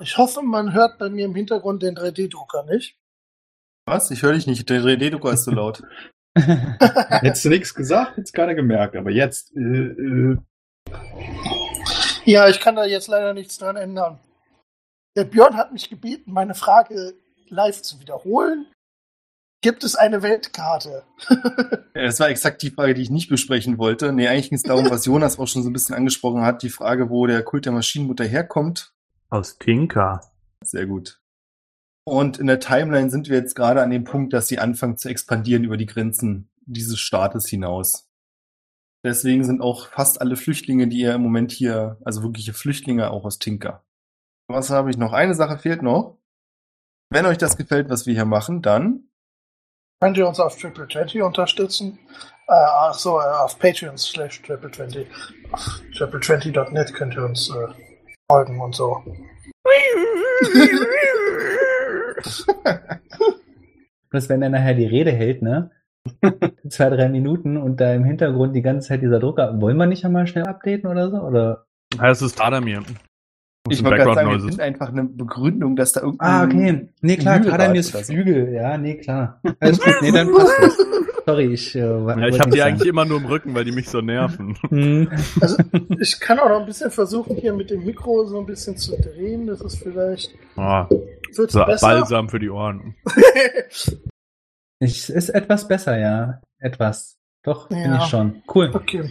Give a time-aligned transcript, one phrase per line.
[0.00, 2.96] Ich hoffe, man hört bei mir im Hintergrund den 3D-Drucker nicht.
[3.86, 4.10] Was?
[4.10, 4.68] Ich höre dich nicht.
[4.70, 5.82] Der 3D-Drucker ist so laut.
[6.34, 8.96] Hättest du nichts gesagt, hättest keiner gemerkt.
[8.96, 10.38] Aber jetzt, äh, äh,
[12.24, 14.18] Ja, ich kann da jetzt leider nichts dran ändern.
[15.16, 17.14] Der Björn hat mich gebeten, meine Frage
[17.48, 18.66] live zu wiederholen.
[19.62, 21.04] Gibt es eine Weltkarte?
[21.94, 24.12] Ja, Das war exakt die Frage, die ich nicht besprechen wollte.
[24.12, 26.62] Nee, eigentlich ging es darum, was Jonas auch schon so ein bisschen angesprochen hat.
[26.62, 28.94] Die Frage, wo der Kult der Maschinenmutter herkommt.
[29.32, 30.20] Aus Tinker.
[30.62, 31.22] Sehr gut.
[32.04, 35.08] Und in der Timeline sind wir jetzt gerade an dem Punkt, dass sie anfangen zu
[35.08, 38.10] expandieren über die Grenzen dieses Staates hinaus.
[39.02, 43.24] Deswegen sind auch fast alle Flüchtlinge, die ihr im Moment hier, also wirkliche Flüchtlinge, auch
[43.24, 43.82] aus Tinker.
[44.48, 45.14] Was habe ich noch?
[45.14, 46.18] Eine Sache fehlt noch.
[47.08, 49.08] Wenn euch das gefällt, was wir hier machen, dann
[50.02, 51.98] Könnt ihr uns auf Triple 20 unterstützen?
[52.48, 55.06] Äh, ach so, äh, auf Patreon slash Triple 20.
[55.52, 57.91] Auf triple20.net könnt ihr uns äh,
[58.32, 59.02] folgen und so.
[64.08, 65.70] Bloß wenn er nachher die Rede hält, ne?
[66.68, 69.60] Zwei, drei Minuten und da im Hintergrund die ganze Zeit dieser Drucker.
[69.60, 71.18] Wollen wir nicht einmal schnell updaten oder so?
[71.18, 71.66] Oder?
[71.94, 72.82] Ja, es ist Adamir.
[73.68, 76.88] Ich wollte gerade sagen, wir finden einfach eine Begründung, dass da irgendein Ah, okay.
[77.00, 78.12] Nee, klar, Kadamirs oder so.
[78.12, 78.52] Flügel.
[78.52, 79.40] Ja, nee, klar.
[79.60, 79.94] Alles gut.
[80.02, 80.76] Nee, dann passt das.
[81.24, 82.88] Sorry, ich, äh, Ja, ich habe die nicht eigentlich sagen.
[82.90, 84.56] immer nur im Rücken, weil die mich so nerven.
[84.68, 85.08] Hm.
[85.40, 85.56] Also,
[86.00, 88.96] ich kann auch noch ein bisschen versuchen, hier mit dem Mikro so ein bisschen zu
[89.00, 89.46] drehen.
[89.46, 90.34] Das ist vielleicht.
[90.56, 90.88] Ah,
[91.36, 91.86] Wird's so besser?
[91.86, 92.96] Balsam für die Ohren.
[94.80, 96.40] Ich, ist etwas besser, ja.
[96.58, 97.16] Etwas.
[97.44, 97.98] Doch, bin Ja.
[97.98, 98.42] ich schon.
[98.52, 98.70] Cool.
[98.74, 99.08] okay.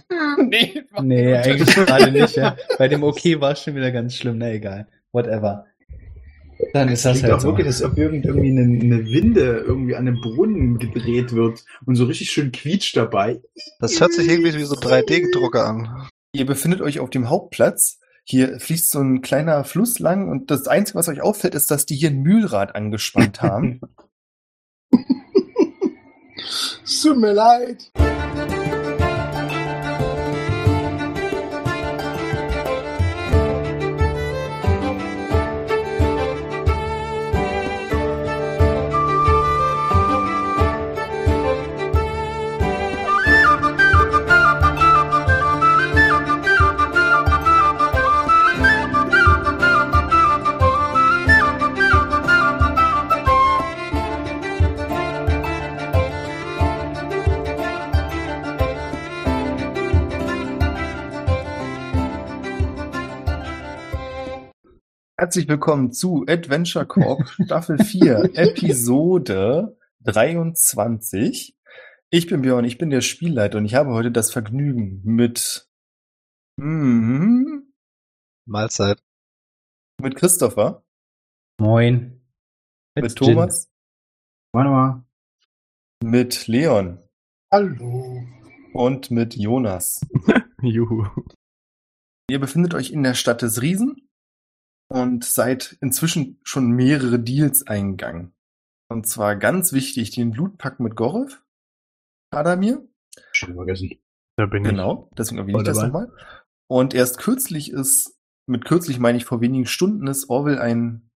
[0.48, 2.56] nee, Nee, eigentlich gerade nicht, ja.
[2.78, 4.38] Bei dem Okay war es schon wieder ganz schlimm.
[4.38, 4.86] Na egal.
[5.12, 5.66] Whatever.
[6.72, 7.48] Dann ist das klingt halt auch so.
[7.48, 11.96] wirklich, als ob irgend- irgendwie eine, eine Winde irgendwie an einem Brunnen gedreht wird und
[11.96, 13.40] so richtig schön quietscht dabei.
[13.80, 16.08] Das hört sich irgendwie wie so 3D-Drucker an.
[16.34, 17.98] Ihr befindet euch auf dem Hauptplatz.
[18.24, 21.84] Hier fließt so ein kleiner Fluss lang und das Einzige, was euch auffällt, ist, dass
[21.86, 23.80] die hier ein Mühlrad angespannt haben.
[26.84, 27.90] Es tut mir leid.
[65.22, 71.56] Herzlich willkommen zu Adventure Corp Staffel 4, Episode 23.
[72.10, 75.70] Ich bin Björn, ich bin der Spielleiter und ich habe heute das Vergnügen mit,
[76.56, 77.60] mm,
[78.46, 79.00] Mahlzeit.
[80.00, 80.84] mit Christopher,
[81.60, 82.20] Moin.
[82.96, 83.70] mit Thomas,
[84.52, 85.04] Warte mal.
[86.02, 86.98] mit Leon
[87.52, 88.26] Hallo.
[88.72, 90.00] und mit Jonas.
[90.62, 91.06] Juhu.
[92.28, 94.01] Ihr befindet euch in der Stadt des Riesen
[94.92, 98.34] und seid inzwischen schon mehrere Deals eingegangen.
[98.88, 101.42] Und zwar ganz wichtig, den Blutpakt mit Gorov,
[102.30, 102.86] Adamir.
[103.32, 103.90] Schon vergessen.
[104.36, 106.12] Da bin Genau, deswegen erwähne ich das nochmal.
[106.68, 111.10] Und erst kürzlich ist, mit kürzlich meine ich vor wenigen Stunden, ist Orwell ein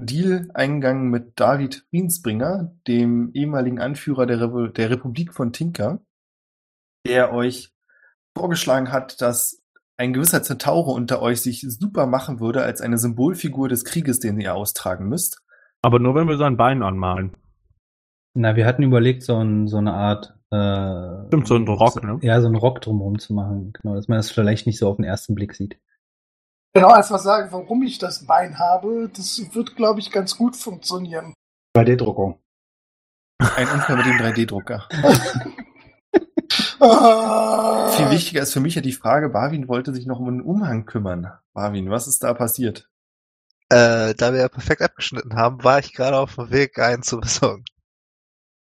[0.00, 6.04] Deal eingegangen mit David Riensbringer, dem ehemaligen Anführer der, Revo der Republik von Tinker,
[7.06, 7.72] der euch
[8.36, 9.61] vorgeschlagen hat, dass
[10.02, 14.40] ein gewisser Zentaure unter euch sich super machen würde als eine Symbolfigur des Krieges, den
[14.40, 15.42] ihr austragen müsst.
[15.80, 17.36] Aber nur wenn wir sein Bein anmalen.
[18.34, 20.34] Na, wir hatten überlegt, so, ein, so eine Art.
[20.50, 22.18] Äh, Stimmt, so ein Rock, ne?
[22.22, 23.72] Ja, so einen Rock drumherum zu machen.
[23.80, 25.78] Genau, dass man das vielleicht nicht so auf den ersten Blick sieht.
[26.74, 29.08] Genau, mal sagen, warum ich das Bein habe.
[29.14, 31.32] Das wird, glaube ich, ganz gut funktionieren.
[31.76, 32.38] 3D-Drucker.
[33.38, 34.88] Ein Unfall mit dem 3D-Drucker.
[36.80, 37.88] Ah.
[37.96, 40.86] Viel wichtiger ist für mich ja die Frage, Barwin wollte sich noch um einen Umhang
[40.86, 41.32] kümmern.
[41.52, 42.88] Barwin, was ist da passiert?
[43.68, 47.20] Äh, da wir ja perfekt abgeschnitten haben, war ich gerade auf dem Weg, einen zu
[47.20, 47.64] besorgen.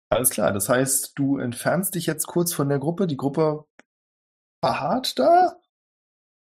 [0.10, 3.08] Alles klar, das heißt, du entfernst dich jetzt kurz von der Gruppe.
[3.08, 3.66] Die Gruppe
[4.62, 5.58] verharrt da?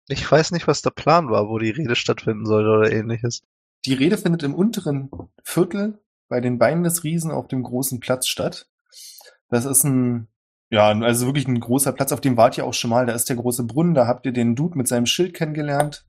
[0.08, 3.44] Ich weiß nicht, was der Plan war, wo die Rede stattfinden sollte oder ähnliches.
[3.86, 5.10] Die Rede findet im unteren
[5.44, 8.68] Viertel bei den Beinen des Riesen auf dem großen Platz statt.
[9.50, 10.28] Das ist ein,
[10.72, 13.06] ja, also wirklich ein großer Platz, auf dem wart ihr auch schon mal.
[13.06, 16.06] Da ist der große Brunnen, da habt ihr den Dude mit seinem Schild kennengelernt.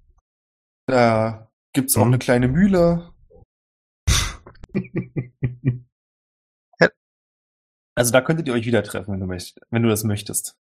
[0.87, 2.09] Da gibt's auch Mhm.
[2.13, 3.13] eine kleine Mühle.
[7.97, 10.57] Also da könntet ihr euch wieder treffen, wenn du, möcht wenn du das möchtest.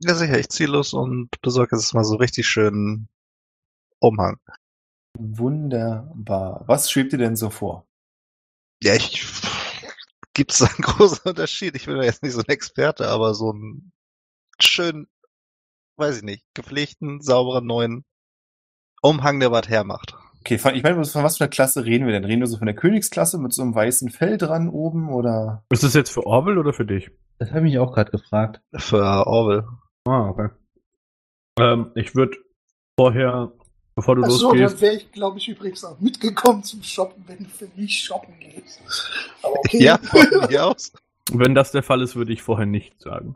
[0.00, 3.08] Ja, sicher, ich zieh los und besorge jetzt mal so richtig schönen
[4.00, 4.38] Umhang.
[5.18, 6.62] Wunderbar.
[6.66, 7.86] Was schwebt dir denn so vor?
[8.82, 9.26] Ja, ich
[10.38, 11.74] gibt es einen großen Unterschied.
[11.74, 13.92] Ich bin ja jetzt nicht so ein Experte, aber so einen
[14.60, 15.08] schönen,
[15.96, 18.04] weiß ich nicht, gepflegten, sauberen neuen
[19.02, 20.16] Umhang, der was hermacht.
[20.40, 22.24] Okay, von, ich meine, von was für einer Klasse reden wir denn?
[22.24, 25.64] Reden wir so von der Königsklasse mit so einem weißen Fell dran oben oder?
[25.70, 27.10] Ist das jetzt für Orwell oder für dich?
[27.38, 28.60] Das habe ich mich auch gerade gefragt.
[28.76, 29.66] Für Orwell.
[30.06, 30.48] Ah, okay.
[31.58, 32.38] Ähm, ich würde
[32.96, 33.52] vorher,
[33.98, 37.38] bevor du Achso, dann losgehst, wäre ich, glaube ich, übrigens auch mitgekommen zum Shoppen, wenn
[37.38, 38.80] du für mich shoppen gehst.
[39.42, 39.82] Aber okay.
[39.82, 40.92] Ja, von mir aus.
[41.32, 43.34] wenn das der Fall ist, würde ich vorher nicht sagen.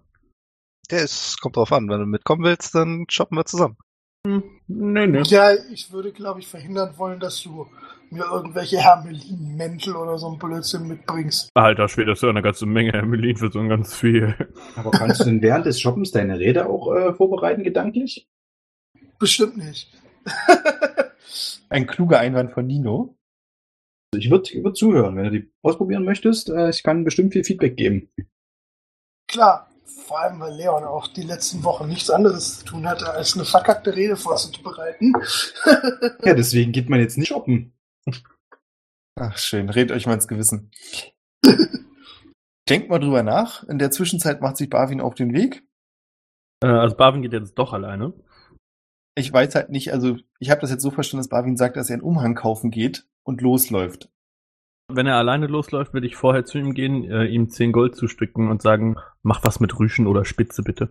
[0.88, 1.88] Ja, es kommt drauf an.
[1.88, 3.76] Wenn du mitkommen willst, dann shoppen wir zusammen.
[4.24, 5.22] Hm, nee, nee.
[5.24, 7.66] Ja, ich würde, glaube ich, verhindern wollen, dass du
[8.10, 11.48] mir irgendwelche Hermelin-Mäntel oder so ein Blödsinn mitbringst.
[11.54, 14.36] Alter Schwede, das ist ja eine ganze Menge Hermelin für so ein ganz viel.
[14.76, 18.28] Aber kannst du denn während des Shoppens deine Rede auch äh, vorbereiten, gedanklich?
[19.18, 19.88] Bestimmt nicht.
[21.68, 23.16] Ein kluger Einwand von Nino.
[24.12, 26.50] Also ich würde würd zuhören, wenn du die ausprobieren möchtest.
[26.50, 28.10] Äh, ich kann bestimmt viel Feedback geben.
[29.26, 33.34] Klar, vor allem, weil Leon auch die letzten Wochen nichts anderes zu tun hatte, als
[33.34, 35.14] eine verkackte Rede vorzubereiten.
[36.24, 37.72] Ja, deswegen geht man jetzt nicht shoppen.
[39.18, 39.68] Ach, schön.
[39.68, 40.70] Redet euch mal ins Gewissen.
[42.68, 43.64] Denkt mal drüber nach.
[43.64, 45.64] In der Zwischenzeit macht sich Barwin auf den Weg.
[46.62, 48.12] Äh, also Barwin geht jetzt doch alleine.
[49.14, 51.90] Ich weiß halt nicht, also ich habe das jetzt so verstanden, dass Barwin sagt, dass
[51.90, 54.08] er einen Umhang kaufen geht und losläuft.
[54.88, 58.50] Wenn er alleine losläuft, würde ich vorher zu ihm gehen, äh, ihm 10 Gold zustricken
[58.50, 60.88] und sagen, mach was mit Rüschen oder Spitze bitte.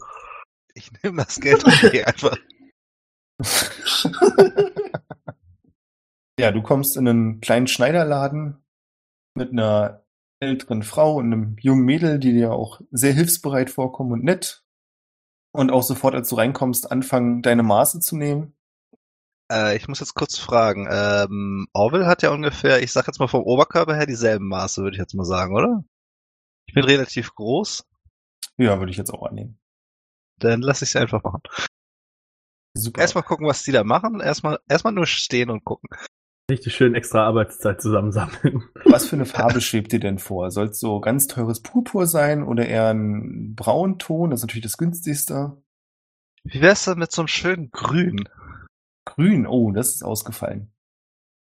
[0.74, 2.38] Ich nehme das Geld und gehe einfach.
[6.42, 8.58] Ja, du kommst in einen kleinen Schneiderladen
[9.36, 10.04] mit einer
[10.40, 14.61] älteren Frau und einem jungen Mädel, die dir auch sehr hilfsbereit vorkommen und nett.
[15.54, 18.56] Und auch sofort, als du reinkommst, anfangen, deine Maße zu nehmen.
[19.52, 20.88] Äh, ich muss jetzt kurz fragen.
[20.90, 24.96] Ähm, Orwell hat ja ungefähr, ich sag jetzt mal vom Oberkörper her dieselben Maße, würde
[24.96, 25.84] ich jetzt mal sagen, oder?
[26.68, 27.86] Ich bin relativ groß.
[28.58, 29.60] Ja, würde ich jetzt auch annehmen.
[30.38, 31.42] Dann lass ich es einfach machen.
[32.74, 33.02] Super.
[33.02, 34.22] Erstmal gucken, was die da machen.
[34.22, 35.90] Erstmal, erstmal nur stehen und gucken.
[36.52, 38.62] Richtig schön extra Arbeitszeit zusammensammeln.
[38.84, 40.52] Was für eine Farbe schwebt dir denn vor?
[40.52, 44.30] Soll es so ganz teures Purpur sein oder eher ein Braunton?
[44.32, 45.64] Das ist natürlich das günstigste.
[46.44, 48.28] Wie wär's denn mit so einem schönen Grün?
[49.06, 50.74] Grün, oh, das ist ausgefallen.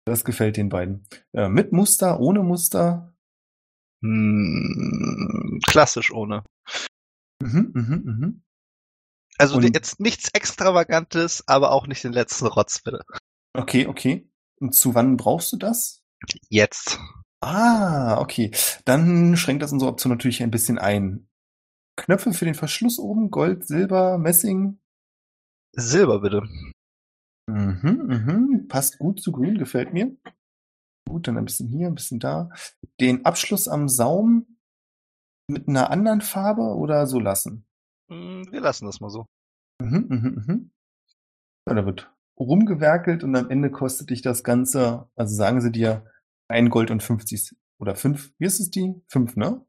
[0.06, 1.08] Das gefällt den beiden.
[1.32, 3.16] Äh, mit Muster, ohne Muster?
[4.04, 6.44] Hm, klassisch ohne.
[7.42, 8.44] Mhm, mhm, mhm.
[9.38, 13.06] Also Und- jetzt nichts Extravagantes, aber auch nicht den letzten Rotz, bitte.
[13.54, 14.28] Okay, okay.
[14.62, 16.04] Und zu wann brauchst du das?
[16.50, 17.00] Jetzt.
[17.42, 18.52] Ah, okay.
[18.86, 21.28] Dann schränkt das unsere Option natürlich ein bisschen ein.
[21.98, 24.80] Knöpfe für den Verschluss oben, Gold, Silber, Messing.
[25.74, 26.44] Silber, bitte.
[27.48, 28.68] Mhm, mhm.
[28.68, 30.16] Passt gut zu grün, gefällt mir.
[31.10, 32.50] Gut, dann ein bisschen hier, ein bisschen da.
[33.00, 34.58] Den Abschluss am Saum
[35.48, 37.66] mit einer anderen Farbe oder so lassen?
[38.10, 39.26] Hm, Wir lassen das mal so.
[39.82, 40.72] Mhm, mhm, mhm.
[41.68, 46.06] Ja, da wird rumgewerkelt und am Ende kostet dich das Ganze, also sagen sie dir,
[46.48, 48.94] ein Gold und 50 oder fünf, wie ist es die?
[49.08, 49.66] Fünf, ne?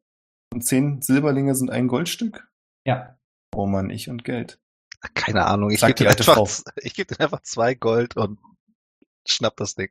[0.52, 2.48] Und zehn Silberlinge sind ein Goldstück?
[2.84, 3.18] Ja.
[3.54, 4.60] Oh Mann, ich und Geld.
[5.14, 5.70] Keine Ahnung.
[5.70, 8.38] Ich gebe dir, einfach, ich geb dir einfach zwei Gold und
[9.26, 9.90] schnapp das Ding.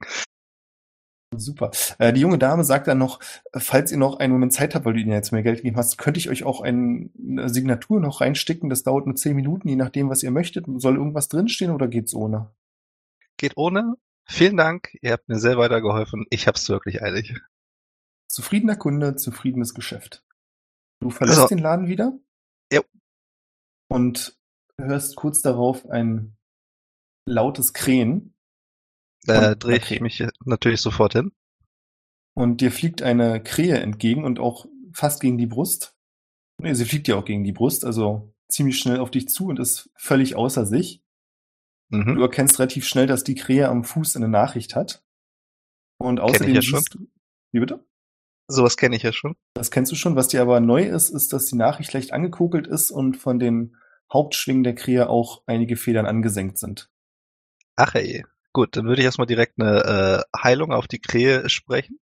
[1.35, 1.71] Super.
[1.97, 3.21] Äh, die junge Dame sagt dann noch,
[3.53, 5.77] äh, falls ihr noch einen Moment Zeit habt, weil du ihnen jetzt mehr Geld gegeben
[5.77, 8.69] hast, könnte ich euch auch ein, eine Signatur noch reinsticken.
[8.69, 10.65] Das dauert nur zehn Minuten, je nachdem, was ihr möchtet.
[10.77, 12.51] Soll irgendwas drinstehen oder geht's ohne?
[13.41, 13.95] Geht ohne.
[14.27, 14.95] Vielen Dank.
[15.01, 16.27] Ihr habt mir sehr weitergeholfen.
[16.29, 17.33] Ich hab's wirklich eilig.
[18.27, 20.23] Zufriedener Kunde, zufriedenes Geschäft.
[20.99, 22.19] Du verlässt Also- den Laden wieder.
[22.71, 22.83] Jo.
[23.89, 24.37] Und
[24.77, 26.37] hörst kurz darauf ein
[27.25, 28.35] lautes Krähen.
[29.25, 31.31] Da drehe ich mich natürlich sofort hin.
[32.35, 35.95] Und dir fliegt eine Krähe entgegen und auch fast gegen die Brust.
[36.59, 39.57] Nee, sie fliegt dir auch gegen die Brust, also ziemlich schnell auf dich zu und
[39.57, 41.00] ist völlig außer sich.
[41.91, 42.21] Du Mhm.
[42.21, 45.03] erkennst relativ schnell, dass die Krähe am Fuß eine Nachricht hat.
[45.97, 46.79] Und ich außerdem ja schon.
[46.79, 47.07] siehst du.
[47.51, 47.85] Wie bitte?
[48.47, 49.35] Sowas kenne ich ja schon.
[49.53, 50.15] Das kennst du schon.
[50.15, 53.75] Was dir aber neu ist, ist, dass die Nachricht leicht angekokelt ist und von den
[54.11, 56.89] Hauptschwingen der Krähe auch einige Federn angesenkt sind.
[57.75, 58.25] Ach ey.
[58.53, 61.99] Gut, dann würde ich erstmal direkt eine äh, Heilung auf die Krähe sprechen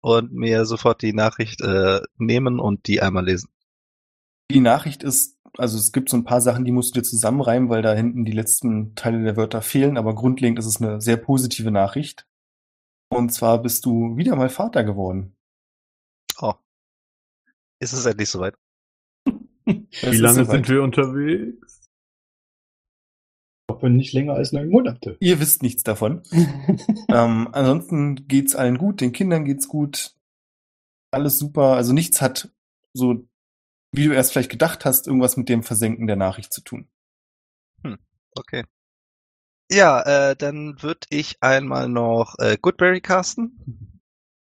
[0.00, 3.50] und mir sofort die Nachricht äh, nehmen und die einmal lesen.
[4.52, 7.68] Die Nachricht ist, also es gibt so ein paar Sachen, die musst du dir zusammenreimen,
[7.68, 11.16] weil da hinten die letzten Teile der Wörter fehlen, aber grundlegend ist es eine sehr
[11.16, 12.26] positive Nachricht.
[13.08, 15.36] Und zwar bist du wieder mal Vater geworden.
[16.40, 16.54] Oh.
[17.80, 18.54] Ist es endlich soweit?
[19.64, 20.50] Wie lange soweit.
[20.50, 21.88] sind wir unterwegs?
[23.68, 25.16] Aber nicht länger als neun Monate.
[25.20, 26.22] Ihr wisst nichts davon.
[27.08, 30.14] ähm, ansonsten geht's allen gut, den Kindern geht's gut.
[31.10, 31.74] Alles super.
[31.74, 32.50] Also nichts hat
[32.92, 33.26] so,
[33.96, 36.88] wie du erst vielleicht gedacht hast, irgendwas mit dem Versenken der Nachricht zu tun.
[38.38, 38.64] Okay.
[39.70, 44.00] Ja, äh, dann würde ich einmal noch äh, Goodberry casten.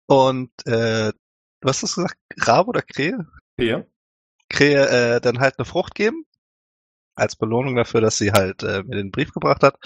[0.08, 3.28] Und äh, du hast das gesagt, Rabe oder Krähe?
[3.60, 3.86] Ja.
[4.50, 6.26] Krähe äh, dann halt eine Frucht geben.
[7.16, 9.78] Als Belohnung dafür, dass sie halt äh, mir den Brief gebracht hat.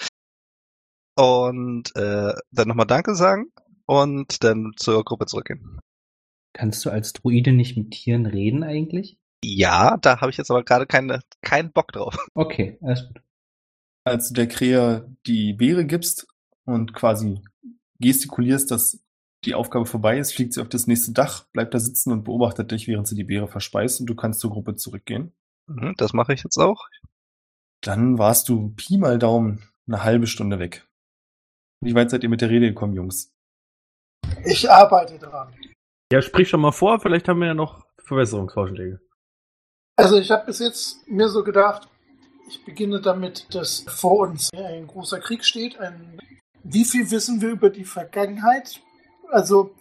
[1.16, 3.52] Und äh, dann nochmal Danke sagen
[3.86, 5.80] und dann zur Gruppe zurückgehen.
[6.52, 9.18] Kannst du als Druide nicht mit Tieren reden eigentlich?
[9.44, 12.16] Ja, da habe ich jetzt aber gerade keine, keinen Bock drauf.
[12.34, 13.22] Okay, alles gut.
[14.04, 16.28] Als du der Krähe die Beere gibst
[16.64, 17.42] und quasi
[17.98, 19.00] gestikulierst, dass
[19.44, 22.70] die Aufgabe vorbei ist, fliegt sie auf das nächste Dach, bleibt da sitzen und beobachtet
[22.70, 25.32] dich, während sie die Beere verspeist und du kannst zur Gruppe zurückgehen.
[25.66, 26.88] Mhm, das mache ich jetzt auch.
[27.80, 30.86] Dann warst du Pi mal Daumen eine halbe Stunde weg.
[31.80, 33.32] Wie weit seid ihr mit der Rede gekommen, Jungs?
[34.44, 35.54] Ich arbeite dran.
[36.10, 39.00] Ja, sprich schon mal vor, vielleicht haben wir ja noch Verbesserungsvorschläge.
[39.96, 41.88] Also ich habe bis jetzt mir so gedacht,
[42.48, 45.78] ich beginne damit, dass vor uns ein großer Krieg steht.
[45.78, 46.18] Ein
[46.62, 48.80] Wie viel wissen wir über die Vergangenheit?
[49.30, 49.74] Also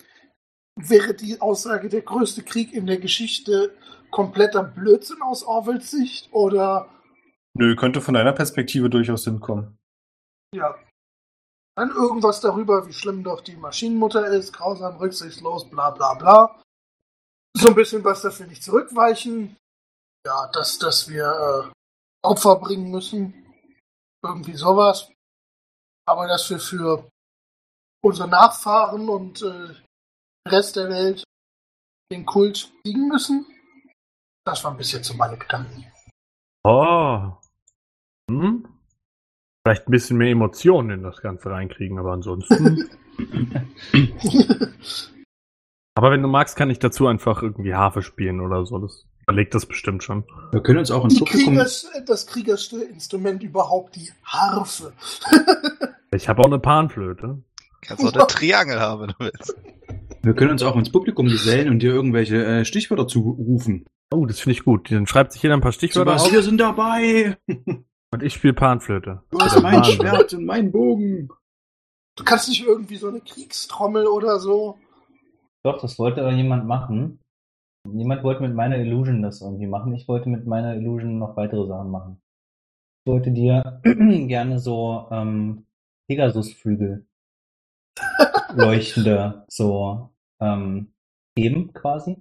[0.75, 3.75] wäre die Aussage der größte Krieg in der Geschichte
[4.09, 6.89] kompletter Blödsinn aus Orwells Sicht oder
[7.57, 9.77] Nö, könnte von deiner Perspektive durchaus hinkommen.
[10.53, 10.75] ja.
[11.77, 16.61] Dann irgendwas darüber, wie schlimm doch die Maschinenmutter ist, grausam, rücksichtslos, bla bla bla.
[17.53, 19.57] So ein bisschen was, wir nicht zurückweichen.
[20.25, 21.71] Ja, dass, dass wir äh,
[22.23, 23.33] Opfer bringen müssen.
[24.23, 25.11] Irgendwie sowas.
[26.07, 27.07] Aber dass wir für
[28.03, 29.83] unsere Nachfahren und äh, den
[30.47, 31.23] Rest der Welt
[32.11, 33.45] den Kult siegen müssen.
[34.45, 35.85] Das waren bis jetzt so meine Gedanken.
[36.63, 37.31] Oh.
[38.29, 38.67] Hm?
[39.63, 42.89] Vielleicht ein bisschen mehr Emotionen in das Ganze reinkriegen, aber ansonsten.
[45.95, 48.77] aber wenn du magst, kann ich dazu einfach irgendwie Harfe spielen oder so.
[48.77, 50.23] Das überlegt das bestimmt schon.
[50.51, 51.55] Wir können uns auch Publikum.
[51.55, 54.93] Kriegers, das kriegerste Instrument überhaupt, die Harfe.
[56.11, 57.43] Ich habe auch eine Panflöte.
[57.81, 59.53] Kannst auch eine Triangel haben, wenn du willst.
[60.21, 63.85] Wir können uns auch ins Publikum gesellen und dir irgendwelche äh, Stichwörter zurufen.
[64.13, 64.89] Oh, das finde ich gut.
[64.89, 67.37] Dann schreibt sich jeder ein paar Stichwörter auf wir sind dabei.
[67.47, 69.23] und ich spiele Panflöte.
[69.29, 71.27] Du hast mein Schwert und mein Bogen.
[72.15, 74.77] Du kannst nicht irgendwie so eine Kriegstrommel oder so.
[75.63, 77.19] Doch, das wollte aber jemand machen.
[77.93, 79.93] Jemand wollte mit meiner Illusion das irgendwie machen.
[79.93, 82.21] Ich wollte mit meiner Illusion noch weitere Sachen machen.
[83.03, 85.65] Ich wollte dir gerne so ähm,
[86.07, 87.05] Pegasusflügel
[88.55, 90.93] leuchtende so ähm,
[91.35, 92.17] geben quasi.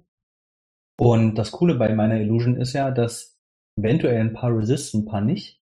[0.97, 3.37] Und das Coole bei meiner Illusion ist ja, dass
[3.77, 5.61] eventuell ein paar resisten, ein paar nicht.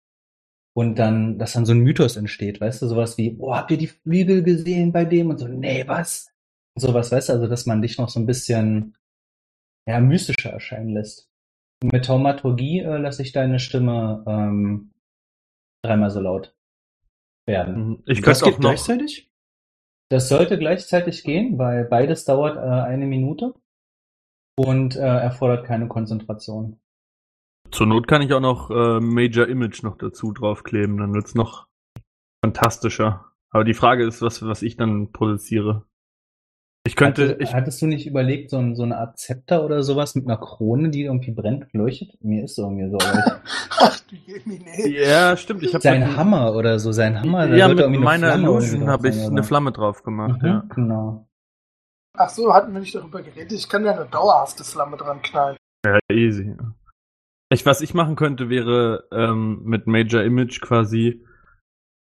[0.75, 3.79] Und dann, dass dann so ein Mythos entsteht, weißt du, sowas wie, oh, habt ihr
[3.79, 5.31] die Flügel gesehen bei dem?
[5.31, 6.31] Und so, nee, was?
[6.77, 8.97] Und sowas, weißt du, also dass man dich noch so ein bisschen
[9.89, 11.31] ja, mystischer erscheinen lässt.
[11.83, 14.93] Und mit Taumaturgie äh, lasse ich deine Stimme ähm,
[15.83, 16.55] dreimal so laut
[17.47, 17.89] werden.
[17.89, 18.03] Mhm.
[18.07, 18.71] Ich das könnte auch noch.
[18.71, 19.31] gleichzeitig?
[20.11, 23.55] Das sollte gleichzeitig gehen, weil beides dauert äh, eine Minute
[24.59, 26.79] und äh, erfordert keine Konzentration.
[27.71, 31.67] Zur Not kann ich auch noch äh, Major Image noch dazu draufkleben, dann wird's noch
[32.45, 33.33] fantastischer.
[33.51, 35.87] Aber die Frage ist, was, was ich dann produziere.
[36.89, 39.83] Ich könnte, Hatte, ich, hattest du nicht überlegt, so, ein, so eine Art Zepter oder
[39.83, 42.17] sowas mit einer Krone, die irgendwie brennt und leuchtet?
[42.25, 42.97] Mir ist irgendwie so.
[42.97, 43.43] aber
[43.79, 44.89] Ach du Jemine.
[44.89, 47.55] ja, stimmt, ich sein Hammer oder so, sein Hammer.
[47.55, 49.43] ja, mit meiner Illusion habe ich eine?
[49.43, 50.65] Flamme drauf gemacht, Mhm, ja.
[50.75, 51.29] Genau.
[52.17, 53.53] Ach so, hatten wir nicht darüber geredet.
[53.53, 55.59] Ich kann ja eine dauerhafte Flamme dran knallen.
[55.85, 56.57] Ja, easy.
[57.51, 61.23] Ich, was ich machen könnte, wäre ähm, mit Major Image quasi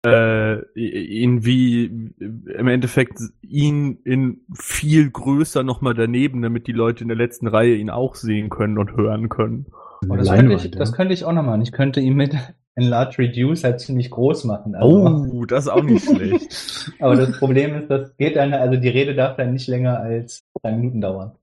[0.05, 7.07] äh, ihn wie im Endeffekt ihn in viel größer nochmal daneben, damit die Leute in
[7.07, 9.67] der letzten Reihe ihn auch sehen können und hören können.
[10.03, 11.61] Eine das, könnte ich, das könnte ich auch noch machen.
[11.61, 12.35] Ich könnte ihn mit
[12.75, 14.75] Enlarge Reduce halt ziemlich groß machen.
[14.75, 16.91] Also, Oh, das ist auch nicht schlecht.
[16.99, 20.43] Aber das Problem ist, das geht dann, also die Rede darf dann nicht länger als
[20.61, 21.37] drei Minuten dauern.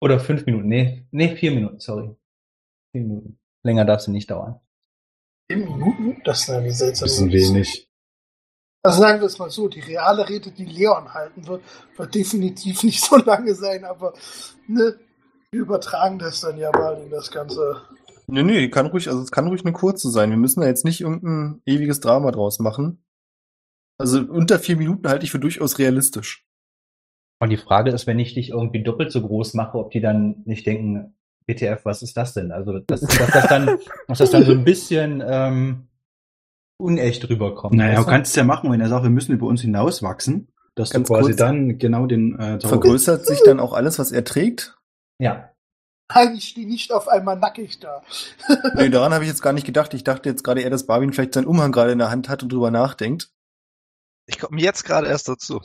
[0.00, 0.68] Oder fünf Minuten.
[0.68, 2.14] Nee, nee, vier Minuten, sorry.
[2.92, 3.38] Vier Minuten.
[3.64, 4.60] Länger darf sie nicht dauern.
[5.52, 6.16] Zehn Minuten?
[6.24, 7.88] Das ist eine seltsame Das ist ein wenig.
[8.84, 11.62] Also sagen wir es mal so, die reale Rede, die Leon halten wird,
[11.96, 14.12] wird definitiv nicht so lange sein, aber
[14.66, 14.98] ne,
[15.52, 17.82] wir übertragen das dann ja mal in das Ganze.
[18.26, 20.30] Nee, nee, kann ruhig, also es kann ruhig eine kurze sein.
[20.30, 23.04] Wir müssen da jetzt nicht irgendein ewiges Drama draus machen.
[23.98, 26.44] Also unter vier Minuten halte ich für durchaus realistisch.
[27.40, 30.42] Und die Frage ist, wenn ich dich irgendwie doppelt so groß mache, ob die dann
[30.44, 31.14] nicht denken,
[31.46, 32.52] WTF, was ist das denn?
[32.52, 35.88] Also, dass, dass, das, dann, dass das dann so ein bisschen ähm,
[36.82, 37.74] unecht rüberkommt.
[37.74, 40.90] Naja, du kannst es ja machen, wenn er sagt, wir müssen über uns hinauswachsen, dass
[40.90, 41.36] Ganz du quasi kurz.
[41.36, 44.76] dann genau den äh, Vergrößert sich dann auch alles, was er trägt?
[45.18, 45.50] Ja.
[46.14, 48.02] Nein, ich stehe nicht auf einmal nackig da.
[48.74, 49.94] Nee, daran habe ich jetzt gar nicht gedacht.
[49.94, 52.42] Ich dachte jetzt gerade eher, dass Barwin vielleicht seinen Umhang gerade in der Hand hat
[52.42, 53.30] und drüber nachdenkt.
[54.26, 55.60] Ich komme jetzt gerade erst dazu.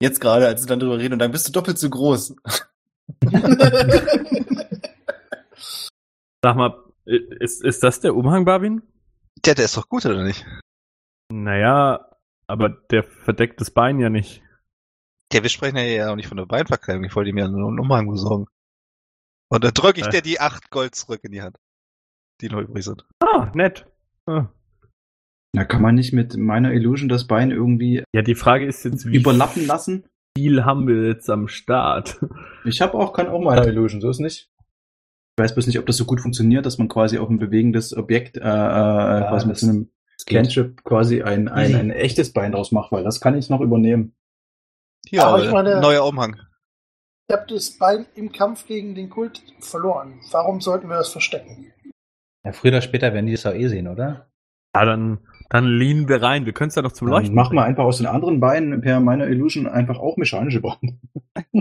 [0.00, 2.34] Jetzt gerade, als sie dann drüber reden und dann bist du doppelt so groß.
[6.46, 8.80] Sag mal, ist, ist das der Umhang, Barwin?
[9.44, 10.46] Der, der ist doch gut, oder nicht?
[11.32, 12.08] Naja,
[12.46, 14.44] aber der verdeckt das Bein ja nicht.
[15.32, 17.02] Ja, wir sprechen ja ja auch nicht von der Beinverkleidung.
[17.02, 18.46] Ich wollte ihm ja nur einen Umhang besorgen.
[19.48, 20.10] Und dann drücke ich Äh.
[20.10, 21.58] dir die acht Gold zurück in die Hand.
[22.40, 23.04] Die noch übrig sind.
[23.18, 23.84] Ah, nett.
[24.26, 24.46] Ah.
[25.52, 29.04] Na, kann man nicht mit meiner Illusion das Bein irgendwie Ja, die Frage ist jetzt,
[29.04, 30.06] wie überlappen lassen?
[30.38, 32.20] viel haben wir jetzt am Start?
[32.64, 34.48] Ich habe auch, kann auch meiner Illusion, so ist nicht.
[35.38, 37.94] Ich weiß bloß nicht, ob das so gut funktioniert, dass man quasi auf ein bewegendes
[37.94, 39.90] Objekt, äh, äh, quasi mit so einem.
[40.26, 44.16] Cantrip quasi ein, ein, ein echtes Bein draus macht, weil das kann ich noch übernehmen.
[45.10, 46.40] Ja, Aber ich meine- neuer Umhang.
[47.28, 50.18] Ich habe das Bein im Kampf gegen den Kult verloren.
[50.30, 51.70] Warum sollten wir das verstecken?
[52.44, 52.52] ja.
[52.52, 54.30] Früher oder später werden die das auch eh sehen, oder?
[54.76, 55.18] Ja, dann,
[55.48, 56.44] dann leanen wir rein.
[56.44, 57.34] Wir können es ja noch zum Dann Leuchten.
[57.34, 60.98] machen wir einfach aus den anderen Beinen per meiner Illusion einfach auch mechanische Beine.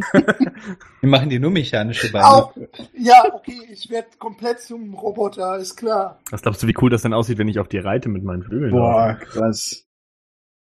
[1.02, 2.26] Wir machen die nur mechanische Beine.
[2.26, 2.54] Auch,
[2.98, 6.20] ja, okay, ich werde komplett zum Roboter, ist klar.
[6.32, 8.44] Was glaubst du, wie cool das denn aussieht, wenn ich auf die reite mit meinen
[8.44, 8.72] Flügeln?
[8.72, 9.86] Boah, krass.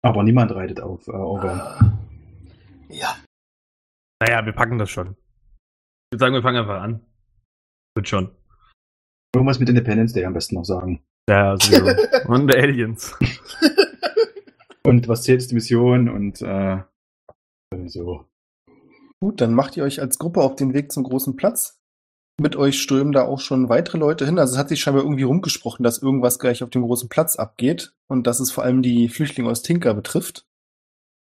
[0.03, 1.99] Aber niemand reitet auf äh, Organ.
[2.89, 3.15] Ja,
[4.21, 5.09] Naja, wir packen das schon.
[5.09, 7.05] Ich würde sagen, wir fangen einfach an.
[7.95, 8.29] Wird schon.
[9.35, 11.03] Irgendwas mit Independence Day am besten noch sagen.
[11.29, 11.89] Ja, Zero.
[12.27, 13.15] Und Aliens.
[14.83, 16.81] Und was zählt ist die Mission und äh,
[17.87, 18.23] so.
[19.19, 21.81] Gut, dann macht ihr euch als Gruppe auf den Weg zum großen Platz.
[22.39, 24.39] Mit euch strömen da auch schon weitere Leute hin.
[24.39, 27.93] Also es hat sich scheinbar irgendwie rumgesprochen, dass irgendwas gleich auf dem großen Platz abgeht
[28.07, 30.45] und dass es vor allem die Flüchtlinge aus Tinker betrifft.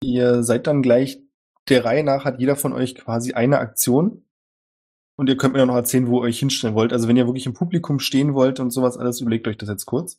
[0.05, 1.21] Ihr seid dann gleich
[1.69, 4.25] der Reihe nach hat jeder von euch quasi eine Aktion.
[5.21, 6.95] Und ihr könnt mir dann noch erzählen, wo ihr euch hinstellen wollt.
[6.95, 9.85] Also wenn ihr wirklich im Publikum stehen wollt und sowas alles, überlegt euch das jetzt
[9.85, 10.19] kurz.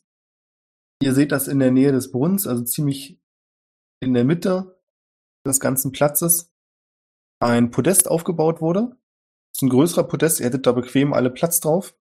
[1.02, 3.20] Ihr seht das in der Nähe des Brunnens, also ziemlich
[4.00, 4.80] in der Mitte
[5.44, 6.54] des ganzen Platzes,
[7.40, 8.90] ein Podest aufgebaut wurde.
[8.90, 11.96] Das ist ein größerer Podest, ihr hättet da bequem alle Platz drauf,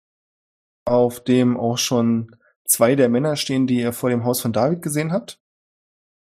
[0.85, 2.35] auf dem auch schon
[2.65, 5.41] zwei der Männer stehen, die ihr vor dem Haus von David gesehen habt.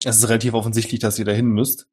[0.02, 1.91] Es ist relativ offensichtlich, dass ihr dahin müsst.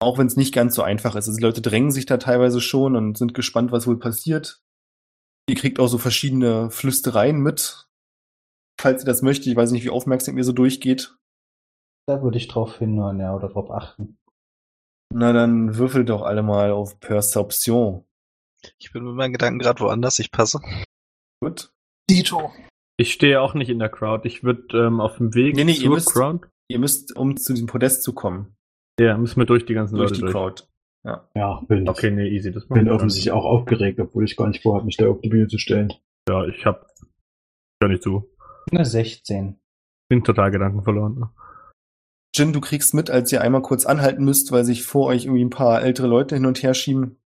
[0.00, 1.28] Auch wenn es nicht ganz so einfach ist.
[1.28, 4.62] Also die Leute drängen sich da teilweise schon und sind gespannt, was wohl passiert.
[5.48, 7.86] Ihr kriegt auch so verschiedene Flüstereien mit,
[8.80, 9.48] falls ihr das möchtet.
[9.48, 11.16] Ich weiß nicht, wie aufmerksam ihr so durchgeht.
[12.06, 14.16] Da würde ich drauf hinhören, ja, oder drauf achten.
[15.12, 18.04] Na, dann würfelt doch alle mal auf Perception.
[18.78, 20.18] Ich bin mit meinen Gedanken gerade woanders.
[20.18, 20.60] Ich passe.
[21.42, 21.72] Gut.
[22.08, 22.52] Dito.
[22.96, 24.26] Ich stehe auch nicht in der Crowd.
[24.26, 26.46] Ich würde ähm, auf dem Weg Nee, nee, ihr zur müsst- Crowd.
[26.68, 28.54] Ihr müsst, um zu diesem Podest zu kommen,
[29.00, 30.32] Ja, müssen wir durch die ganzen durch Leute die durch.
[30.32, 30.62] Crowd.
[31.34, 32.52] Ja, bin, Okay, nee, easy.
[32.52, 35.48] Das bin offensichtlich auch aufgeregt, obwohl ich gar nicht vorhabe, mich da auf die Bühne
[35.48, 35.94] zu stellen.
[36.28, 36.86] Ja, ich hab
[37.80, 38.28] gar nicht zu.
[38.70, 39.58] Eine 16.
[40.10, 41.30] Bin total Gedanken verloren.
[42.36, 45.44] Jin, du kriegst mit, als ihr einmal kurz anhalten müsst, weil sich vor euch irgendwie
[45.44, 47.16] ein paar ältere Leute hin und her schieben,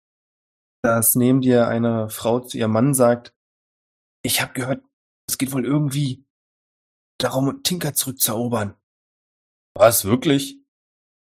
[0.82, 3.34] dass neben dir eine Frau zu ihrem Mann sagt,
[4.22, 4.84] ich habe gehört,
[5.28, 6.24] es geht wohl irgendwie
[7.18, 8.74] darum, Tinker zurückzuerobern.
[9.74, 10.63] Was, wirklich?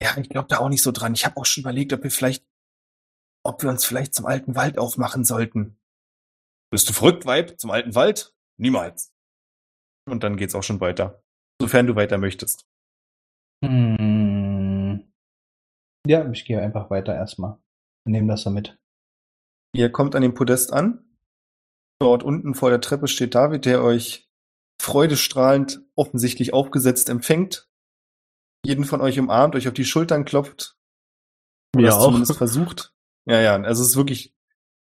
[0.01, 1.13] Ja, ich glaube da auch nicht so dran.
[1.13, 2.45] Ich habe auch schon überlegt, ob wir vielleicht,
[3.43, 5.79] ob wir uns vielleicht zum alten Wald aufmachen sollten.
[6.71, 7.59] Bist du verrückt, Weib?
[7.59, 8.35] Zum alten Wald?
[8.59, 9.13] Niemals.
[10.07, 11.23] Und dann geht's auch schon weiter.
[11.61, 12.67] Sofern du weiter möchtest.
[13.63, 15.11] Hm.
[16.07, 17.57] Ja, ich gehe einfach weiter erstmal.
[18.05, 18.77] Nehmen das so mit.
[19.75, 21.03] Ihr kommt an dem Podest an.
[21.99, 24.29] Dort unten vor der Treppe steht David, der euch
[24.81, 27.66] freudestrahlend offensichtlich aufgesetzt empfängt.
[28.65, 30.75] Jeden von euch umarmt, euch auf die Schultern klopft.
[31.75, 32.05] Oder Mir es auch.
[32.05, 32.93] zumindest versucht.
[33.25, 34.33] Ja, ja, also es ist wirklich,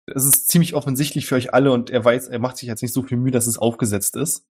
[0.07, 2.95] es ist ziemlich offensichtlich für euch alle und er weiß, er macht sich jetzt nicht
[2.95, 4.47] so viel Mühe, dass es aufgesetzt ist.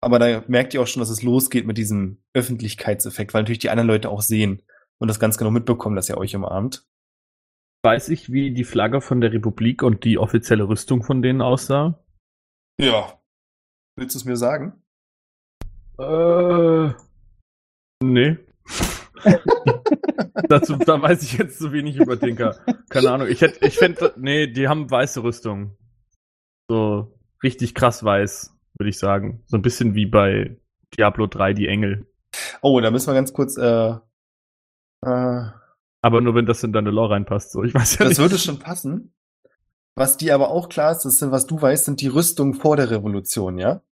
[0.00, 3.70] Aber da merkt ihr auch schon, dass es losgeht mit diesem Öffentlichkeitseffekt, weil natürlich die
[3.70, 4.62] anderen Leute auch sehen
[4.98, 6.86] und das ganz genau mitbekommen, dass er euch umarmt.
[7.84, 12.04] Weiß ich, wie die Flagge von der Republik und die offizielle Rüstung von denen aussah?
[12.80, 13.20] Ja.
[13.96, 14.82] Willst du es mir sagen?
[15.98, 16.90] Äh.
[18.02, 18.38] Nee.
[20.48, 22.56] Dazu, da weiß ich jetzt zu wenig über Tinker.
[22.88, 23.28] Keine Ahnung.
[23.28, 25.76] Ich hätte, ich fände, nee, die haben weiße Rüstung.
[26.68, 29.42] So richtig krass weiß, würde ich sagen.
[29.46, 30.56] So ein bisschen wie bei
[30.96, 32.06] Diablo 3 die Engel.
[32.62, 33.90] Oh, da müssen wir ganz kurz, äh,
[35.04, 35.50] äh,
[36.02, 37.50] Aber nur wenn das in deine Lore reinpasst.
[37.52, 38.18] So, ich weiß ja das nicht.
[38.18, 39.12] würde schon passen.
[39.96, 42.76] Was dir aber auch klar ist, das sind, was du weißt, sind die Rüstungen vor
[42.76, 43.82] der Revolution, ja?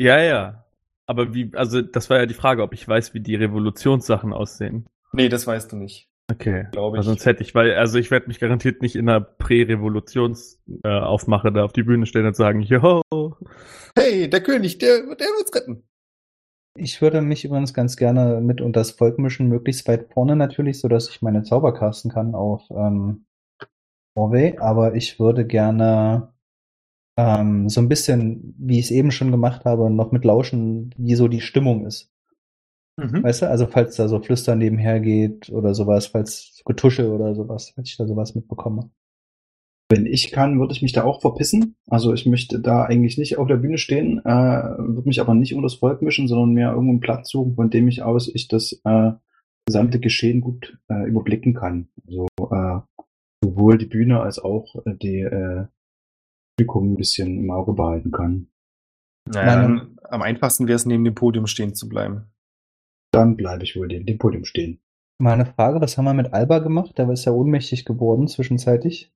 [0.00, 0.63] Ja, ja.
[1.06, 4.86] Aber wie, also das war ja die Frage, ob ich weiß, wie die Revolutionssachen aussehen.
[5.12, 6.66] Nee, das weißt du nicht, Okay.
[6.72, 7.06] glaube Weil ich.
[7.06, 11.64] sonst hätte ich, weil, also ich werde mich garantiert nicht in einer Prä-Revolutions-Aufmache äh, da
[11.64, 13.02] auf die Bühne stellen und sagen, yo,
[13.96, 15.84] Hey, der König, der, der wird's retten.
[16.76, 20.80] Ich würde mich übrigens ganz gerne mit unter das Volk mischen, möglichst weit vorne natürlich,
[20.80, 23.26] so dass ich meine Zauber casten kann auf ähm,
[24.16, 26.33] Orway, aber ich würde gerne
[27.16, 31.14] ähm, so ein bisschen, wie ich es eben schon gemacht habe, noch mit lauschen, wie
[31.14, 32.10] so die Stimmung ist.
[32.96, 33.22] Mhm.
[33.22, 37.72] Weißt du, also falls da so Flüstern nebenher geht oder sowas, falls Getusche oder sowas,
[37.74, 38.90] falls ich da sowas mitbekomme.
[39.90, 41.76] Wenn ich kann, würde ich mich da auch verpissen.
[41.88, 45.54] Also ich möchte da eigentlich nicht auf der Bühne stehen, äh, würde mich aber nicht
[45.54, 48.48] unter das Volk mischen, sondern mir irgendwo einen Platz suchen, von dem ich aus ich
[48.48, 49.12] das äh,
[49.66, 51.88] gesamte Geschehen gut äh, überblicken kann.
[52.06, 52.80] Also äh,
[53.44, 55.66] sowohl die Bühne als auch äh, die äh,
[56.56, 58.46] Publikum ein bisschen im Auge behalten kann.
[59.28, 62.30] Naja, Meine- dann, am einfachsten wäre es, neben dem Podium stehen zu bleiben.
[63.12, 64.80] Dann bleibe ich wohl neben dem Podium stehen.
[65.20, 66.98] Mal eine Frage, was haben wir mit Alba gemacht?
[66.98, 69.12] Der ist ja ohnmächtig geworden zwischenzeitlich.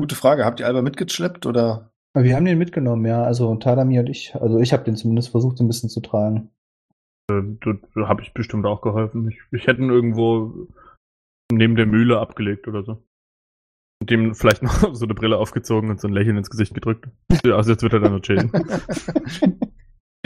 [0.00, 0.44] Gute Frage.
[0.44, 1.92] Habt ihr Alba mitgeschleppt oder?
[2.16, 3.22] Wir haben den mitgenommen, ja.
[3.24, 6.50] Also Tadami und ich, also ich habe den zumindest versucht, so ein bisschen zu tragen.
[7.30, 9.28] äh, da, da habe ich bestimmt auch geholfen.
[9.28, 10.68] Ich, ich hätte ihn irgendwo
[11.52, 13.02] neben der Mühle abgelegt oder so.
[14.00, 17.08] Und dem vielleicht noch so eine Brille aufgezogen und so ein Lächeln ins Gesicht gedrückt.
[17.44, 18.50] Also jetzt wird er dann nur chillen.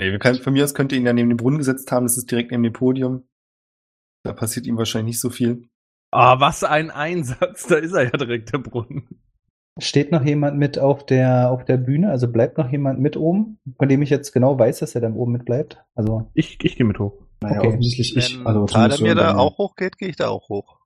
[0.01, 2.07] Nee, wir können, von mir aus könnt ihr ihn ja neben den Brunnen gesetzt haben.
[2.07, 3.25] Das ist direkt neben dem Podium.
[4.23, 5.69] Da passiert ihm wahrscheinlich nicht so viel.
[6.13, 7.67] Ah, was ein Einsatz.
[7.67, 9.09] Da ist er ja direkt der Brunnen.
[9.81, 12.11] Steht noch jemand mit auf der, auf der Bühne?
[12.11, 15.15] Also bleibt noch jemand mit oben, von dem ich jetzt genau weiß, dass er dann
[15.15, 15.83] oben mit bleibt?
[15.97, 17.27] Also, Ich, ich gehe mit hoch.
[17.41, 17.69] Naja, Okay.
[17.69, 18.39] offensichtlich ich.
[18.39, 20.78] Wenn Also so mir da auch hochgeht, gehe ich da auch hoch.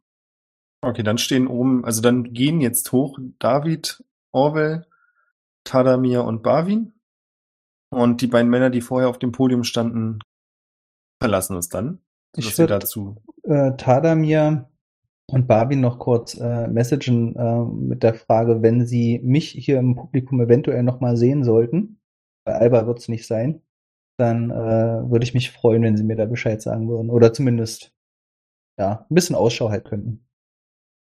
[0.82, 4.84] Okay, dann stehen oben, also dann gehen jetzt hoch David, Orwell,
[5.64, 6.92] Tadamir und Barwin.
[7.90, 10.18] Und die beiden Männer, die vorher auf dem Podium standen,
[11.22, 12.00] verlassen uns dann.
[12.34, 13.16] Ich Sodass wir würd- dazu.
[13.44, 14.68] äh, Tadamir
[15.30, 19.94] und Barbie noch kurz äh, messagen äh, mit der Frage, wenn sie mich hier im
[19.94, 22.00] Publikum eventuell noch mal sehen sollten,
[22.44, 23.62] bei Alba wird's nicht sein,
[24.18, 24.54] dann äh,
[25.10, 27.08] würde ich mich freuen, wenn sie mir da Bescheid sagen würden.
[27.10, 27.92] Oder zumindest
[28.78, 30.26] ja, ein bisschen Ausschau halten könnten.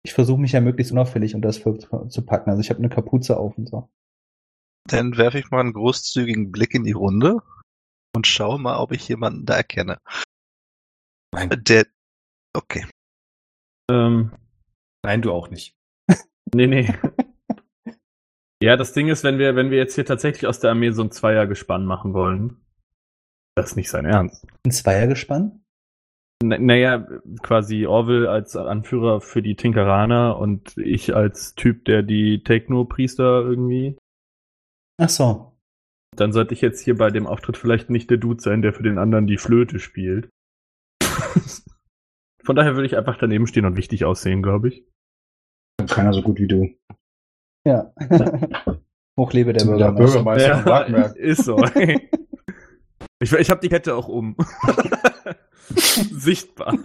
[0.04, 2.50] Ich versuche mich ja möglichst unauffällig unter das Volk zu, zu packen.
[2.50, 3.90] Also ich habe eine Kapuze auf und so.
[4.88, 7.40] Dann werfe ich mal einen großzügigen Blick in die Runde
[8.16, 10.00] und schaue mal, ob ich jemanden da erkenne.
[11.34, 11.50] Nein.
[11.64, 11.86] Der,
[12.54, 12.86] okay.
[13.92, 14.32] Ähm,
[15.04, 15.76] Nein, du auch nicht.
[16.54, 16.94] nee, nee.
[18.62, 21.04] ja, das Ding ist, wenn wir, wenn wir jetzt hier tatsächlich aus der Armee so
[21.04, 22.58] ein Zweiergespann machen wollen,
[23.56, 24.46] das ist nicht sein Ernst.
[24.66, 25.64] Ein Zweiergespann?
[26.42, 27.08] Naja,
[27.42, 33.98] quasi Orville als Anführer für die Tinkeraner und ich als Typ, der die Techno-Priester irgendwie.
[35.00, 35.58] Ach so.
[36.16, 38.84] Dann sollte ich jetzt hier bei dem Auftritt vielleicht nicht der Dude sein, der für
[38.84, 40.30] den anderen die Flöte spielt.
[42.44, 44.84] Von daher würde ich einfach daneben stehen und wichtig aussehen, glaube ich.
[45.88, 46.70] Keiner so gut wie du.
[47.66, 47.94] Ja.
[49.20, 49.94] Hochlebe der Der Bürgermeister.
[49.94, 51.16] Bürgermeister von Wagner.
[51.16, 51.58] ist so.
[53.20, 54.36] ich ich habe die Kette auch um.
[55.76, 56.78] Sichtbar.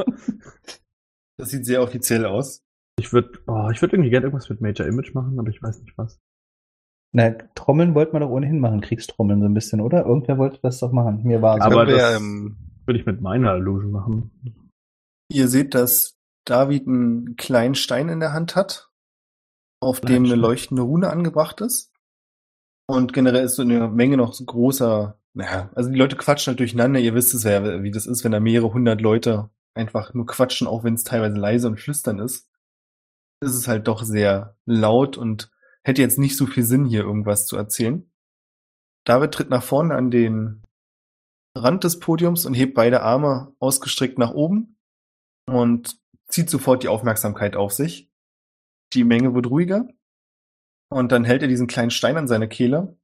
[1.39, 2.63] Das sieht sehr offiziell aus.
[2.99, 5.81] Ich würde oh, ich würd irgendwie gerne irgendwas mit Major Image machen, aber ich weiß
[5.81, 6.19] nicht was.
[7.13, 10.05] Na, Trommeln wollten wir doch ohnehin machen, Kriegstrommeln so ein bisschen, oder?
[10.07, 11.23] Irgendwer wollte das doch machen.
[11.25, 14.31] Mir war Aber Können wir das- ja im, Würde ich mit meiner Illusion machen.
[15.31, 18.91] Ihr seht, dass David einen kleinen Stein in der Hand hat,
[19.83, 21.93] auf dem eine leuchtende Rune angebracht ist.
[22.89, 26.61] Und generell ist so eine Menge noch so großer, naja, also die Leute quatschen halt
[26.61, 26.99] durcheinander.
[26.99, 30.67] Ihr wisst es ja, wie das ist, wenn da mehrere hundert Leute einfach nur quatschen,
[30.67, 32.49] auch wenn es teilweise leise und flüstern ist.
[33.41, 35.53] Es ist halt doch sehr laut und
[35.85, 38.11] hätte jetzt nicht so viel Sinn, hier irgendwas zu erzählen.
[39.05, 40.63] David tritt nach vorne an den
[41.55, 44.79] Rand des Podiums und hebt beide Arme ausgestreckt nach oben
[45.47, 48.11] und zieht sofort die Aufmerksamkeit auf sich.
[48.95, 49.87] Die Menge wird ruhiger
[50.89, 52.97] und dann hält er diesen kleinen Stein an seine Kehle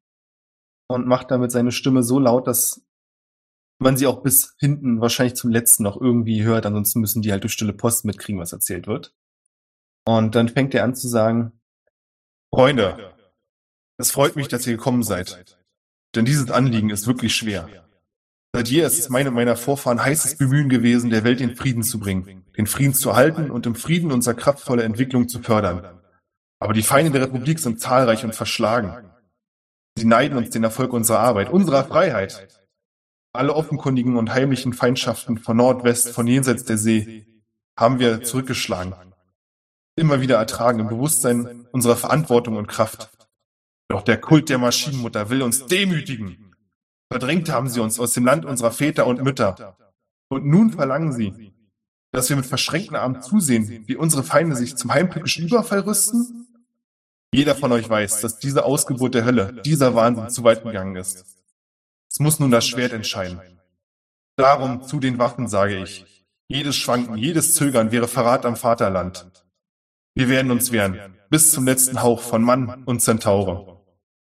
[0.94, 2.82] und macht damit seine Stimme so laut, dass
[3.78, 6.66] man sie auch bis hinten wahrscheinlich zum letzten noch irgendwie hört.
[6.66, 9.14] Ansonsten müssen die halt durch stille Post mitkriegen, was erzählt wird.
[10.04, 11.52] Und dann fängt er an zu sagen,
[12.54, 13.12] Freunde,
[13.98, 15.58] es freut mich, dass ihr gekommen seid.
[16.14, 17.68] Denn dieses Anliegen ist wirklich schwer.
[18.54, 21.98] Seit jeher ist es meine meiner Vorfahren heißes Bemühen gewesen, der Welt den Frieden zu
[21.98, 26.00] bringen, den Frieden zu halten und im Frieden unsere kraftvolle Entwicklung zu fördern.
[26.58, 29.11] Aber die Feinde der Republik sind zahlreich und verschlagen.
[29.96, 32.48] Sie neiden uns den Erfolg unserer Arbeit, unserer Freiheit.
[33.34, 37.26] Alle offenkundigen und heimlichen Feindschaften von Nordwest, von jenseits der See,
[37.78, 38.94] haben wir zurückgeschlagen.
[39.94, 43.10] immer wieder ertragen im Bewusstsein unserer Verantwortung und Kraft.
[43.88, 46.56] Doch der Kult der Maschinenmutter will uns demütigen.
[47.10, 49.76] Verdrängt haben sie uns aus dem Land unserer Väter und Mütter.
[50.30, 51.52] Und nun verlangen sie,
[52.10, 56.41] dass wir mit verschränkten Armen zusehen, wie unsere Feinde sich zum heimtückischen Überfall rüsten?
[57.34, 61.24] Jeder von euch weiß, dass diese Ausgeburt der Hölle, dieser Wahnsinn zu weit gegangen ist.
[62.10, 63.40] Es muss nun das Schwert entscheiden.
[64.36, 66.26] Darum zu den Waffen sage ich.
[66.48, 69.30] Jedes Schwanken, jedes Zögern wäre Verrat am Vaterland.
[70.14, 73.80] Wir werden uns wehren, bis zum letzten Hauch von Mann und Zentaure.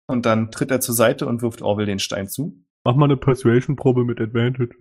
[0.06, 2.64] Und dann tritt er zur Seite und wirft Orwell den Stein zu.
[2.84, 4.70] Mach mal eine Persuasion-Probe mit Advantage.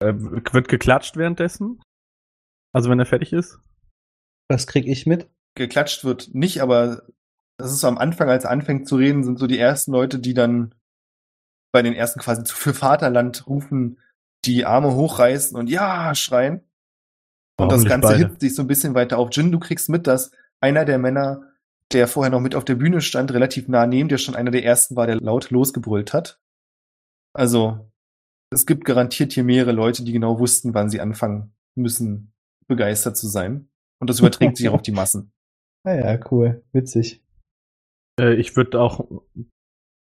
[0.00, 1.80] äh, wird geklatscht währenddessen?
[2.72, 3.58] Also wenn er fertig ist?
[4.48, 5.28] Was krieg ich mit?
[5.54, 7.02] Geklatscht wird nicht, aber
[7.58, 10.18] das ist so am Anfang, als er anfängt zu reden, sind so die ersten Leute,
[10.18, 10.74] die dann
[11.72, 14.00] bei den ersten quasi zu für Vaterland rufen,
[14.44, 16.60] die Arme hochreißen und ja schreien.
[17.60, 18.28] Und Warum das nicht Ganze beide?
[18.28, 19.30] hitzt sich so ein bisschen weiter auf.
[19.32, 20.30] Jin, du kriegst mit, dass
[20.60, 21.42] einer der Männer,
[21.92, 24.64] der vorher noch mit auf der Bühne stand, relativ nah neben dir schon einer der
[24.64, 26.40] ersten war, der laut losgebrüllt hat.
[27.34, 27.90] Also,
[28.50, 32.32] es gibt garantiert hier mehrere Leute, die genau wussten, wann sie anfangen müssen,
[32.66, 33.68] begeistert zu sein.
[34.00, 35.32] Und das überträgt sich auch auf die Massen.
[35.84, 36.64] Naja, Ah cool.
[36.72, 37.24] Witzig.
[38.20, 39.22] Äh, ich würde auch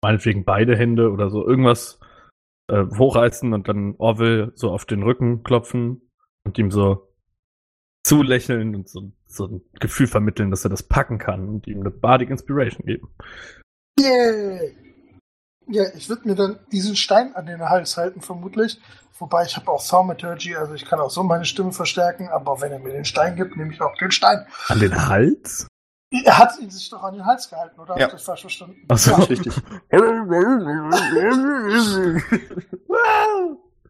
[0.02, 2.00] meinetwegen beide Hände oder so irgendwas
[2.68, 6.10] äh, hochreißen und dann Orwell so auf den Rücken klopfen
[6.44, 7.08] und ihm so
[8.04, 11.90] zulächeln und so, so ein Gefühl vermitteln, dass er das packen kann und ihm eine
[11.90, 13.08] Bardic Inspiration geben.
[13.98, 14.74] Yay!
[15.70, 18.80] Ja, ich würde mir dann diesen Stein an den Hals halten, vermutlich.
[19.18, 22.72] Wobei ich habe auch Thaumaturgy, also ich kann auch so meine Stimme verstärken, aber wenn
[22.72, 24.46] er mir den Stein gibt, nehme ich auch den Stein.
[24.68, 25.66] An den Hals?
[26.24, 27.96] Er hat ihn sich doch an den Hals gehalten, oder?
[27.96, 28.04] Ja.
[28.04, 28.76] Hab ich das falsch verstanden?
[28.88, 29.10] Ach so.
[29.12, 29.16] Ja.
[29.18, 29.52] Richtig.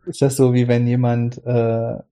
[0.07, 2.03] Ist das so, wie wenn jemand äh, An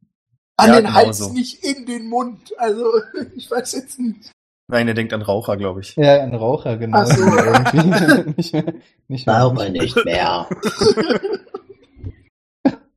[0.58, 1.32] Ja, den genau Hals, so.
[1.32, 2.52] nicht in den Mund.
[2.58, 2.84] Also,
[3.36, 4.30] ich weiß jetzt nicht.
[4.70, 5.96] Nein, er denkt an Raucher, glaube ich.
[5.96, 7.24] ja ein Raucher genau Ach so.
[8.36, 8.74] nicht mehr,
[9.08, 10.46] nicht mehr, Glaube nicht mehr.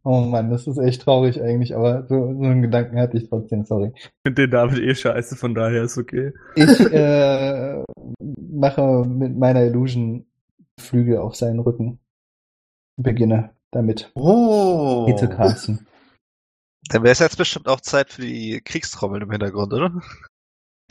[0.04, 3.66] Oh Mann, das ist echt traurig eigentlich, aber so, so einen Gedanken hatte ich trotzdem,
[3.66, 3.92] sorry.
[3.96, 6.34] Ich finde den David eh scheiße, von daher ist okay.
[6.56, 7.84] Ich äh,
[8.20, 10.26] mache mit meiner Illusion
[10.80, 12.00] Flüge auf seinen Rücken.
[12.98, 14.12] Beginne damit.
[14.16, 15.06] Oh.
[15.08, 15.88] Die zu casten.
[16.90, 20.02] Dann wäre es jetzt bestimmt auch Zeit für die Kriegstrommeln im Hintergrund, oder?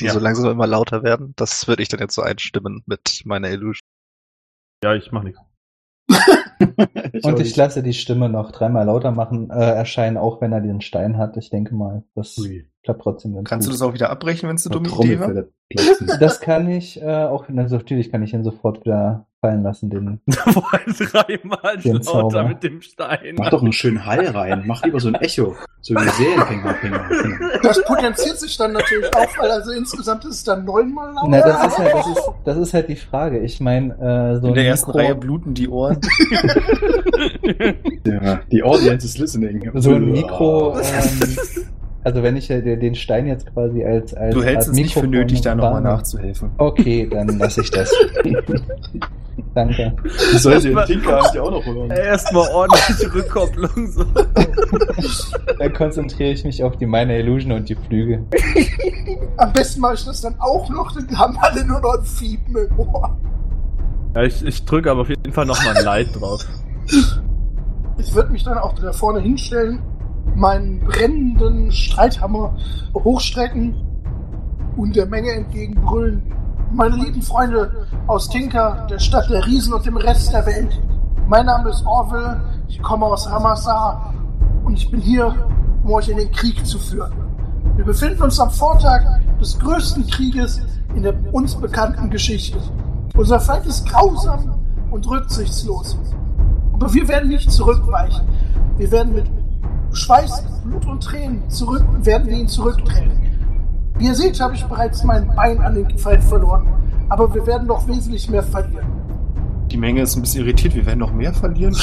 [0.01, 0.13] Die Ja.
[0.13, 1.33] so langsam immer lauter werden.
[1.37, 3.87] Das würde ich dann jetzt so einstimmen mit meiner Illusion.
[4.83, 5.41] Ja, ich mach nichts.
[7.23, 10.81] Und ich lasse die Stimme noch dreimal lauter machen, äh, erscheinen, auch wenn er den
[10.81, 11.37] Stein hat.
[11.37, 12.37] Ich denke mal, das
[12.83, 13.81] klappt trotzdem ganz Kannst du gut.
[13.81, 15.45] das auch wieder abbrechen, wenn es eine dumme Idee war?
[16.19, 20.21] Das kann ich äh, auch, also natürlich kann ich ihn sofort wieder fallen lassen, den.
[20.27, 22.49] Dreimal Den lauter Zauber.
[22.49, 23.35] mit dem Stein.
[23.39, 24.65] Mach doch einen schönen Hall rein.
[24.67, 25.57] Mach lieber so ein Echo.
[25.81, 27.09] So wie Finger.
[27.63, 31.29] Das potenziert sich dann natürlich auch, weil also insgesamt ist es dann neunmal lauter.
[31.29, 33.39] Na, das ist halt, das ist, das ist halt die Frage.
[33.39, 35.99] Ich meine, äh, so In der ersten Mikro, Reihe bluten die Ohren.
[38.07, 39.71] Ja, die Audience is listening.
[39.75, 41.37] so ein Mikro, ähm,
[42.03, 45.01] also wenn ich den Stein jetzt quasi als, als Du hältst als es nicht für
[45.01, 46.51] Mikrofon nötig, da nochmal nachzuhelfen.
[46.57, 47.93] Okay, dann lasse ich das.
[49.55, 49.95] Danke.
[50.05, 51.91] Die soll sie den Tinker ja auch noch hören.
[51.91, 53.87] Erstmal ordentliche Rückkopplung.
[53.87, 54.05] So.
[55.59, 58.25] Dann konzentriere ich mich auf die Minor Illusion und die Flüge.
[59.37, 62.57] Am besten mache ich das dann auch noch, dann haben alle nur noch ein Fiepen
[62.57, 63.17] im Ohr.
[64.15, 66.45] Ja, ich, ich drücke aber auf jeden Fall nochmal ein Light drauf.
[67.99, 69.83] Ich würde mich dann auch da vorne hinstellen,
[70.35, 72.57] meinen brennenden Streithammer
[72.95, 73.75] hochstrecken
[74.77, 76.23] und der Menge entgegenbrüllen.
[76.73, 80.81] Meine lieben Freunde aus Tinker, der Stadt der Riesen und dem Rest der Welt.
[81.27, 84.15] Mein Name ist Orville, ich komme aus Ramasar
[84.63, 85.35] und ich bin hier,
[85.83, 87.13] um euch in den Krieg zu führen.
[87.75, 89.03] Wir befinden uns am Vortag
[89.41, 90.61] des größten Krieges
[90.95, 92.59] in der uns bekannten Geschichte.
[93.17, 94.61] Unser Feind ist grausam
[94.93, 95.99] und rücksichtslos.
[96.73, 98.23] Aber wir werden nicht zurückweichen.
[98.77, 99.27] Wir werden mit
[99.93, 103.30] Schweiß, Blut und Tränen zurück, werden wir ihn zurückdrängen.
[104.01, 106.67] Wie ihr seht, habe ich bereits mein Bein an den Feind verloren.
[107.11, 108.87] Aber wir werden noch wesentlich mehr verlieren.
[109.71, 110.75] Die Menge ist ein bisschen irritiert.
[110.75, 111.75] Wir werden noch mehr verlieren.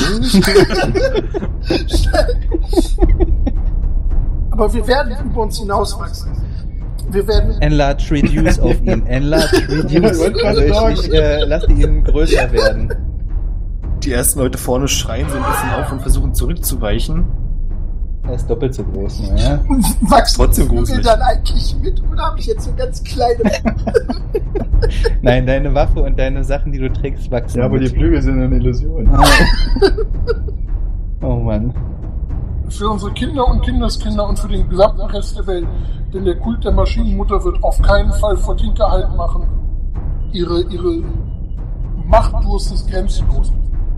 [4.50, 6.32] Aber wir werden über uns hinauswachsen.
[7.12, 9.06] Wir werden Enlarge Reduce auf ihn.
[9.06, 10.32] Enlarge Reduce.
[10.44, 10.74] Also ich,
[11.06, 12.96] ich äh, lasse ihn größer werden.
[14.04, 17.28] Die ersten Leute vorne schreien so ein bisschen auf und versuchen zurückzuweichen.
[18.28, 19.36] Er ist doppelt so groß, ne?
[19.40, 19.60] Ja?
[20.10, 21.06] wachsen Trotzdem die gruselig.
[21.06, 23.44] dann eigentlich mit oder habe ich jetzt so ganz kleine
[25.22, 27.60] Nein, deine Waffe und deine Sachen, die du trägst, wachsen.
[27.60, 27.94] Ja, aber die mit.
[27.94, 29.10] Flügel sind eine Illusion.
[29.14, 29.24] Ah.
[31.22, 31.74] Oh Mann.
[32.70, 35.68] für unsere Kinder und Kindeskinder und für den gesamten Rest der Welt.
[36.14, 39.44] Denn der Kult der Maschinenmutter wird auf keinen Fall vor Tinker Halt machen.
[40.32, 41.02] Ihre, ihre
[42.06, 43.52] Machtdurst ist grenzenlos.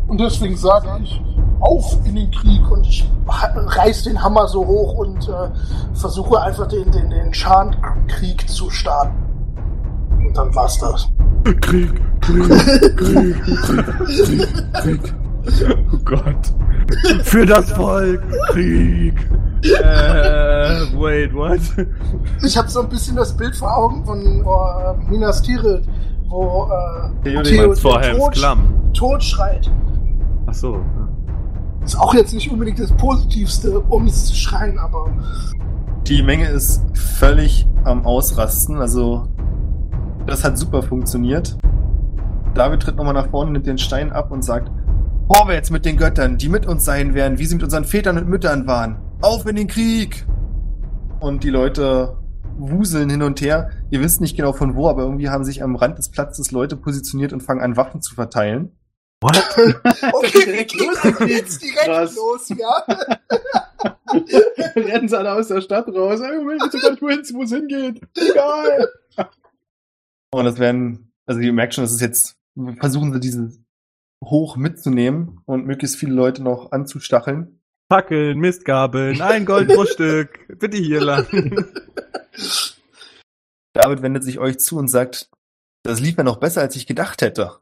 [0.08, 1.22] Und deswegen sage ich,
[1.60, 5.50] auf in den Krieg und ich reiß den Hammer so hoch und äh,
[5.93, 9.15] versuche einfach den, den, den Schankrieg zu starten.
[10.17, 11.08] Und dann war's das.
[11.62, 12.50] Krieg, Krieg,
[12.98, 13.43] Krieg,
[14.15, 15.13] Krieg, Krieg.
[15.91, 16.54] Oh Gott.
[17.24, 19.15] Für das Volk, Krieg.
[19.63, 21.60] Äh, wait, what?
[22.43, 25.86] Ich habe so ein bisschen das Bild vor Augen von äh, Minas Tirith,
[26.28, 26.69] wo
[27.24, 28.38] äh, Theo, vor der Tod.
[28.93, 29.69] Tod schreit.
[30.45, 30.82] Ach so.
[31.84, 35.12] Ist auch jetzt nicht unbedingt das Positivste, um es zu schreien, aber
[36.08, 38.78] Die Menge ist völlig am Ausrasten.
[38.78, 39.28] Also,
[40.26, 41.58] das hat super funktioniert.
[42.54, 44.72] David tritt nochmal nach vorne, nimmt den Stein ab und sagt:
[45.28, 48.28] Vorwärts mit den Göttern, die mit uns sein werden, wie sie mit unseren Vätern und
[48.28, 48.98] Müttern waren.
[49.22, 50.26] Auf in den Krieg!
[51.20, 52.18] Und die Leute
[52.58, 53.70] wuseln hin und her.
[53.89, 56.76] Ihr wisst nicht genau von wo, aber irgendwie haben sich am Rand des Platzes Leute
[56.76, 58.72] positioniert und fangen an, Waffen zu verteilen.
[60.14, 61.62] okay, wir gehen los einfach geht's.
[61.62, 62.16] jetzt direkt Krass.
[62.16, 62.86] los, ja.
[64.76, 66.22] Rennen sie alle aus der Stadt raus.
[66.22, 68.02] Ich weiß gar nicht, wohin wo es hingeht.
[68.16, 68.90] Egal.
[70.32, 72.38] Und das werden, also ihr merkt schon, das ist jetzt,
[72.80, 73.60] versuchen sie dieses
[74.24, 77.62] hoch mitzunehmen und möglichst viele Leute noch anzustacheln.
[77.92, 80.48] Fackeln, Mistgabeln, ein Gold pro Stück.
[80.60, 81.26] Bitte hier lang.
[83.74, 85.30] David wendet sich euch zu und sagt,
[85.84, 87.60] das lief ja noch besser, als ich gedacht hätte.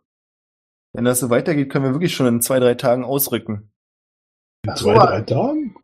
[0.94, 3.72] Wenn das so weitergeht, können wir wirklich schon in zwei, drei Tagen ausrücken.
[4.66, 5.76] In zwei, drei Tagen?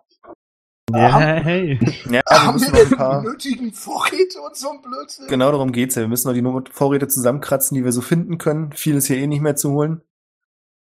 [0.92, 1.80] Ja, hey.
[2.06, 4.82] Ja, wir Haben wir müssen noch ein denn paar, die nötigen Vorräte und so ein
[4.82, 5.28] Blödsinn?
[5.28, 6.02] genau darum geht's ja.
[6.02, 8.72] Wir müssen noch die Vorräte zusammenkratzen, die wir so finden können.
[8.74, 10.02] Viel ist hier eh nicht mehr zu holen.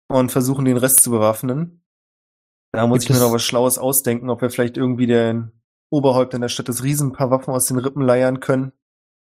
[0.08, 1.84] Und versuchen, den Rest zu bewaffnen.
[2.72, 5.52] Da muss Gibt ich mir noch was Schlaues ausdenken, ob wir vielleicht irgendwie den
[5.92, 8.72] Oberhäuptern der Stadt des Riesen ein paar Waffen aus den Rippen leiern können.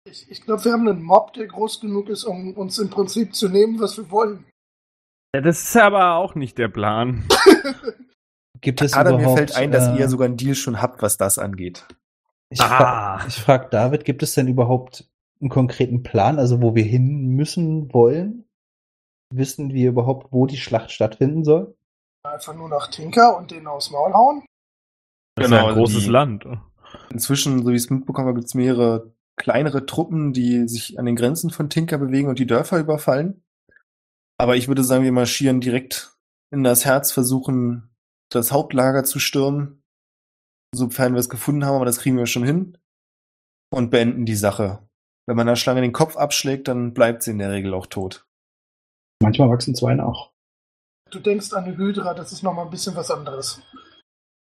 [0.05, 3.35] Ich, ich glaube, wir haben einen Mob, der groß genug ist, um uns im Prinzip
[3.35, 4.45] zu nehmen, was wir wollen.
[5.35, 7.23] Ja, das ist aber auch nicht der Plan.
[8.61, 11.01] Gibt es Adam, mir überhaupt, fällt ein, dass äh, ihr sogar einen Deal schon habt,
[11.01, 11.85] was das angeht.
[12.49, 13.25] Ich, fra Ah.
[13.27, 15.09] ich frage David, gibt es denn überhaupt
[15.41, 18.45] einen konkreten Plan, also wo wir hin müssen wollen?
[19.33, 21.75] Wissen wir überhaupt, wo die Schlacht stattfinden soll?
[22.23, 24.45] Einfach nur nach Tinker und den aufs Maul hauen.
[25.35, 26.45] Das Genau, ist ja ein großes die- Land.
[27.11, 31.05] Inzwischen, so wie ich es mitbekommen habe, gibt es mehrere kleinere Truppen, die sich an
[31.05, 33.42] den Grenzen von Tinker bewegen und die Dörfer überfallen.
[34.43, 36.17] Aber ich würde sagen, wir marschieren direkt
[36.51, 37.95] in das Herz, versuchen
[38.29, 39.81] das Hauptlager zu stürmen,
[40.75, 42.77] sofern wir es gefunden haben, aber das kriegen wir schon hin
[43.69, 44.85] und beenden die Sache.
[45.25, 48.27] Wenn man der Schlange den Kopf abschlägt, dann bleibt sie in der Regel auch tot.
[49.21, 50.33] Manchmal wachsen zwei nach.
[51.09, 53.61] Du denkst an eine Hydra, das ist nochmal ein bisschen was anderes.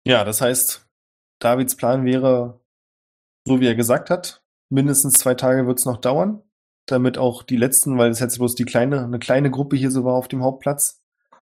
[0.07, 0.89] Ja, das heißt,
[1.41, 2.61] Davids Plan wäre,
[3.45, 6.45] so wie er gesagt hat, mindestens zwei Tage wird es noch dauern,
[6.91, 10.05] damit auch die letzten, weil es jetzt bloß die kleine, eine kleine Gruppe hier so
[10.05, 11.01] war auf dem Hauptplatz,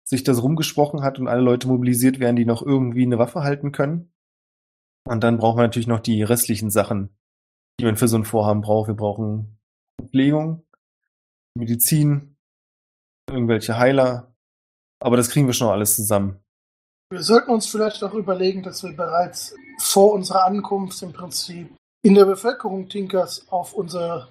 [0.04, 3.72] sich das rumgesprochen hat und alle Leute mobilisiert werden, die noch irgendwie eine Waffe halten
[3.72, 4.12] können.
[5.08, 7.16] Und dann brauchen wir natürlich noch die restlichen Sachen,
[7.80, 8.88] die man für so ein Vorhaben braucht.
[8.88, 9.58] Wir brauchen
[10.00, 10.64] Verpflegung,
[11.54, 12.36] Medizin,
[13.30, 14.34] irgendwelche Heiler.
[15.02, 16.40] Aber das kriegen wir schon alles zusammen.
[17.10, 22.14] Wir sollten uns vielleicht auch überlegen, dass wir bereits vor unserer Ankunft im Prinzip in
[22.14, 24.28] der Bevölkerung Tinkers auf unser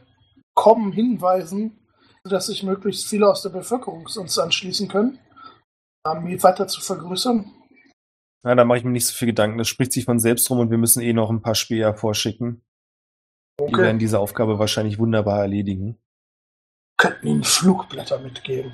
[0.59, 1.79] Kommen hinweisen,
[2.25, 5.17] sodass sich möglichst viele aus der Bevölkerung uns anschließen können,
[6.03, 7.49] Armee weiter zu vergrößern.
[8.43, 9.57] Ja, da mache ich mir nicht so viel Gedanken.
[9.57, 12.61] Das spricht sich von selbst rum und wir müssen eh noch ein paar Späher vorschicken.
[13.61, 15.97] Die werden diese Aufgabe wahrscheinlich wunderbar erledigen.
[16.97, 18.73] könnten ihnen Flugblätter mitgeben.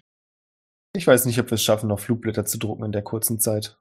[0.96, 3.78] Ich weiß nicht, ob wir es schaffen, noch Flugblätter zu drucken in der kurzen Zeit.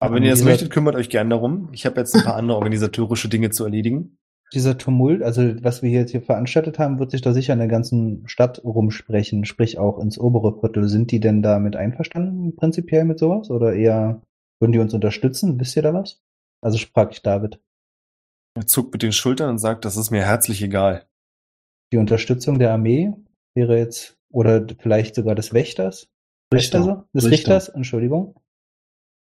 [0.00, 1.68] Aber wenn ihr das möchtet, kümmert euch gern darum.
[1.74, 4.16] Ich habe jetzt ein paar andere organisatorische Dinge zu erledigen.
[4.54, 7.68] Dieser Tumult, also was wir jetzt hier veranstaltet haben, wird sich da sicher in der
[7.68, 10.88] ganzen Stadt rumsprechen, sprich auch ins obere Viertel.
[10.88, 13.50] Sind die denn damit einverstanden, prinzipiell mit sowas?
[13.50, 14.20] Oder eher
[14.60, 15.58] würden die uns unterstützen?
[15.58, 16.22] Wisst ihr da was?
[16.60, 17.60] Also frage ich David.
[18.54, 21.06] Er zuckt mit den Schultern und sagt, das ist mir herzlich egal.
[21.92, 23.12] Die Unterstützung der Armee
[23.54, 26.08] wäre jetzt, oder vielleicht sogar des Wächters?
[26.52, 26.80] Richter.
[26.80, 27.04] Richter, so?
[27.14, 27.30] Des Richter.
[27.30, 28.34] Richters, Entschuldigung.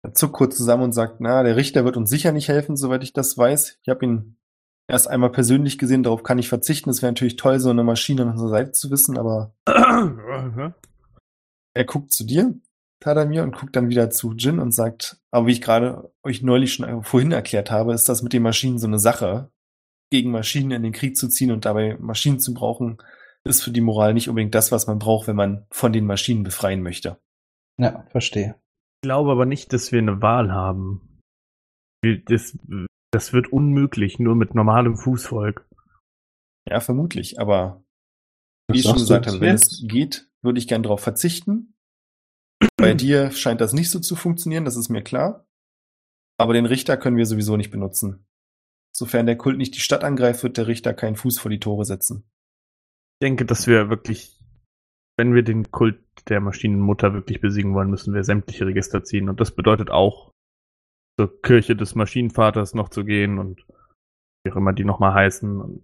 [0.03, 3.03] Er zuckt kurz zusammen und sagt, na, der Richter wird uns sicher nicht helfen, soweit
[3.03, 3.79] ich das weiß.
[3.81, 4.37] Ich habe ihn
[4.87, 6.89] erst einmal persönlich gesehen, darauf kann ich verzichten.
[6.89, 9.53] Es wäre natürlich toll, so eine Maschine an unserer Seite zu wissen, aber
[11.73, 12.55] er guckt zu dir,
[13.01, 16.73] Tadamir, und guckt dann wieder zu Jin und sagt, aber wie ich gerade euch neulich
[16.73, 19.51] schon vorhin erklärt habe, ist das mit den Maschinen so eine Sache.
[20.11, 22.99] Gegen Maschinen in den Krieg zu ziehen und dabei Maschinen zu brauchen,
[23.43, 26.43] ist für die Moral nicht unbedingt das, was man braucht, wenn man von den Maschinen
[26.43, 27.19] befreien möchte.
[27.77, 28.55] Ja, verstehe.
[28.97, 31.21] Ich glaube aber nicht, dass wir eine Wahl haben.
[32.25, 32.57] Das,
[33.15, 35.65] das wird unmöglich, nur mit normalem Fußvolk.
[36.67, 37.81] Ja, vermutlich, aber
[38.67, 41.77] Was wie ich schon gesagt habe, wenn es geht, würde ich gern darauf verzichten.
[42.77, 45.47] Bei dir scheint das nicht so zu funktionieren, das ist mir klar.
[46.37, 48.27] Aber den Richter können wir sowieso nicht benutzen.
[48.93, 51.85] Sofern der Kult nicht die Stadt angreift, wird der Richter keinen Fuß vor die Tore
[51.85, 52.29] setzen.
[53.13, 54.37] Ich denke, dass wir wirklich,
[55.17, 59.29] wenn wir den Kult der Maschinenmutter wirklich besiegen wollen, müssen wir sämtliche Register ziehen.
[59.29, 60.34] Und das bedeutet auch,
[61.19, 63.65] zur Kirche des Maschinenvaters noch zu gehen und
[64.43, 65.83] wie auch immer die nochmal heißen und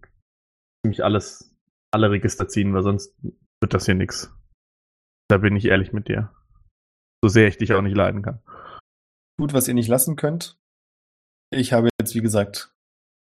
[0.84, 1.56] ziemlich alles,
[1.92, 3.16] alle Register ziehen, weil sonst
[3.62, 4.34] wird das hier nix.
[5.30, 6.34] Da bin ich ehrlich mit dir.
[7.24, 8.42] So sehr ich dich auch nicht leiden kann.
[9.40, 10.58] Gut, was ihr nicht lassen könnt.
[11.54, 12.74] Ich habe jetzt, wie gesagt,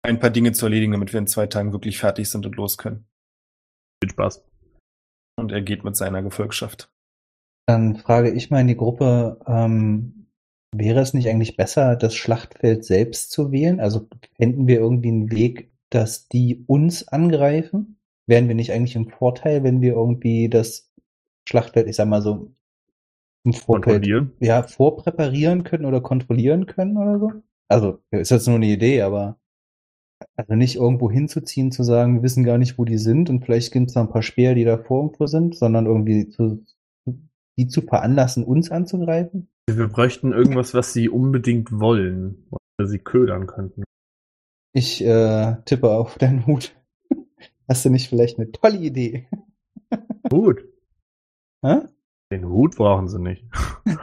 [0.04, 2.78] ein paar Dinge zu erledigen, damit wir in zwei Tagen wirklich fertig sind und los
[2.78, 3.08] können.
[4.04, 4.46] Viel Spaß.
[5.40, 6.90] Und er geht mit seiner Gefolgschaft.
[7.68, 10.17] Dann frage ich mal in die Gruppe, ähm,
[10.80, 13.80] wäre es nicht eigentlich besser, das Schlachtfeld selbst zu wählen?
[13.80, 18.00] Also fänden wir irgendwie einen Weg, dass die uns angreifen?
[18.26, 20.92] Wären wir nicht eigentlich im Vorteil, wenn wir irgendwie das
[21.48, 22.52] Schlachtfeld, ich sag mal so,
[23.44, 24.06] im Vorfeld
[24.40, 27.32] ja, vorpräparieren können oder kontrollieren können oder so?
[27.70, 29.40] Also, ist jetzt nur eine Idee, aber
[30.36, 33.72] also nicht irgendwo hinzuziehen, zu sagen, wir wissen gar nicht, wo die sind und vielleicht
[33.72, 36.66] gibt es da ein paar Speer, die davor irgendwo sind, sondern irgendwie zu,
[37.58, 39.50] die zu veranlassen, uns anzugreifen?
[39.70, 42.48] Wir bräuchten irgendwas, was sie unbedingt wollen,
[42.80, 43.84] oder sie ködern könnten.
[44.74, 46.76] Ich äh, tippe auf deinen Hut.
[47.68, 49.28] Hast du nicht vielleicht eine tolle Idee?
[50.30, 50.64] Gut.
[51.66, 51.80] Hä?
[52.32, 53.46] Den Hut brauchen sie nicht.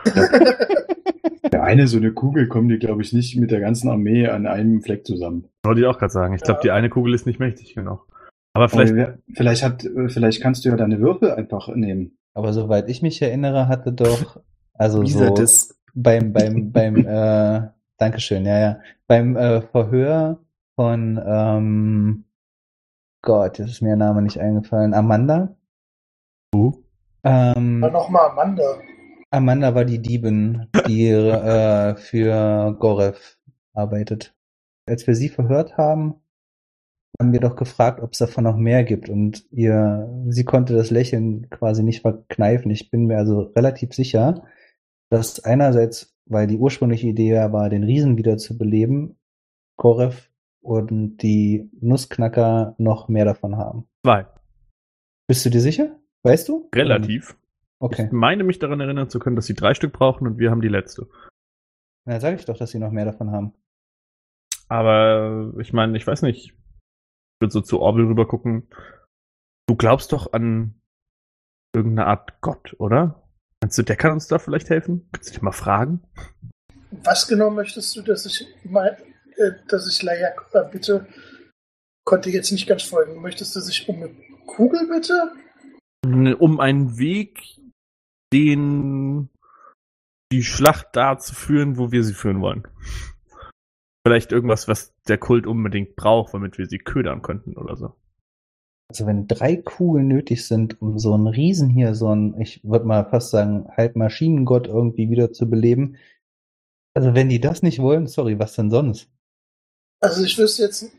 [1.52, 4.46] Der eine so eine Kugel kommt die, glaube ich, nicht mit der ganzen Armee an
[4.46, 5.46] einem Fleck zusammen.
[5.62, 6.34] Wollte ich auch gerade sagen.
[6.34, 8.09] Ich glaube, die eine Kugel ist nicht mächtig genug.
[8.55, 12.16] Aber vielleicht, Aber vielleicht hat, äh, vielleicht kannst du ja deine Würfel einfach nehmen.
[12.35, 14.41] Aber soweit ich mich erinnere, hatte doch,
[14.74, 20.41] also Dieser so beim, beim, beim, äh, Dankeschön, ja, ja, beim äh, Verhör
[20.74, 22.24] von, ähm,
[23.22, 25.57] Gott, jetzt ist mir der Name nicht eingefallen, Amanda.
[26.55, 28.64] Ähm, Dann nochmal Amanda.
[29.30, 33.39] Amanda war die Diebin, die äh, für Gorev
[33.72, 34.35] arbeitet.
[34.87, 36.16] Als wir sie verhört haben,
[37.20, 39.08] haben wir doch gefragt, ob es davon noch mehr gibt.
[39.08, 42.70] Und ihr, sie konnte das Lächeln quasi nicht verkneifen.
[42.70, 44.44] Ich bin mir also relativ sicher,
[45.10, 49.16] dass einerseits, weil die ursprüngliche Idee ja war, den Riesen wieder zu beleben,
[49.76, 53.86] Gorev und die Nussknacker noch mehr davon haben.
[54.04, 54.26] zwei.
[55.26, 55.98] Bist du dir sicher?
[56.22, 56.68] Weißt du?
[56.74, 57.36] Relativ.
[57.78, 58.06] Okay.
[58.06, 60.60] Ich meine mich daran erinnern zu können, dass sie drei Stück brauchen und wir haben
[60.60, 61.08] die letzte.
[62.06, 63.52] Na, sag ich doch, dass sie noch mehr davon haben.
[64.68, 66.54] Aber ich meine, ich weiß nicht.
[67.35, 68.68] Ich würde so zu Orwell rüber gucken.
[69.66, 70.80] Du glaubst doch an
[71.74, 73.28] irgendeine Art Gott, oder?
[73.62, 75.09] Meinst du, der kann uns da vielleicht helfen?
[75.12, 76.03] Kannst du dich mal fragen?
[77.03, 78.97] Was genau möchtest du, dass ich mal,
[79.37, 81.09] äh, dass ich Laia äh, bitte?
[82.05, 83.20] Konnte jetzt nicht ganz folgen.
[83.22, 84.11] Möchtest du sich um eine
[84.47, 85.32] Kugel bitte?
[86.39, 87.41] Um einen Weg,
[88.32, 89.30] den
[90.30, 92.68] die Schlacht da zu führen, wo wir sie führen wollen.
[94.07, 97.94] Vielleicht irgendwas, was der Kult unbedingt braucht, womit wir sie ködern könnten oder so.
[98.90, 102.84] Also wenn drei Kugeln nötig sind, um so einen Riesen hier, so einen, ich würde
[102.84, 105.96] mal fast sagen, halb Maschinengott irgendwie wieder zu beleben.
[106.94, 109.11] Also wenn die das nicht wollen, sorry, was denn sonst?
[110.02, 110.92] Also ich wüsste jetzt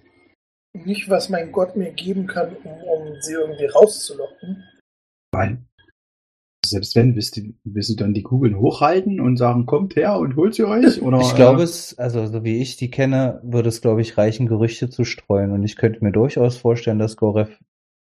[0.73, 4.63] nicht, was mein Gott mir geben kann, um, um sie irgendwie rauszulocken.
[5.31, 5.63] Weil,
[6.69, 10.35] selbst wenn, willst du, willst du dann die Kugeln hochhalten und sagen, kommt her und
[10.35, 11.01] holt sie euch?
[11.01, 14.47] Oder, Ich glaube es, also so wie ich die kenne, würde es, glaube ich, reichen,
[14.47, 15.51] Gerüchte zu streuen.
[15.51, 17.49] Und ich könnte mir durchaus vorstellen, dass Gorev,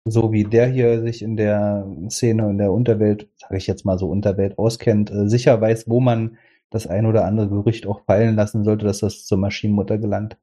[0.05, 3.97] so wie der hier sich in der Szene in der Unterwelt, sage ich jetzt mal
[3.97, 6.37] so Unterwelt auskennt, äh, sicher weiß, wo man
[6.69, 10.37] das ein oder andere Gerücht auch fallen lassen sollte, dass das zur Maschinenmutter gelangt.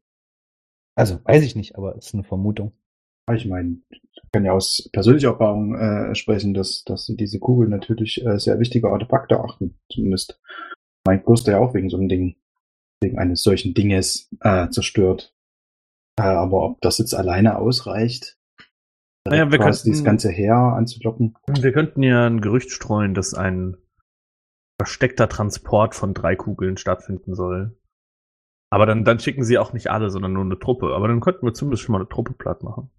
[0.94, 2.72] Also weiß ich nicht, aber es ist eine Vermutung.
[3.32, 4.02] Ich meine, ich
[4.32, 8.58] kann ja aus persönlicher Erfahrung äh, sprechen, dass, dass sie diese Kugeln natürlich äh, sehr
[8.58, 9.78] wichtige Artefakte achten.
[9.92, 10.40] Zumindest
[11.06, 12.36] mein Kloster ja auch wegen so einem Ding,
[13.00, 15.34] wegen eines solchen Dinges äh, zerstört.
[16.18, 18.38] Äh, aber ob das jetzt alleine ausreicht,
[19.26, 21.36] Naja, wir quasi könnten- dieses ganze Heer anzulocken.
[21.46, 23.76] Wir könnten ja ein Gerücht streuen, dass ein
[24.80, 27.78] versteckter Transport von drei Kugeln stattfinden soll.
[28.70, 30.94] Aber dann, dann schicken sie auch nicht alle, sondern nur eine Truppe.
[30.94, 32.90] Aber dann könnten wir zumindest schon mal eine Truppe platt machen.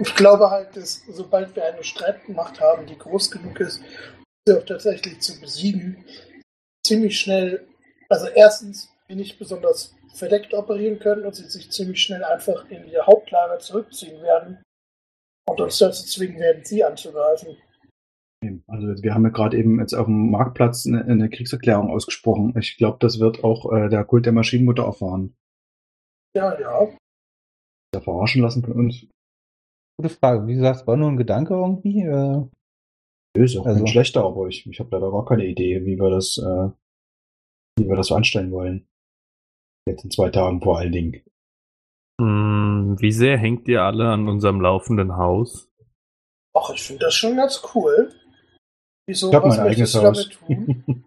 [0.00, 3.82] Ich glaube halt, dass sobald wir eine Streitmacht haben, die groß genug ist,
[4.46, 6.04] sie auch tatsächlich zu besiegen,
[6.86, 7.66] ziemlich schnell,
[8.08, 12.86] also erstens, wir nicht besonders verdeckt operieren können und sie sich ziemlich schnell einfach in
[12.88, 14.62] ihr Hauptlager zurückziehen werden
[15.48, 17.56] und uns dazu zwingen werden, sie anzugreifen.
[18.66, 22.54] Also wir haben ja gerade eben jetzt auf dem Marktplatz eine, eine Kriegserklärung ausgesprochen.
[22.58, 25.34] Ich glaube, das wird auch äh, der Kult der Maschinenmutter erfahren.
[26.34, 26.88] Ja, ja.
[27.92, 29.06] Da verarschen lassen von uns.
[30.02, 30.46] Gute Frage.
[30.46, 32.00] Wie gesagt, war nur ein Gedanke irgendwie.
[32.02, 32.44] Äh,
[33.36, 36.10] Nö, Ist auch Also- schlechter, aber ich, ich habe leider gar keine Idee, wie wir
[36.10, 36.70] das, äh,
[37.78, 38.86] wie wir das so anstellen wollen.
[39.88, 41.22] Jetzt in zwei Tagen vor allen Dingen.
[42.20, 45.70] Hm, wie sehr hängt ihr alle an unserem laufenden Haus?
[46.54, 48.12] Ach, ich finde das schon ganz cool.
[49.08, 50.02] Wieso, Ich habe was mein eigenes Haus.
[50.02, 51.04] damit tun?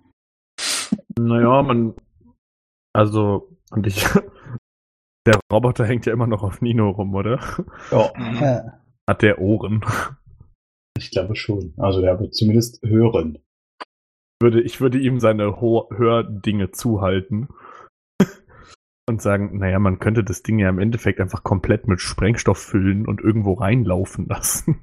[1.20, 1.96] Naja, man.
[2.94, 4.04] Also, und ich.
[5.28, 7.40] Der Roboter hängt ja immer noch auf Nino rum, oder?
[7.92, 9.86] ja, Hat der Ohren?
[10.98, 11.74] ich glaube schon.
[11.78, 13.38] Also der wird zumindest hören.
[14.42, 17.48] Würde, ich würde ihm seine Ho Hördinge zuhalten.
[19.10, 23.08] Und sagen, naja, man könnte das Ding ja im Endeffekt einfach komplett mit Sprengstoff füllen
[23.08, 24.80] und irgendwo reinlaufen lassen.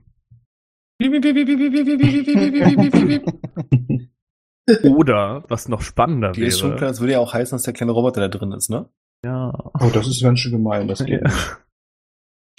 [4.84, 6.78] Oder, was noch spannender Dir ist schon wäre.
[6.78, 8.88] klar, das würde ja auch heißen, dass der kleine Roboter da drin ist, ne?
[9.24, 9.52] Ja.
[9.80, 10.86] Oh, das ist ganz schön gemein.
[10.86, 11.28] Das geht Ja.
[11.28, 11.56] nicht.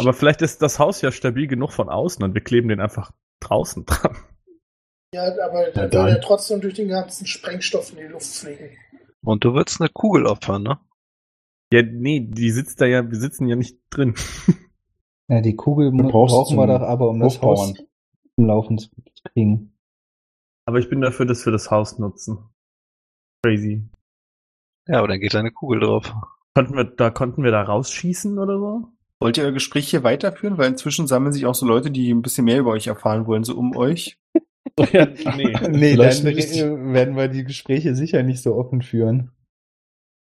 [0.03, 3.11] Aber vielleicht ist das Haus ja stabil genug von außen und wir kleben den einfach
[3.39, 4.15] draußen dran.
[5.13, 5.91] Ja, aber der dann.
[5.91, 8.77] würde ja trotzdem durch den ganzen Sprengstoff in die Luft fliegen.
[9.23, 10.79] Und du würdest eine Kugel opfern, ne?
[11.71, 14.15] Ja, nee, die sitzt da ja, wir sitzen ja nicht drin.
[15.27, 17.41] ja, die Kugel brauchen wir doch aber, um das.
[17.41, 17.73] Haus
[18.35, 18.89] zum Laufen zu
[19.23, 19.77] kriegen.
[20.65, 22.49] Aber ich bin dafür, dass wir das Haus nutzen.
[23.43, 23.83] Crazy.
[24.87, 26.13] Ja, aber dann geht da eine Kugel drauf.
[26.55, 28.92] Konnten wir, da konnten wir da rausschießen oder so?
[29.23, 30.57] Wollt ihr euer Gespräch hier weiterführen?
[30.57, 33.43] Weil inzwischen sammeln sich auch so Leute, die ein bisschen mehr über euch erfahren wollen,
[33.43, 34.17] so um euch.
[34.91, 35.05] ja,
[35.35, 35.55] nee.
[35.69, 36.55] Nee, dann nicht.
[36.57, 39.31] äh, werden wir die Gespräche sicher nicht so offen führen.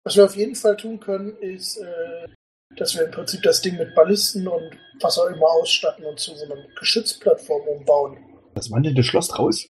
[0.05, 2.29] Was wir auf jeden Fall tun können, ist, äh,
[2.77, 6.35] dass wir im Prinzip das Ding mit Ballisten und was auch immer ausstatten und zu
[6.35, 8.17] so einer Geschützplattform umbauen.
[8.55, 9.67] Das wandelnde Schloss raus.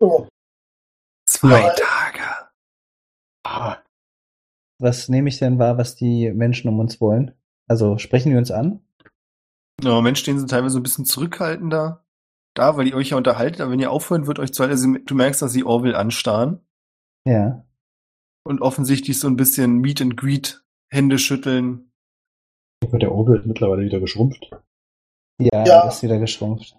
[0.00, 0.28] So,
[1.28, 1.74] Zwei Ja.
[1.74, 2.50] Tage.
[3.44, 3.82] Ah,
[4.80, 7.32] Was nehme ich denn wahr, was die Menschen um uns wollen?
[7.68, 8.80] Also sprechen die uns an?
[9.82, 12.04] Ja, Im Moment stehen sie teilweise so ein bisschen zurückhaltender
[12.54, 14.90] da, weil ihr euch ja unterhaltet, aber wenn ihr aufhören wird, euch zu halten, also
[15.04, 16.66] du merkst, dass sie Orville anstarren
[17.26, 17.66] Ja.
[18.44, 21.92] und offensichtlich so ein bisschen Meet and Greet, Hände schütteln.
[22.82, 24.48] aber der Orwell ist mittlerweile wieder geschrumpft.
[25.38, 25.88] Ja, Ja.
[25.88, 26.76] ist wieder geschrumpft.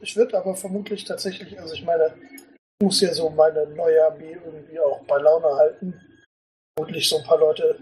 [0.00, 2.12] ich würde aber vermutlich tatsächlich, also ich meine,
[2.80, 5.94] ich muss ja so meine neue Armee irgendwie auch bei Laune halten.
[6.76, 7.78] Vermutlich so ein paar Leute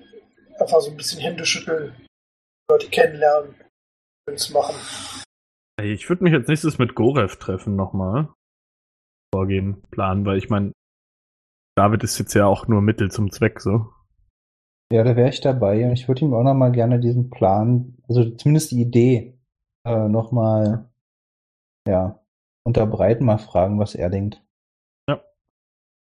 [0.59, 1.95] einfach so ein bisschen Hände schütteln,
[2.71, 3.55] Leute kennenlernen,
[4.29, 4.75] uns machen.
[5.79, 8.29] Ey, Ich würde mich als nächstes mit Gorev treffen nochmal.
[9.35, 10.73] Vorgehen, planen, weil ich meine,
[11.77, 13.93] David ist jetzt ja auch nur Mittel zum Zweck, so.
[14.93, 15.93] Ja, da wäre ich dabei.
[15.93, 19.39] Ich würde ihm auch noch mal gerne diesen Plan, also zumindest die Idee,
[19.85, 20.91] äh, noch mal,
[21.87, 22.21] ja,
[22.65, 24.43] unterbreiten, mal fragen, was er denkt.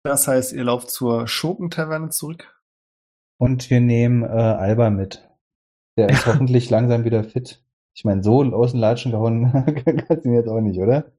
[0.03, 2.61] Das heißt, ihr lauft zur Schurkentaverne zurück.
[3.39, 5.26] Und wir nehmen äh, Alba mit.
[5.97, 7.61] Der ist hoffentlich langsam wieder fit.
[7.95, 9.51] Ich meine, so aus den Latschen gehauen
[10.07, 11.11] kannst du ihn jetzt auch nicht, oder?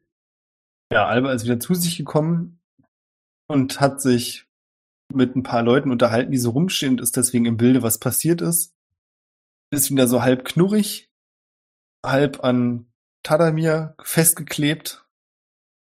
[0.92, 2.60] Ja, Alba ist wieder zu sich gekommen
[3.48, 4.46] und hat sich
[5.12, 8.40] mit ein paar Leuten unterhalten, die so rumstehen und ist deswegen im Bilde, was passiert
[8.40, 8.74] ist.
[9.70, 11.10] Ist wieder so halb knurrig,
[12.04, 12.86] halb an
[13.22, 15.04] Tadamir festgeklebt.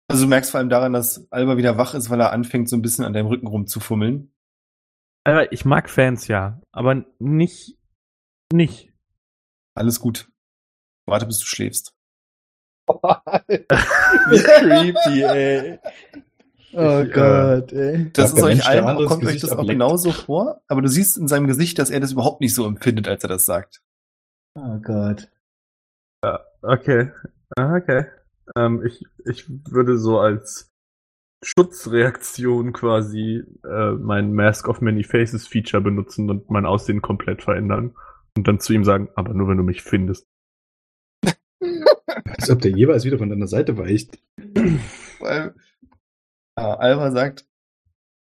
[0.09, 2.75] Also du merkst vor allem daran, dass Alba wieder wach ist, weil er anfängt, so
[2.75, 4.33] ein bisschen an deinem Rücken rumzufummeln.
[5.23, 7.77] Aber ich mag Fans ja, aber nicht,
[8.53, 8.91] nicht.
[9.75, 10.29] Alles gut.
[11.07, 11.93] Warte, bis du schläfst.
[12.87, 15.79] Wie creepy, ey.
[16.71, 18.11] Oh Ich, äh, Gott, ey.
[18.13, 19.71] Das Ja, ist euch allen, kommt euch das auch ableckt.
[19.71, 23.07] genauso vor, aber du siehst in seinem Gesicht, dass er das überhaupt nicht so empfindet,
[23.07, 23.81] als er das sagt.
[24.53, 25.31] Oh Gott.
[26.61, 27.11] Okay,
[27.57, 28.05] Ah, okay.
[28.55, 30.69] Ähm, ich, ich würde so als
[31.43, 37.95] Schutzreaktion quasi äh, mein Mask of Many Faces Feature benutzen und mein Aussehen komplett verändern.
[38.37, 40.27] Und dann zu ihm sagen, aber nur wenn du mich findest.
[42.25, 44.19] Als ob der jeweils wieder von deiner Seite weicht.
[45.19, 45.55] Weil
[46.57, 47.47] ja, Alba sagt,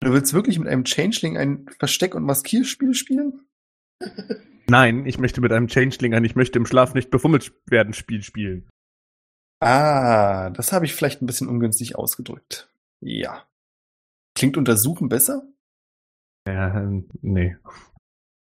[0.01, 3.45] du willst wirklich mit einem Changeling ein Versteck- und Maskierspiel spielen?
[4.67, 8.23] Nein, ich möchte mit einem Changeling ein Ich möchte im Schlaf nicht befummelt werden Spiel
[8.23, 8.69] spielen.
[9.59, 12.69] Ah, das habe ich vielleicht ein bisschen ungünstig ausgedrückt.
[13.01, 13.47] Ja.
[14.35, 15.47] Klingt untersuchen besser?
[16.47, 17.55] Ja, ähm, nee.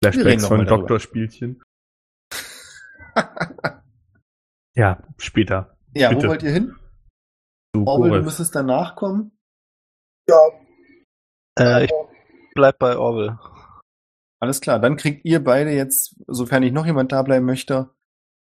[0.03, 0.65] Flashbacks noch von.
[0.65, 1.61] Doktorspielchen.
[4.75, 5.75] Ja, später.
[5.95, 6.23] ja, Bitte.
[6.23, 6.75] wo wollt ihr hin?
[7.73, 8.25] Du, Orwell, du Gorev.
[8.25, 9.31] müsstest danach kommen.
[10.29, 10.39] Ja,
[11.59, 11.91] Äh, ich
[12.53, 13.39] bleib bei Orwell.
[14.39, 17.89] Alles klar, dann kriegt ihr beide jetzt, sofern nicht noch jemand da bleiben möchte,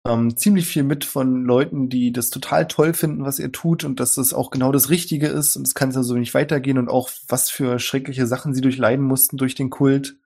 [0.08, 4.00] ähm, ziemlich viel mit von Leuten, die das total toll finden, was ihr tut und
[4.00, 7.10] dass das auch genau das Richtige ist und es kann so nicht weitergehen und auch
[7.28, 10.16] was für schreckliche Sachen sie durchleiden mussten durch den Kult.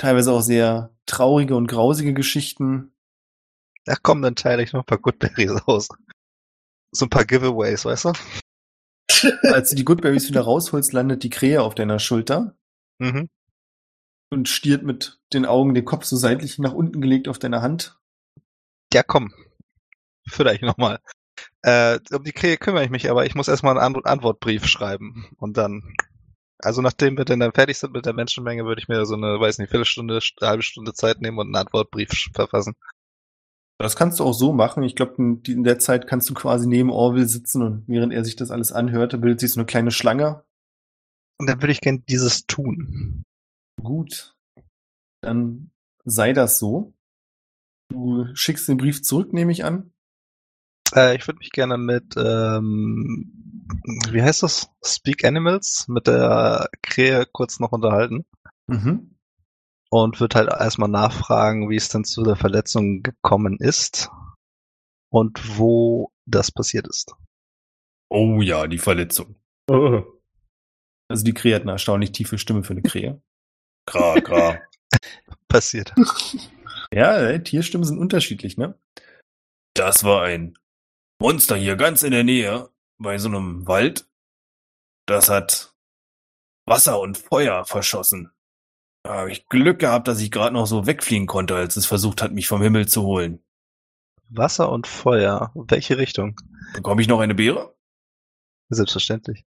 [0.00, 2.90] Teilweise auch sehr traurige und grausige Geschichten.
[3.86, 5.88] Ach komm, dann teile ich noch ein paar Goodberries aus.
[6.90, 8.12] So ein paar Giveaways, weißt du?
[9.52, 12.56] Als du die Goodberries wieder rausholst, landet die Krähe auf deiner Schulter
[12.98, 13.28] Mhm.
[14.30, 17.98] und stiert mit den Augen den Kopf so seitlich nach unten gelegt auf deiner Hand.
[18.92, 19.34] Ja, komm.
[20.26, 20.98] Vielleicht nochmal.
[21.60, 25.30] Äh, um die Krähe kümmere ich mich, aber ich muss erstmal einen Ant Antwortbrief schreiben.
[25.36, 25.94] Und dann,
[26.62, 29.58] also nachdem wir dann fertig sind mit der Menschenmenge, würde ich mir so eine, weiß
[29.58, 32.74] nicht, Viertelstunde, st- halbe Stunde Zeit nehmen und einen Antwortbrief verfassen.
[33.78, 34.82] Das kannst du auch so machen.
[34.82, 38.36] Ich glaube, in der Zeit kannst du quasi neben Orville sitzen und während er sich
[38.36, 40.44] das alles anhörte, bildet sich so eine kleine Schlange.
[41.38, 43.24] Und dann würde ich gern dieses tun.
[43.82, 44.36] Gut.
[45.22, 45.70] Dann
[46.04, 46.92] sei das so.
[47.90, 49.92] Du schickst den Brief zurück, nehme ich an.
[50.94, 53.66] Äh, ich würde mich gerne mit, ähm,
[54.10, 54.70] wie heißt das?
[54.84, 58.24] Speak Animals mit der Krähe kurz noch unterhalten.
[58.66, 59.16] Mhm.
[59.90, 64.08] und wird halt erstmal nachfragen, wie es denn zu der Verletzung gekommen ist
[65.12, 67.14] und wo das passiert ist.
[68.08, 69.34] Oh ja, die Verletzung.
[69.68, 70.02] Oh.
[71.08, 73.20] Also die Krähe hat eine erstaunlich tiefe Stimme für eine Krähe.
[73.86, 74.60] Gra, gra.
[75.48, 75.92] Passiert.
[76.92, 78.78] Ja, äh, Tierstimmen sind unterschiedlich, ne?
[79.74, 80.54] Das war ein
[81.20, 84.08] Monster hier ganz in der Nähe, bei so einem Wald.
[85.06, 85.74] Das hat
[86.64, 88.32] Wasser und Feuer verschossen.
[89.02, 92.22] Da habe ich Glück gehabt, dass ich gerade noch so wegfliegen konnte, als es versucht
[92.22, 93.44] hat, mich vom Himmel zu holen.
[94.30, 95.52] Wasser und Feuer.
[95.54, 96.40] Welche Richtung?
[96.72, 97.76] Bekomme ich noch eine Beere?
[98.70, 99.44] Selbstverständlich.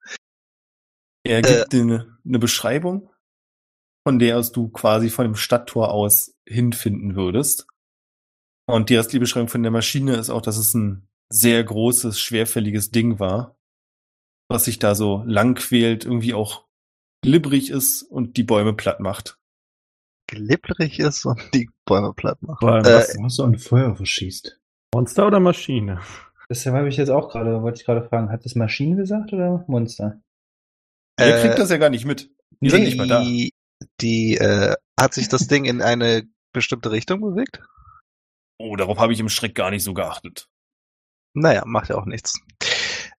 [1.23, 3.11] Er gibt dir eine, eine Beschreibung,
[4.07, 7.67] von der aus du quasi von dem Stadttor aus hinfinden würdest.
[8.67, 12.91] Und die erste Beschreibung von der Maschine ist auch, dass es ein sehr großes, schwerfälliges
[12.91, 13.57] Ding war,
[14.49, 16.67] was sich da so lang quält, irgendwie auch
[17.23, 19.39] glibberig ist und die Bäume platt macht.
[20.27, 22.63] Glibberig ist und die Bäume platt macht.
[22.63, 24.59] War Äh, was, Was so ein Feuer verschießt.
[24.95, 26.01] Monster oder Maschine?
[26.51, 29.65] Deshalb habe ich jetzt auch gerade, wollte ich gerade fragen, hat das Maschine gesagt oder
[29.69, 30.21] Monster?
[31.19, 32.31] Er Äh, kriegt das ja gar nicht mit.
[32.61, 33.23] Die sind nicht mal da.
[33.23, 33.53] Die,
[34.01, 37.61] die äh, hat sich das Ding in eine bestimmte Richtung bewegt?
[38.59, 40.49] Oh, darauf habe ich im Schreck gar nicht so geachtet.
[41.35, 42.41] Naja, macht ja auch nichts.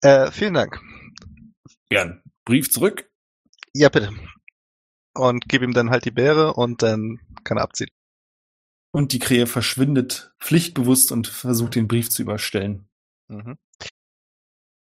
[0.01, 0.81] Äh, vielen Dank.
[1.89, 2.23] Gern.
[2.45, 3.09] Brief zurück.
[3.73, 4.11] Ja, bitte.
[5.13, 7.89] Und gib ihm dann halt die Beere und dann kann er abziehen.
[8.91, 12.87] Und die Krähe verschwindet pflichtbewusst und versucht den Brief zu überstellen.
[13.27, 13.57] Mhm.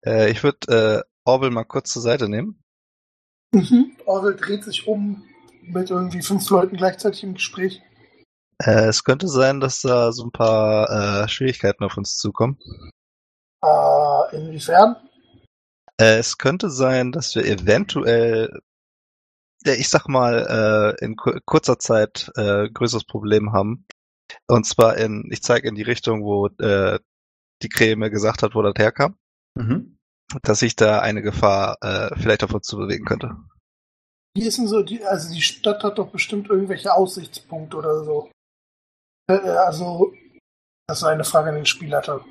[0.05, 2.61] Äh, ich würde äh, Orwell mal kurz zur Seite nehmen.
[3.53, 3.95] Mhm.
[4.05, 5.23] Orwell dreht sich um
[5.61, 7.81] mit irgendwie fünf Leuten gleichzeitig im Gespräch.
[8.61, 12.57] Äh, es könnte sein, dass da so ein paar äh, Schwierigkeiten auf uns zukommen.
[13.63, 14.95] Äh, inwiefern?
[15.99, 18.59] Äh, es könnte sein, dass wir eventuell,
[19.65, 23.85] ja, ich sag mal, äh, in ku kurzer Zeit äh, größeres Problem haben.
[24.47, 26.99] Und zwar in, ich zeige in die Richtung, wo äh,
[27.61, 29.17] die mir gesagt hat, wo das herkam,
[29.55, 29.97] Mhm.
[30.41, 33.35] dass sich da eine Gefahr äh, vielleicht auf uns zu bewegen könnte.
[34.35, 38.31] Wie ist denn so, die, also die Stadt hat doch bestimmt irgendwelche Aussichtspunkte oder so.
[39.29, 40.11] Äh, also,
[40.87, 42.25] das ist eine Frage an den Spielleiter.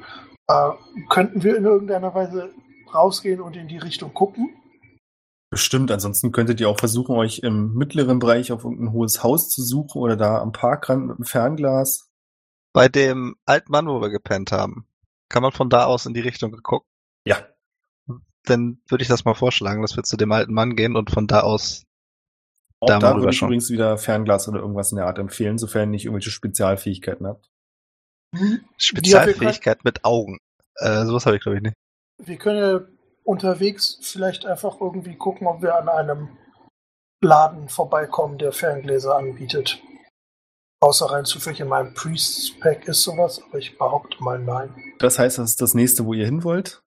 [0.52, 2.52] Äh, könnten wir in irgendeiner Weise
[2.92, 4.50] rausgehen und in die Richtung gucken?
[5.50, 9.62] Bestimmt, ansonsten könntet ihr auch versuchen, euch im mittleren Bereich auf irgendein hohes Haus zu
[9.62, 12.10] suchen oder da am Parkrand mit einem Fernglas.
[12.72, 14.86] Bei dem alten Mann, wo wir gepennt haben,
[15.28, 16.88] kann man von da aus in die Richtung gucken.
[17.26, 17.36] Ja,
[18.44, 21.26] Dann würde ich das mal vorschlagen, dass wir zu dem alten Mann gehen und von
[21.26, 21.84] da aus
[22.80, 23.48] auch Da da, würde ich schauen.
[23.48, 27.51] übrigens wieder Fernglas oder irgendwas in der Art empfehlen, sofern ihr nicht irgendwelche Spezialfähigkeiten habt.
[28.78, 30.38] Spezialfähigkeit mit Augen.
[30.76, 31.74] Äh, sowas habe ich glaube ich nicht.
[32.18, 32.80] Wir können ja
[33.24, 36.28] unterwegs vielleicht einfach irgendwie gucken, ob wir an einem
[37.22, 39.80] Laden vorbeikommen, der Ferngläser anbietet.
[40.80, 44.74] Außer rein zufällig in meinem Priest-Pack ist sowas, aber ich behaupte mal nein.
[44.98, 46.82] Das heißt, das ist das nächste, wo ihr hin wollt.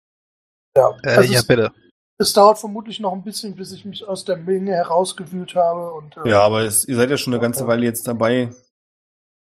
[0.77, 1.73] Ja, Äh, also ja, es, bitte.
[2.19, 5.93] es dauert vermutlich noch ein bisschen, bis ich mich aus der Menge herausgewühlt habe.
[5.93, 7.67] Und, äh, Ja, aber es, ihr seid ja schon eine ganze.
[7.67, 8.51] Weile jetzt dabei.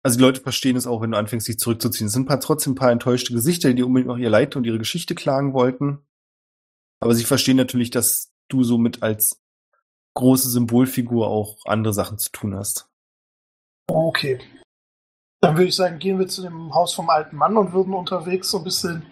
[0.03, 2.07] Also die Leute verstehen es auch, wenn du anfängst, dich zurückzuziehen.
[2.07, 5.13] Es sind trotzdem ein paar enttäuschte Gesichter, die unbedingt noch ihr Leid und ihre Geschichte
[5.13, 5.99] klagen wollten.
[7.01, 9.41] Aber sie verstehen natürlich, dass du somit als
[10.15, 12.89] große Symbolfigur auch andere Sachen zu tun hast.
[13.87, 14.39] Okay.
[15.41, 18.51] Dann würde ich sagen, gehen wir zu dem Haus vom alten Mann und würden unterwegs
[18.51, 19.11] so ein bisschen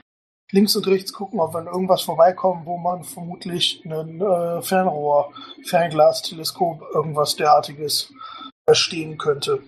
[0.52, 5.34] links und rechts gucken, ob wir an irgendwas vorbeikommen, wo man vermutlich ein äh, Fernrohr,
[5.66, 8.12] Fernglas, Teleskop, irgendwas derartiges
[8.66, 9.62] verstehen könnte.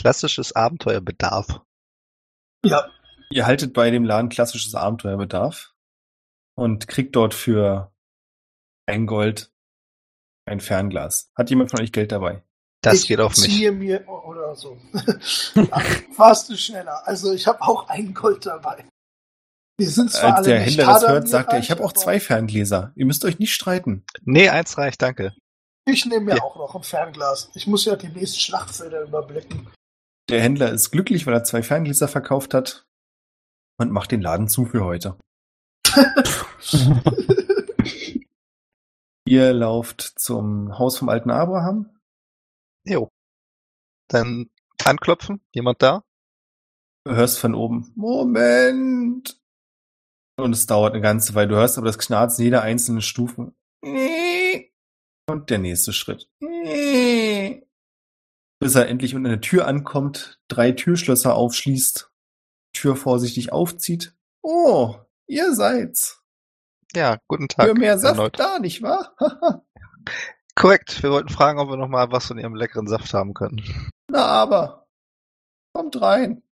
[0.00, 1.60] Klassisches Abenteuerbedarf.
[2.64, 2.88] Ja,
[3.32, 5.74] Ihr haltet bei dem Laden klassisches Abenteuerbedarf
[6.56, 7.92] und kriegt dort für
[8.86, 9.52] ein Gold
[10.46, 11.30] ein Fernglas.
[11.36, 12.42] Hat jemand von euch Geld dabei?
[12.82, 13.44] Das ich geht auf mich.
[13.44, 14.78] ziehe mir oder so.
[16.16, 17.06] Warst du schneller?
[17.06, 18.86] Also ich habe auch ein Gold dabei.
[19.78, 21.92] Wir sind zwar Als alle der nicht Händler das hört, sagt er, ich habe auch
[21.92, 22.92] zwei Ferngläser.
[22.96, 24.04] Ihr müsst euch nicht streiten.
[24.22, 25.34] Nee, eins reicht, danke.
[25.86, 26.42] Ich nehme mir Ja.
[26.42, 27.50] auch noch ein Fernglas.
[27.54, 29.68] Ich muss ja die nächsten Schlachtfelder überblicken.
[30.30, 32.86] Der Händler ist glücklich, weil er zwei Ferngläser verkauft hat
[33.78, 35.18] und macht den Laden zu für heute.
[39.26, 41.98] Ihr lauft zum Haus vom alten Abraham.
[42.84, 43.08] Jo.
[44.08, 44.50] Dann
[44.84, 45.40] anklopfen.
[45.52, 46.04] Jemand da?
[47.04, 49.40] Du hörst von oben, Moment!
[50.36, 51.48] Und es dauert eine ganze Weile.
[51.48, 53.52] Du hörst aber das Knarzen jeder einzelnen Stufe.
[53.82, 56.28] Und der nächste Schritt.
[58.60, 62.12] Bis er endlich unter der Tür ankommt, drei Türschlösser aufschließt,
[62.72, 64.14] Tür vorsichtig aufzieht.
[64.42, 64.96] Oh,
[65.26, 66.22] ihr seid's.
[66.94, 67.66] Ja, guten Tag.
[67.68, 68.38] Für mehr Saft erneut.
[68.38, 69.16] da, nicht wahr?
[70.54, 71.02] Korrekt.
[71.02, 73.62] Wir wollten fragen, ob wir noch mal was von Ihrem leckeren Saft haben können.
[74.10, 74.86] Na aber.
[75.72, 76.42] Kommt rein.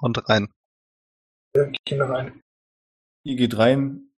[0.00, 0.52] Und rein.
[1.54, 2.42] Wir gehen rein.
[3.24, 4.10] Ihr geht rein,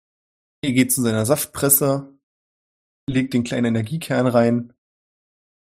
[0.64, 2.16] ihr geht zu seiner Saftpresse,
[3.06, 4.72] legt den kleinen Energiekern rein,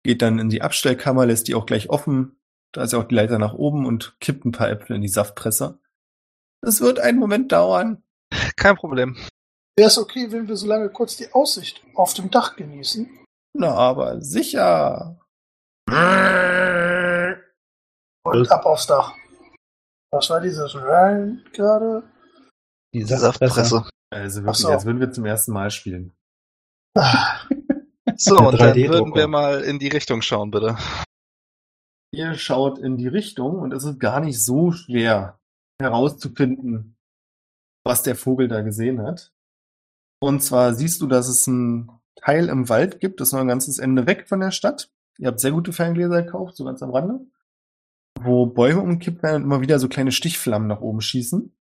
[0.04, 2.42] geht dann in die Abstellkammer, lässt die auch gleich offen,
[2.74, 5.10] da ist ja auch die Leiter nach oben und kippt ein paar Äpfel in die
[5.10, 5.80] Saftpresse.
[6.62, 8.04] Das wird einen Moment dauern.
[8.56, 9.18] Kein Problem.
[9.78, 13.10] Wäre es okay, wenn wir so lange kurz die Aussicht auf dem Dach genießen?
[13.54, 15.20] Na aber sicher.
[18.24, 19.14] Und ab aufs Dach.
[20.12, 22.04] Was war dieses Rein gerade?
[22.94, 23.88] Die Saftpresse.
[24.14, 24.70] Also wirklich, so.
[24.70, 26.14] als würden wir zum ersten Mal spielen.
[28.24, 28.94] So, und dann 3D-Drucker.
[28.94, 30.78] würden wir mal in die Richtung schauen, bitte.
[32.14, 35.40] Ihr schaut in die Richtung und es ist gar nicht so schwer
[35.82, 36.98] herauszufinden,
[37.84, 39.34] was der Vogel da gesehen hat.
[40.22, 43.48] Und zwar siehst du, dass es ein Teil im Wald gibt, das ist noch ein
[43.48, 44.92] ganzes Ende weg von der Stadt.
[45.18, 47.26] Ihr habt sehr gute Ferngläser gekauft, so ganz am Rande.
[48.20, 51.56] Wo Bäume umkippt werden und immer wieder so kleine Stichflammen nach oben schießen.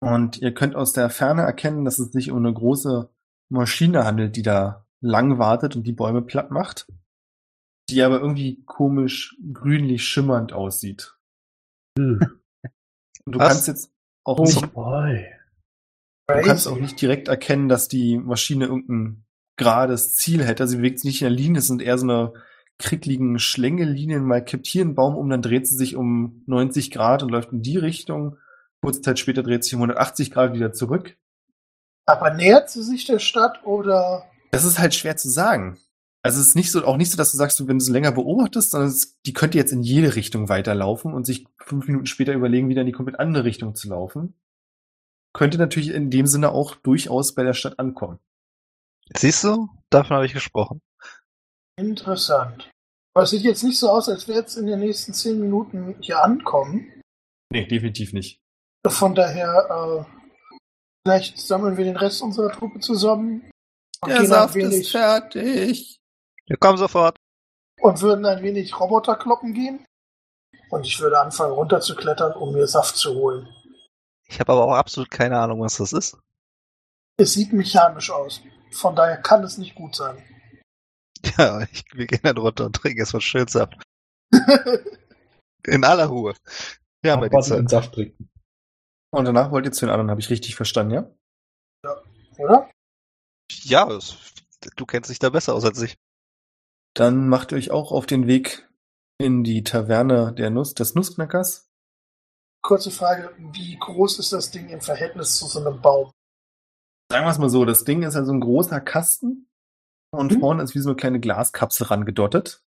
[0.00, 3.10] Und ihr könnt aus der Ferne erkennen, dass es sich um eine große
[3.48, 6.86] Maschine handelt, die da lang wartet und die Bäume platt macht
[7.90, 11.16] die aber irgendwie komisch grünlich schimmernd aussieht.
[11.96, 12.20] Und
[13.26, 13.48] du Was?
[13.48, 13.92] kannst jetzt
[14.24, 15.26] auch Oh nicht, boy.
[16.28, 19.24] du kannst auch nicht direkt erkennen, dass die Maschine irgendein
[19.56, 20.62] gerades Ziel hätte.
[20.62, 22.32] Also sie bewegt sich nicht in der Linie, es sind eher so eine
[22.78, 24.24] krickligen Schlängelinien.
[24.24, 27.52] Mal kippt hier ein Baum um, dann dreht sie sich um 90 Grad und läuft
[27.52, 28.38] in die Richtung.
[28.82, 31.16] Kurze Zeit später dreht sich um 180 Grad wieder zurück.
[32.06, 34.24] Aber nähert sie sich der Stadt oder?
[34.54, 35.78] Das ist halt schwer zu sagen.
[36.22, 37.90] Also es ist nicht so, auch nicht so, dass du sagst, du, wenn du es
[37.90, 42.06] länger beobachtest, sondern es, die könnte jetzt in jede Richtung weiterlaufen und sich fünf Minuten
[42.06, 44.34] später überlegen, wieder in die komplett andere Richtung zu laufen.
[45.34, 48.20] Könnte natürlich in dem Sinne auch durchaus bei der Stadt ankommen.
[49.16, 49.68] Siehst du?
[49.90, 50.80] Davon habe ich gesprochen.
[51.76, 52.70] Interessant.
[53.12, 55.96] Aber es sieht jetzt nicht so aus, als wäre jetzt in den nächsten zehn Minuten
[56.00, 57.02] hier ankommen.
[57.52, 58.40] Nee, definitiv nicht.
[58.86, 60.28] Von daher, äh,
[61.04, 63.50] vielleicht sammeln wir den Rest unserer Truppe zusammen
[64.04, 65.98] und, gehen ein wenig, fertig.
[66.46, 67.18] Wir kommen sofort.
[67.80, 69.84] und würden ein wenig Roboter kloppen gehen.
[70.70, 73.48] Und ich würde anfangen runterzuklettern, um mir Saft zu holen.
[74.26, 76.18] Ich habe aber auch absolut keine Ahnung, was das ist.
[77.16, 78.42] Es sieht mechanisch aus.
[78.72, 80.22] Von daher kann es nicht gut sein.
[81.38, 83.82] Ja, ich, wir gehen dann runter und trinken erstmal schön Saft.
[85.66, 86.34] In aller Ruhe.
[87.00, 87.58] Wir haben ja die Zeit.
[87.60, 88.28] und Saft trinken.
[89.10, 91.90] Und danach wollt ihr zu den anderen, habe ich richtig verstanden, ja?
[92.36, 92.70] Oder?
[93.64, 94.16] Ja, es,
[94.76, 95.98] du kennst dich da besser aus als ich.
[96.94, 98.68] Dann macht ihr euch auch auf den Weg
[99.18, 101.68] in die Taverne der Nuss, des Nussknackers.
[102.62, 106.10] Kurze Frage, wie groß ist das Ding im Verhältnis zu so einem Baum?
[107.10, 109.48] Sagen wir es mal so, das Ding ist ja so ein großer Kasten
[110.12, 110.40] und Mhm.
[110.40, 112.62] vorne ist wie so eine kleine Glaskapsel rangedottet.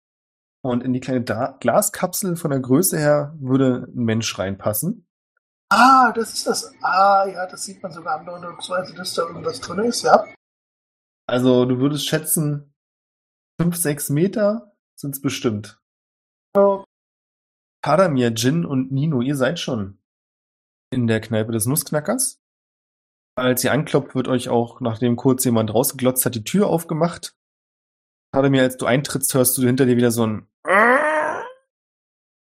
[0.64, 5.08] Und in die kleine da Glaskapsel von der Größe her würde ein Mensch reinpassen.
[5.70, 6.74] Ah, das ist das.
[6.82, 10.26] Ah, ja, das sieht man sogar andeutungsweise, dass da irgendwas drin ist, ja.
[11.28, 12.74] Also du würdest schätzen,
[13.60, 15.82] fünf, sechs Meter sind's bestimmt.
[16.56, 16.84] Oh,
[17.86, 20.00] Kadamir, Jin und Nino, ihr seid schon
[20.92, 22.42] in der Kneipe des Nussknackers.
[23.38, 27.36] Als ihr anklopft, wird euch auch, nachdem kurz jemand rausgeglotzt hat, die Tür aufgemacht.
[28.34, 30.48] Kadamir, als du eintrittst, hörst du hinter dir wieder so ein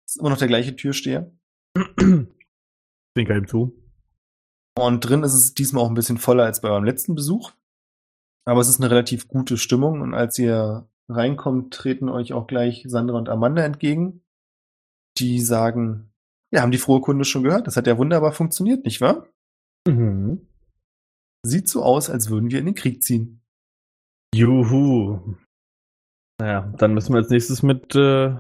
[0.08, 1.32] ist immer noch der gleiche Türsteher.
[1.76, 3.78] Zwinker ihm zu.
[4.78, 7.52] Und drin ist es diesmal auch ein bisschen voller als bei eurem letzten Besuch.
[8.46, 12.84] Aber es ist eine relativ gute Stimmung und als ihr reinkommt, treten euch auch gleich
[12.88, 14.22] Sandra und Amanda entgegen.
[15.18, 16.12] Die sagen,
[16.52, 17.68] Ja, haben die frohe Kunde schon gehört.
[17.68, 19.28] Das hat ja wunderbar funktioniert, nicht wahr?
[19.88, 20.48] Mhm.
[21.46, 23.41] Sieht so aus, als würden wir in den Krieg ziehen.
[24.34, 25.36] Juhu.
[26.39, 28.36] Naja, dann müssen wir als nächstes mit äh,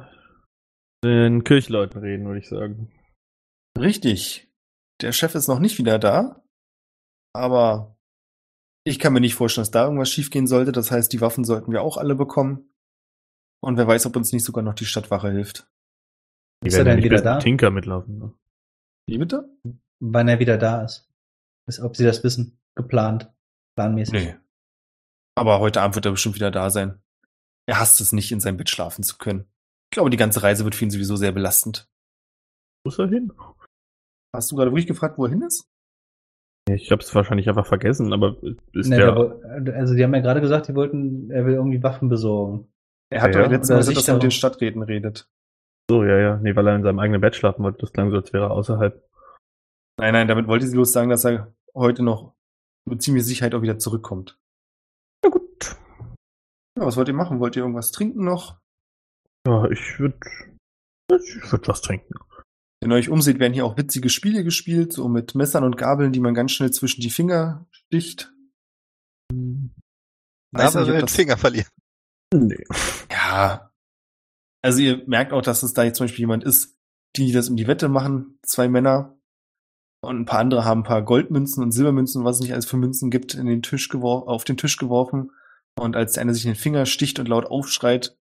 [1.03, 2.91] den Kirchleuten reden, würde ich sagen.
[3.77, 4.49] Richtig.
[5.01, 6.43] Der Chef ist noch nicht wieder da.
[7.35, 7.92] Aber
[8.83, 10.71] ich kann mir nicht vorstellen, dass da irgendwas schiefgehen sollte.
[10.71, 12.69] Das heißt, die Waffen sollten wir auch alle bekommen.
[13.61, 15.69] Und wer weiß, ob uns nicht sogar noch die Stadtwache hilft.
[16.65, 17.39] Ist er denn nicht wieder da?
[17.39, 18.19] Tinker mitlaufen.
[18.19, 18.33] Ne?
[19.07, 19.49] Wie bitte?
[19.99, 21.09] Wann er wieder da ist.
[21.67, 21.79] ist.
[21.79, 22.59] Ob sie das wissen.
[22.75, 23.31] Geplant.
[23.75, 24.13] Planmäßig.
[24.13, 24.35] Nee.
[25.35, 27.01] Aber heute Abend wird er bestimmt wieder da sein.
[27.65, 29.45] Er hasst es nicht, in seinem Bett schlafen zu können.
[29.91, 31.89] Ich glaube, die ganze Reise wird für ihn sowieso sehr belastend.
[32.83, 33.31] Wo ist er hin?
[34.35, 35.69] Hast du gerade wirklich gefragt, wo er hin ist?
[36.69, 38.37] Ich habe es wahrscheinlich einfach vergessen, aber
[38.71, 41.83] ist Ne, der, der also die haben ja gerade gesagt, die wollten, er will irgendwie
[41.83, 42.67] Waffen besorgen.
[43.09, 45.29] Er hat Ja, oder Mal gesagt, dass er mit den Stadträten redet.
[45.89, 46.37] so, ja, ja.
[46.37, 47.79] Nee, weil er in seinem eigenen Bett schlafen wollte.
[47.79, 49.03] Das klang so, als wäre er außerhalb.
[49.99, 52.33] Nein, nein, damit wollte sie bloß sagen, dass er heute noch
[52.85, 54.39] mit ziemlich Sicherheit auch wieder zurückkommt.
[55.23, 55.75] Ja, gut.
[56.77, 57.39] Ja, was wollt ihr machen?
[57.39, 58.57] Wollt ihr irgendwas trinken noch?
[59.45, 60.17] Ja, ich würde
[61.11, 62.15] ich würd was trinken.
[62.83, 66.11] Wenn ihr euch umseht, werden hier auch witzige Spiele gespielt, so mit Messern und Gabeln,
[66.11, 68.33] die man ganz schnell zwischen die Finger sticht.
[70.51, 71.69] Weiß Aber nicht, den das- Finger verlieren.
[72.33, 72.63] Nee.
[73.11, 73.71] Ja.
[74.61, 76.77] Also ihr merkt auch, dass es da jetzt zum Beispiel jemand ist,
[77.15, 79.17] die das um die Wette machen, zwei Männer.
[80.01, 82.65] Und ein paar andere haben ein paar Goldmünzen und Silbermünzen und was es nicht alles
[82.65, 85.31] für Münzen gibt, in den Tisch auf den Tisch geworfen.
[85.79, 88.17] Und als der eine sich in den Finger sticht und laut aufschreit,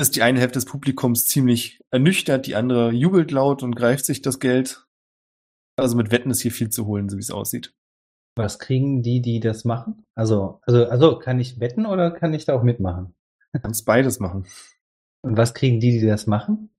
[0.00, 4.22] ist die eine Hälfte des Publikums ziemlich ernüchtert, die andere jubelt laut und greift sich
[4.22, 4.86] das Geld.
[5.76, 7.74] Also mit Wetten ist hier viel zu holen, so wie es aussieht.
[8.36, 10.04] Was kriegen die, die das machen?
[10.14, 13.14] Also, also, also kann ich wetten oder kann ich da auch mitmachen?
[13.52, 14.46] Du kannst beides machen.
[15.22, 16.70] Und was kriegen die, die das machen?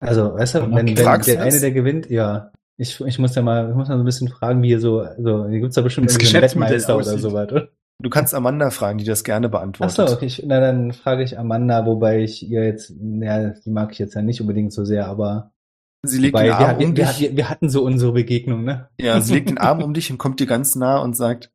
[0.00, 2.52] Also, weißt du, wenn, wenn der eine, der gewinnt, ja.
[2.76, 5.00] Ich, ich muss ja mal, ich muss mal so ein bisschen fragen, wie hier so,
[5.00, 7.70] also, hier gibt's da bestimmt einen Geschäftsmodell Wettmeister oder so oder?
[8.02, 9.94] Du kannst Amanda fragen, die das gerne beantwortet.
[9.96, 13.92] so, okay, ich, na, dann frage ich Amanda, wobei ich ihr jetzt, ja, die mag
[13.92, 15.52] ich jetzt ja nicht unbedingt so sehr, aber
[16.06, 17.20] Sie legt wobei, den Arm wir, um wir, dich.
[17.20, 18.90] wir, wir hatten so unsere Begegnung, ne?
[19.00, 21.50] Ja, sie legt den Arm um dich und kommt dir ganz nah und sagt,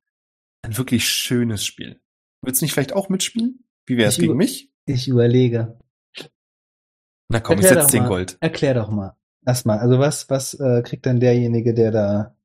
[0.64, 2.02] ein wirklich schönes Spiel.
[2.42, 3.66] Willst du nicht vielleicht auch mitspielen?
[3.86, 4.72] Wie wäre es Ich gegen mich?
[4.86, 5.78] Ich überlege.
[7.32, 8.08] Na komm, ich Erklär setz doch 10 mal.
[8.08, 8.38] Gold.
[8.40, 9.16] Erklär doch mal.
[9.46, 12.36] Erstmal, also was, was äh, kriegt dann derjenige, der da,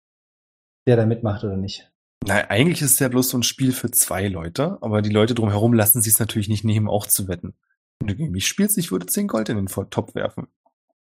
[0.86, 1.90] der da mitmacht oder nicht?
[2.26, 5.34] Na, eigentlich ist es ja bloß so ein Spiel für zwei Leute, aber die Leute
[5.34, 7.54] drumherum lassen sich es natürlich nicht nehmen, auch zu wetten.
[8.00, 10.46] Wenn du gegen mich spielst, ich würde 10 Gold in den Topf werfen.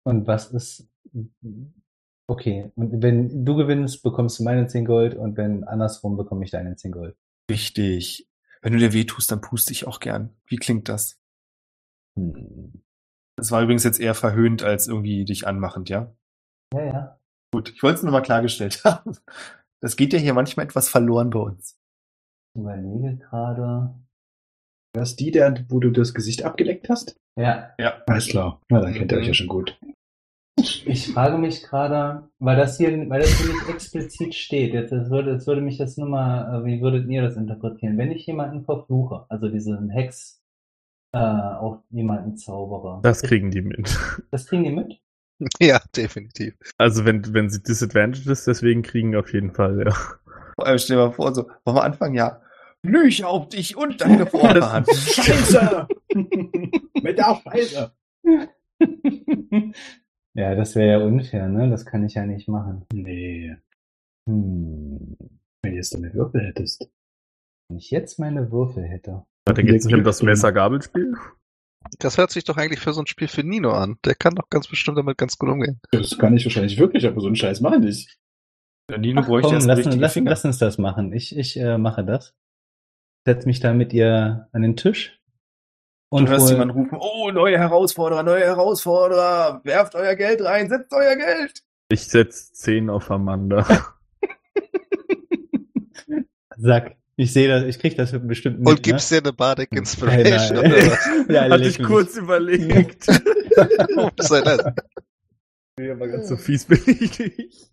[0.04, 0.88] Und was ist,
[2.28, 6.52] okay, und wenn du gewinnst, bekommst du meine 10 Gold und wenn andersrum, bekomme ich
[6.52, 7.18] deine 10 Gold.
[7.52, 8.30] Richtig.
[8.62, 10.30] Wenn du dir weh tust, dann puste ich auch gern.
[10.46, 11.20] Wie klingt das?
[12.18, 12.82] Hm.
[13.36, 16.14] Das war übrigens jetzt eher verhöhnt als irgendwie dich anmachend, ja?
[16.74, 17.20] Ja, ja.
[17.52, 19.18] Gut, ich wollte es nur mal klargestellt haben.
[19.82, 21.78] Das geht ja hier manchmal etwas verloren bei uns.
[22.54, 23.96] Ich überlege gerade.
[24.94, 27.16] Das ist die, der, wo du das Gesicht abgeleckt hast?
[27.38, 28.04] Ja, Ja.
[28.08, 28.62] Alles klar.
[28.70, 29.80] Na, dann kennt ihr euch ja schon gut.
[30.58, 35.10] ich frage mich gerade, weil das hier, weil das hier nicht explizit steht, jetzt, das
[35.10, 37.98] würde, jetzt würde mich das nur mal, äh, wie würdet ihr das interpretieren?
[37.98, 40.42] Wenn ich jemanden verfluche, also diesen Hex,
[41.14, 43.00] äh, auf jemanden zaubere.
[43.04, 43.98] Das kriegen die mit.
[44.32, 45.02] Das kriegen die mit?
[45.62, 46.56] Ja, definitiv.
[46.78, 49.94] Also wenn, wenn sie disadvantaged ist, deswegen kriegen auf jeden Fall, ja.
[50.56, 52.16] Vor allem stell dir mal vor, so, wollen wir anfangen?
[52.16, 52.42] Ja.
[52.84, 54.88] Lüch auf dich und deine Vorhand.
[54.94, 55.88] Scheiße!
[56.14, 57.92] Mit der Scheiße!
[60.34, 61.70] ja, das wäre ja unfair, ne?
[61.70, 62.86] Das kann ich ja nicht machen.
[62.94, 63.56] Nee,
[64.30, 65.18] Hm.
[65.64, 66.90] wenn du jetzt eine Würfel hättest.
[67.68, 69.26] Wenn ich jetzt meine Würfel hätte.
[69.46, 71.16] Da geht es nicht um das Messer-Gabelspiel.
[72.00, 73.98] Das hört sich doch eigentlich für so ein Spiel für Nino an.
[74.06, 75.80] Der kann doch ganz bestimmt damit ganz gut umgehen.
[75.92, 78.18] Das kann ich wahrscheinlich wirklich, aber so einen Scheiß mache ich nicht.
[78.90, 81.14] Der Nino Ach, bräuchte komm, lass, lass, lass uns das machen.
[81.14, 82.34] Ich, ich äh, mache das.
[83.26, 85.20] Setz mich da mit ihr an den Tisch.
[86.12, 90.68] Und du hörst hol- jemanden rufen, oh, neue Herausforderer, neue Herausforderer, werft euer Geld rein,
[90.68, 91.62] setzt euer Geld.
[91.90, 93.66] Ich setz 10 auf Amanda.
[96.58, 98.70] Sag, ich sehe das, ich krieg das bestimmt mit.
[98.70, 100.72] Und gibst dir eine Bardic Nein, Inspiration nein.
[100.72, 101.08] oder was?
[101.08, 101.26] ne?
[101.34, 103.08] ja, Hatte ich kurz überlegt.
[104.18, 104.74] Was soll das?
[105.78, 107.72] nee, aber ganz so fies bin ich nicht.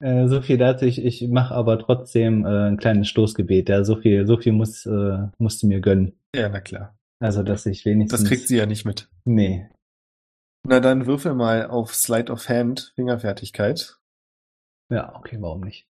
[0.00, 3.70] Äh, so viel dazu, ich, ich mache aber trotzdem äh, ein kleines Stoßgebet.
[3.70, 6.18] Ja, so viel, so viel muss, äh, musst du mir gönnen.
[6.34, 6.94] Ja, na klar.
[7.20, 8.20] Also, dass ich wenigstens.
[8.20, 9.08] Das kriegt sie ja nicht mit.
[9.24, 9.66] Nee.
[10.66, 13.98] Na dann würfel mal auf Slide of Hand, Fingerfertigkeit.
[14.90, 15.86] Ja, okay, warum nicht?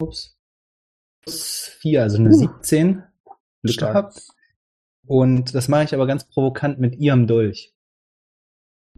[0.00, 0.36] Ups.
[1.22, 3.02] Plus vier, also eine 17.
[3.62, 3.92] Glück Stark.
[3.92, 4.28] gehabt.
[5.06, 7.74] Und das mache ich aber ganz provokant mit ihrem Dolch.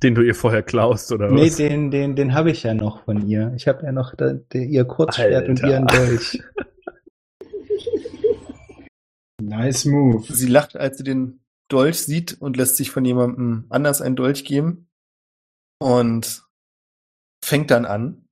[0.03, 1.57] Den du ihr vorher klaust, oder Nee, was?
[1.57, 3.53] den, den, den habe ich ja noch von ihr.
[3.57, 5.75] Ich habe ja noch da, der, ihr Kurzschwert und Alter.
[5.75, 6.43] ihren Dolch.
[9.41, 10.25] Nice move.
[10.33, 14.45] Sie lacht, als sie den Dolch sieht und lässt sich von jemandem anders einen Dolch
[14.45, 14.89] geben
[15.81, 16.43] und
[17.45, 18.24] fängt dann an.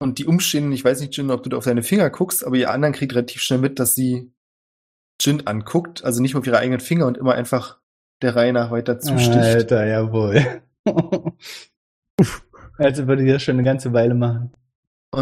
[0.00, 2.56] Und die Umstehenden, ich weiß nicht, Jin, ob du da auf deine Finger guckst, aber
[2.56, 4.32] ihr anderen kriegt relativ schnell mit, dass sie
[5.20, 7.78] Jin anguckt, also nicht auf ihre eigenen Finger und immer einfach
[8.22, 9.36] der Reihe nach weiter zusticht.
[9.36, 10.62] Alter, jawohl.
[12.78, 14.52] also würde ich das schon eine ganze Weile machen.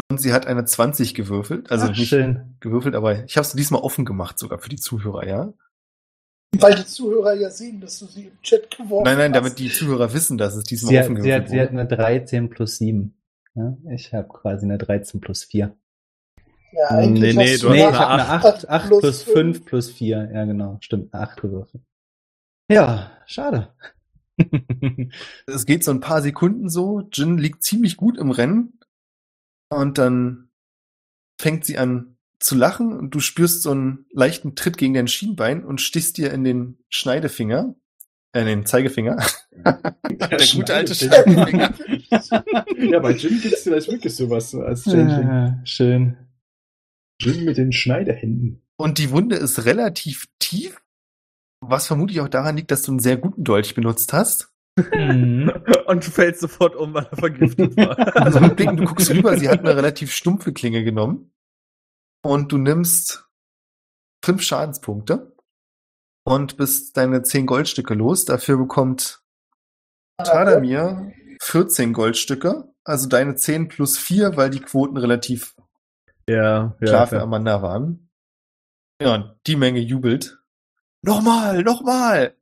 [0.09, 2.55] Und sie hat eine 20 gewürfelt, also Ach, nicht schön.
[2.59, 5.53] gewürfelt, aber ich habe es diesmal offen gemacht, sogar für die Zuhörer, ja?
[6.59, 9.37] Weil die Zuhörer ja sehen, dass du sie im Chat geworfen Nein, nein, hast.
[9.37, 11.71] damit die Zuhörer wissen, dass es diesmal Sie offen hat, sie, hat, gewürfelt sie hat
[11.71, 11.81] wurde.
[11.81, 13.16] eine 13 plus 7.
[13.57, 15.75] Ja, ich habe quasi eine 13 plus 4.
[16.73, 18.45] Ja, eigentlich Nee, nee, hast du hast Nee, ich habe eine acht.
[18.45, 19.57] 8, 8 Plus plus fünf.
[19.57, 20.31] 5 plus 4.
[20.31, 20.77] Ja, genau.
[20.79, 21.83] Stimmt, eine 8 gewürfelt.
[22.69, 23.73] Ja, schade.
[25.47, 27.09] es geht so ein paar Sekunden so.
[27.11, 28.79] Jin liegt ziemlich gut im Rennen.
[29.69, 30.49] Und dann
[31.41, 35.65] fängt sie an zu lachen und du spürst so einen leichten Tritt gegen dein Schienbein
[35.65, 37.73] und stichst dir in den Schneidefinger,
[38.37, 39.17] äh, den Zeigefinger.
[39.65, 41.73] Der gute alte Schneidefinger.
[42.91, 45.27] ja, bei Jim gibt's vielleicht wirklich sowas als Changeling.
[45.27, 46.17] Ah, schön.
[47.19, 48.61] Jim mit den Schneiderhänden.
[48.77, 50.81] Und die Wunde ist relativ tief,
[51.61, 54.53] was vermutlich auch daran liegt, dass du einen sehr guten Dolch benutzt hast.
[54.77, 55.51] Mhm.
[55.87, 57.97] Und du fällst sofort um, weil er vergiftet war.
[58.17, 61.31] Also rückblickend, du guckst rüber, sie hat eine relativ stumpfe Klinge genommen.
[62.23, 63.27] Und du nimmst
[64.23, 65.36] fünf Schadenspunkte
[66.27, 68.25] und bist deine zehn Goldstücke los.
[68.25, 69.23] Dafür bekommt
[70.17, 72.67] Tadamir 14 Goldstücke.
[72.83, 75.55] Also deine 10 plus 4, weil die Quoten relativ
[76.29, 76.85] ja, ja.
[76.85, 77.21] klar für.
[77.21, 78.09] Amanda waren.
[79.01, 80.43] Ja, und die Menge jubelt.
[81.01, 82.35] Nochmal, nochmal!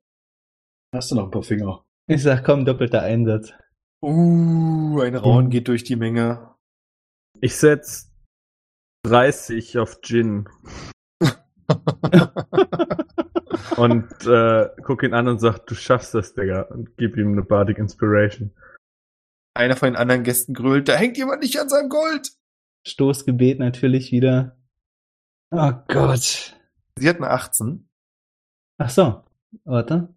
[0.91, 1.85] Hast du noch ein paar Finger?
[2.07, 3.53] Ich sag, komm, doppelter Einsatz.
[4.01, 6.55] Uh, ein Rauen geht durch die Menge.
[7.39, 8.11] Ich setz
[9.03, 10.47] 30 auf Gin
[13.77, 16.63] und äh, guck ihn an und sag, du schaffst das, Digga.
[16.63, 18.51] Und gib ihm eine Bardic Inspiration.
[19.53, 22.31] Einer von den anderen Gästen grölt, da hängt jemand nicht an seinem Gold.
[22.85, 24.57] Stoßgebet natürlich wieder.
[25.51, 26.55] Oh Gott.
[26.97, 27.87] Sie hat eine 18.
[28.77, 29.23] Ach so.
[29.63, 30.13] Warte.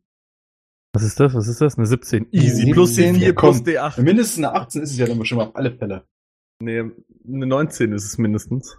[0.93, 1.35] Was ist das?
[1.35, 1.79] Was ist das?
[1.79, 2.29] Eine 17.
[2.33, 2.73] Easy.
[2.73, 3.67] Plus 17, D4 ja, plus komm.
[3.67, 4.03] D8.
[4.03, 6.07] Mindestens eine 18 ist es ja dann schon mal auf alle Fälle.
[6.61, 8.79] Nee, eine 19 ist es mindestens.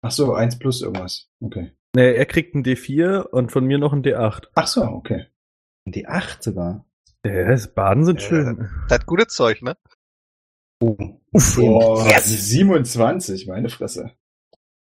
[0.00, 1.30] Ach so, 1 plus irgendwas.
[1.40, 1.72] Okay.
[1.94, 4.48] Nee, er kriegt ein D4 und von mir noch ein D8.
[4.54, 5.26] Ach so, okay.
[5.84, 6.86] Die 8 sogar.
[7.24, 8.28] Ja, das Baden sind Ja.
[8.28, 8.70] schön.
[8.88, 9.76] Das hat gutes Zeug, ne?
[10.80, 10.96] Oh.
[11.30, 12.48] Boah, Yes.
[12.48, 14.12] 27, meine Fresse.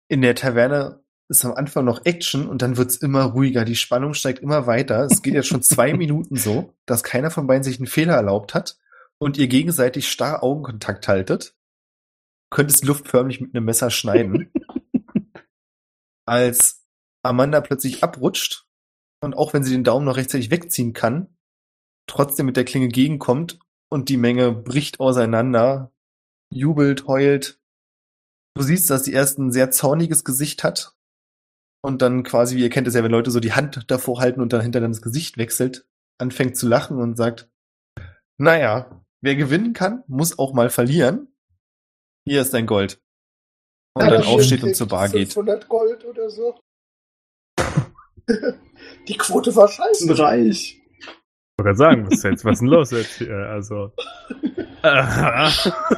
[0.07, 3.65] In der Taverne ist am Anfang noch Action und dann wird's immer ruhiger.
[3.65, 5.05] Die Spannung steigt immer weiter.
[5.05, 8.53] Es geht jetzt schon zwei Minuten so, dass keiner von beiden sich einen Fehler erlaubt
[8.53, 8.77] hat
[9.17, 11.55] und ihr gegenseitig starr Augenkontakt haltet.
[12.51, 14.51] Könntest die Luft förmlich mit einem Messer schneiden.
[16.25, 16.82] Als
[17.23, 18.67] Amanda plötzlich abrutscht
[19.21, 21.37] und auch wenn sie den Daumen noch rechtzeitig wegziehen kann,
[22.07, 23.59] trotzdem mit der Klinge gegenkommt
[23.89, 25.93] und die Menge bricht auseinander,
[26.51, 27.59] jubelt, heult.
[28.55, 30.95] Du siehst, dass die erste ein sehr zorniges Gesicht hat
[31.81, 34.41] und dann quasi, wie ihr kennt es ja, wenn Leute so die Hand davor halten
[34.41, 35.87] und dann hinter dann das Gesicht wechselt,
[36.19, 37.49] anfängt zu lachen und sagt,
[38.37, 41.33] naja, wer gewinnen kann, muss auch mal verlieren.
[42.25, 43.01] Hier ist dein Gold.
[43.95, 45.33] Und Ja, dann aufsteht und zur Bar geht.
[45.33, 46.59] 500 Gold oder so.
[49.07, 50.05] Die Quote war scheiße.
[50.05, 50.79] Sind reich.
[50.99, 51.07] Ich
[51.57, 53.35] wollte gerade sagen, was ist jetzt, was ist denn los jetzt hier?
[53.35, 53.91] Also.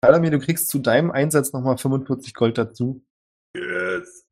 [0.00, 3.04] Alamir, du kriegst zu deinem Einsatz nochmal 45 Gold dazu.
[3.56, 4.26] yes.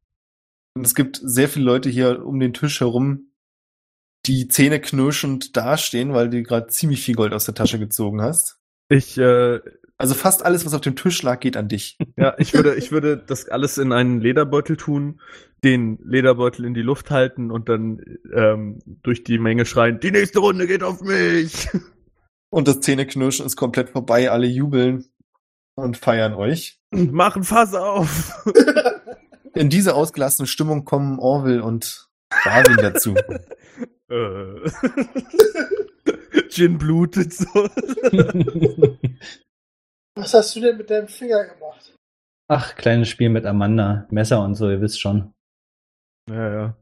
[0.74, 3.32] Und es gibt sehr viele Leute hier um den Tisch herum,
[4.26, 8.58] die Zähne knirschend dastehen, weil du gerade ziemlich viel Gold aus der Tasche gezogen hast.
[8.88, 9.60] Ich, äh,
[10.02, 11.96] Also fast alles, was auf dem Tisch lag, geht an dich.
[12.16, 15.20] ja, ich würde, ich würde das alles in einen Lederbeutel tun,
[15.62, 18.02] den Lederbeutel in die Luft halten und dann
[18.34, 21.68] ähm, durch die Menge schreien, die nächste Runde geht auf mich.
[22.50, 24.30] Und das Zähneknirschen ist komplett vorbei.
[24.30, 25.06] Alle jubeln
[25.74, 26.78] und feiern euch.
[26.90, 28.44] Mach ein Fass auf.
[29.54, 32.10] In diese ausgelassene Stimmung kommen Orville und
[32.44, 33.14] Darwin dazu.
[34.10, 34.70] Äh.
[36.50, 37.46] Gin blutet so.
[40.14, 41.94] Was hast du denn mit deinem Finger gemacht?
[42.48, 44.06] Ach, kleines Spiel mit Amanda.
[44.10, 45.32] Messer und so, ihr wisst schon.
[46.28, 46.76] Ja, ja.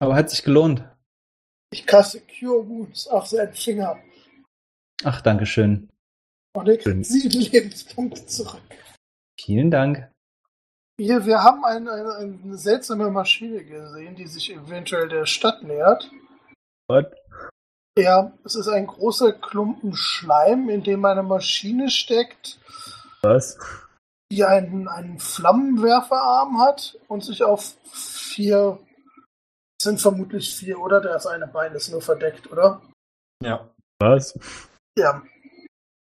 [0.00, 0.84] Aber hat sich gelohnt.
[1.72, 3.98] Ich kaste Cure Wounds auf seinen Finger
[5.02, 5.88] Ach, Dankeschön.
[6.56, 8.62] und er kriegt sieben Lebenspunkte zurück.
[9.40, 10.10] Vielen Dank.
[10.96, 16.10] Wir, wir haben eine, eine, eine seltsame Maschine gesehen, die sich eventuell der Stadt nähert.
[16.88, 17.12] What?
[17.96, 22.58] Ja, es ist ein großer Klumpen Schleim, in dem eine Maschine steckt,
[23.22, 23.56] Was?
[24.32, 28.80] die einen, einen Flammenwerferarm hat und sich auf vier,
[29.78, 31.00] es sind vermutlich vier, oder?
[31.00, 32.82] Das eine Bein ist nur verdeckt, oder?
[33.44, 33.70] Ja.
[34.00, 34.36] Was?
[34.98, 35.22] Ja.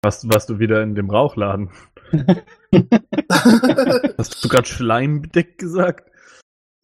[0.04, 1.70] Warst, warst du wieder in dem Rauchladen?
[4.18, 6.10] Hast du gerade schleimbedeckt gesagt?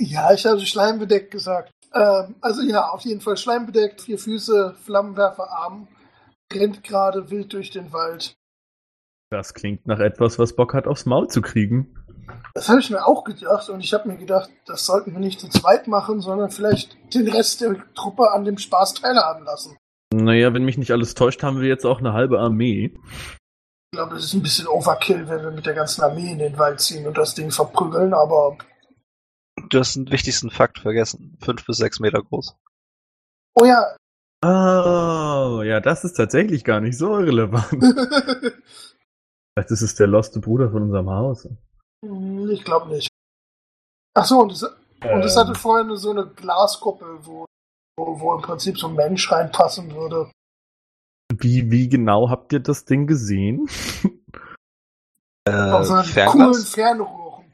[0.01, 1.71] ja, ich habe schleimbedeckt gesagt.
[1.95, 5.89] Ähm, also ja, auf jeden Fall schleimbedeckt, vier Füße, Flammenwerferarm,
[6.53, 8.37] rennt gerade wild durch den Wald.
[9.31, 11.95] Das klingt nach etwas, was Bock hat, aufs Maul zu kriegen.
[12.55, 15.41] Das habe ich mir auch gedacht und ich habe mir gedacht, das sollten wir nicht
[15.41, 19.77] zu zweit machen, sondern vielleicht den Rest der Truppe an dem Spaß teilhaben lassen.
[20.13, 22.95] Naja, wenn mich nicht alles täuscht, haben wir jetzt auch eine halbe Armee.
[23.93, 26.59] Ich glaube, das ist ein bisschen Overkill, wenn wir mit der ganzen Armee in den
[26.59, 28.57] Wald ziehen und das Ding verprügeln, aber
[29.69, 31.37] Du hast den wichtigsten Fakt vergessen.
[31.41, 32.57] Fünf bis sechs Meter groß.
[33.57, 33.97] oh ja,
[34.47, 37.67] Oh, ja, das ist tatsächlich gar nicht so irrelevant.
[39.57, 41.49] Vielleicht ist es der loste Bruder von unserem Haus.
[42.51, 43.09] ich glaube nicht.
[44.15, 45.41] Ach so, und es, und es Ähm.
[45.41, 47.47] hatte vorher eine, so eine Glaskuppel, wo,
[47.97, 50.31] wo, wo im Prinzip so ein Mensch reinpassen würde.
[51.39, 53.67] Wie, wie genau habt ihr das Ding gesehen?
[55.49, 56.55] Auf so Äh, einem coolen?
[56.55, 57.45] Fernrohren.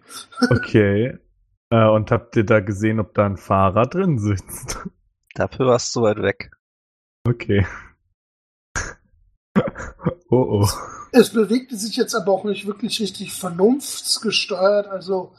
[0.50, 1.18] Okay.
[1.70, 4.78] Äh, und habt ihr da gesehen, ob da ein Fahrer drin sitzt?
[5.34, 6.50] Dafür warst du so weit weg.
[7.26, 7.66] Okay.
[10.30, 10.68] oh oh.
[11.12, 14.86] Es bewegte sich jetzt aber auch nicht wirklich richtig vernunftsgesteuert.
[14.86, 15.34] Also,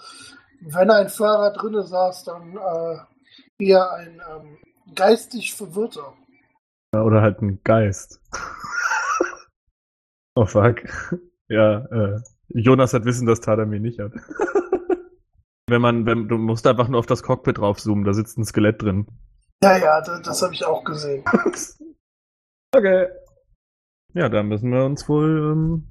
[0.62, 4.58] wenn ein Fahrer drinne saß, dann äh, eher ein ähm,
[4.96, 6.14] geistig Verwirrter.
[6.94, 8.22] Ja, Oder halt ein Geist.
[10.36, 10.82] oh fuck.
[11.48, 14.12] Ja, äh, Jonas hat Wissen, das Tadamir nicht hat.
[15.72, 18.82] Wenn man, wenn, du musst einfach nur auf das Cockpit draufzoomen, da sitzt ein Skelett
[18.82, 19.08] drin.
[19.64, 21.24] Ja, ja, das, das habe ich auch gesehen.
[22.76, 23.08] okay.
[24.14, 25.90] Ja, da müssen wir uns wohl ähm,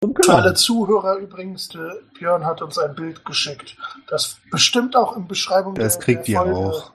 [0.00, 0.54] drum Für alle.
[0.54, 3.76] Zuhörer übrigens, der Björn hat uns ein Bild geschickt.
[4.08, 6.56] Das bestimmt auch in Beschreibung Das der, kriegt der ihr Folge.
[6.56, 6.92] auch.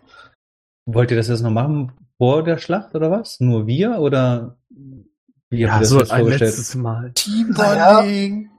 [0.85, 3.39] Wollt ihr das jetzt noch machen vor der Schlacht oder was?
[3.39, 4.57] Nur wir oder
[5.49, 6.41] wie habt ihr das so ein vorgestellt?
[6.41, 7.11] letztes Mal.
[7.13, 8.50] Teambonding.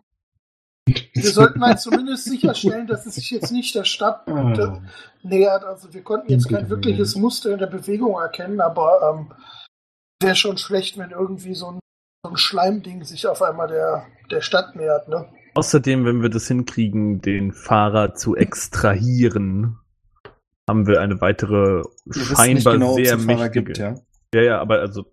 [0.88, 4.80] Wir sollten halt zumindest sicherstellen, dass es sich jetzt nicht der Stadt Ah.
[5.22, 5.64] nähert.
[5.64, 9.32] Also wir konnten jetzt kein wirkliches Muster in der Bewegung erkennen, aber ähm,
[10.22, 11.80] wäre schon schlecht, wenn irgendwie so ein,
[12.24, 15.28] so ein Schleimding sich auf einmal der, der Stadt nähert, ne?
[15.54, 19.78] Außerdem, wenn wir das hinkriegen, den Fahrer zu extrahieren,
[20.68, 23.62] haben wir eine weitere Wir scheinbar nicht genau, sehr mächtige.
[23.64, 23.94] gibt, ja.
[24.34, 25.04] Ja, ja, aber also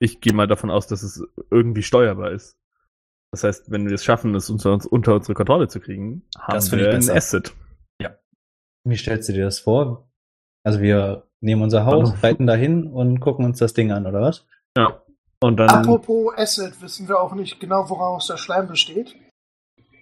[0.00, 2.54] ich gehe mal davon aus, dass es irgendwie steuerbar ist.
[3.34, 6.68] Das heißt, wenn wir es schaffen, es unter, unter unsere Kontrolle zu kriegen, haben Das
[6.68, 7.16] finde wir ich ein.
[7.16, 7.52] Asset.
[8.86, 10.08] Wie stellst du dir das vor?
[10.62, 12.20] Also wir nehmen unser Haus, Hallo.
[12.22, 14.46] reiten dahin und gucken uns das Ding an, oder was?
[14.76, 15.02] Ja.
[15.42, 19.16] Und dann Apropos Acid, wissen wir auch nicht genau, woraus der Schleim besteht.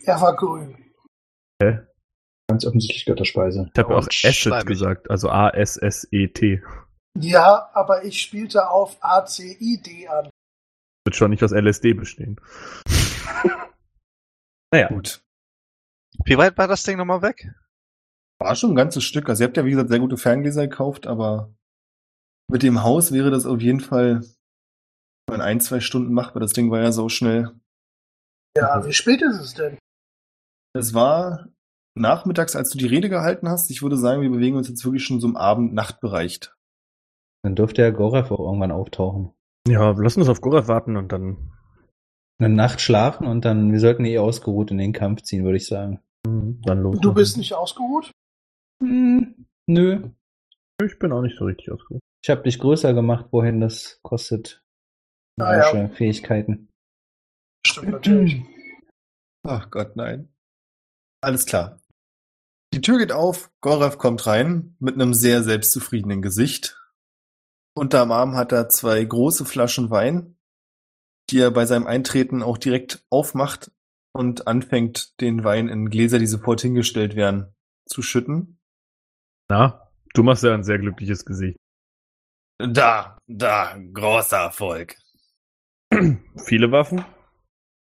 [0.05, 0.77] Er war grün.
[2.51, 3.71] Ganz offensichtlich Götterspeise.
[3.73, 4.67] ich habe auch Asset schleimig.
[4.67, 6.63] gesagt, also A S S E T.
[7.19, 10.29] Ja, aber ich spielte auf ACID an.
[11.13, 12.41] Wird schon nicht aus LSD bestehen.
[14.73, 15.23] naja, Gut.
[16.25, 17.53] Wie weit war das Ding nochmal weg?
[18.41, 19.29] War schon ein ganzes Stück.
[19.29, 21.55] Also ihr habt ja, wie gesagt, sehr gute Ferngläser gekauft, aber
[22.51, 24.25] mit dem Haus wäre das auf jeden Fall
[25.31, 26.41] in ein, zwei Stunden machbar.
[26.41, 27.51] Das Ding war ja so schnell.
[28.57, 29.77] Ja, wie spät ist es denn?
[30.75, 31.51] Es war
[31.95, 33.71] nachmittags, als du die Rede gehalten hast.
[33.71, 36.41] Ich würde sagen, wir bewegen uns jetzt wirklich schon so im Abend-Nacht-Bereich.
[37.45, 39.35] Dann dürfte ja Gorev auch irgendwann auftauchen.
[39.69, 41.53] Ja, lass uns auf Gorath warten und dann
[42.39, 45.67] Eine Nacht schlafen und dann, wir sollten eh ausgeruht in den Kampf ziehen, würde ich
[45.67, 46.01] sagen.
[46.25, 46.99] dann los.
[47.01, 48.11] Du bist nicht ausgeruht?
[48.83, 50.11] Hm, nö.
[50.85, 52.01] Ich bin auch nicht so richtig ausgeruht.
[52.25, 54.63] Ich habe dich größer gemacht, wohin das kostet.
[55.41, 55.75] Ah, ja.
[55.75, 56.69] Magische Fähigkeiten.
[57.67, 58.43] Stimmt natürlich.
[59.47, 60.29] Ach Gott, nein.
[61.23, 61.81] Alles klar.
[62.75, 66.82] Die Tür geht auf, Gorev kommt rein mit einem sehr selbstzufriedenen Gesicht.
[67.75, 70.37] Unterm Arm hat er zwei große Flaschen Wein,
[71.31, 73.71] die er bei seinem Eintreten auch direkt aufmacht
[74.13, 77.55] und anfängt, den Wein in Gläser, die sofort hingestellt werden,
[77.87, 78.61] zu schütten.
[79.49, 81.57] Na, du machst ja ein sehr glückliches Gesicht.
[82.59, 84.97] Da, da, großer Erfolg.
[86.45, 87.05] Viele Waffen?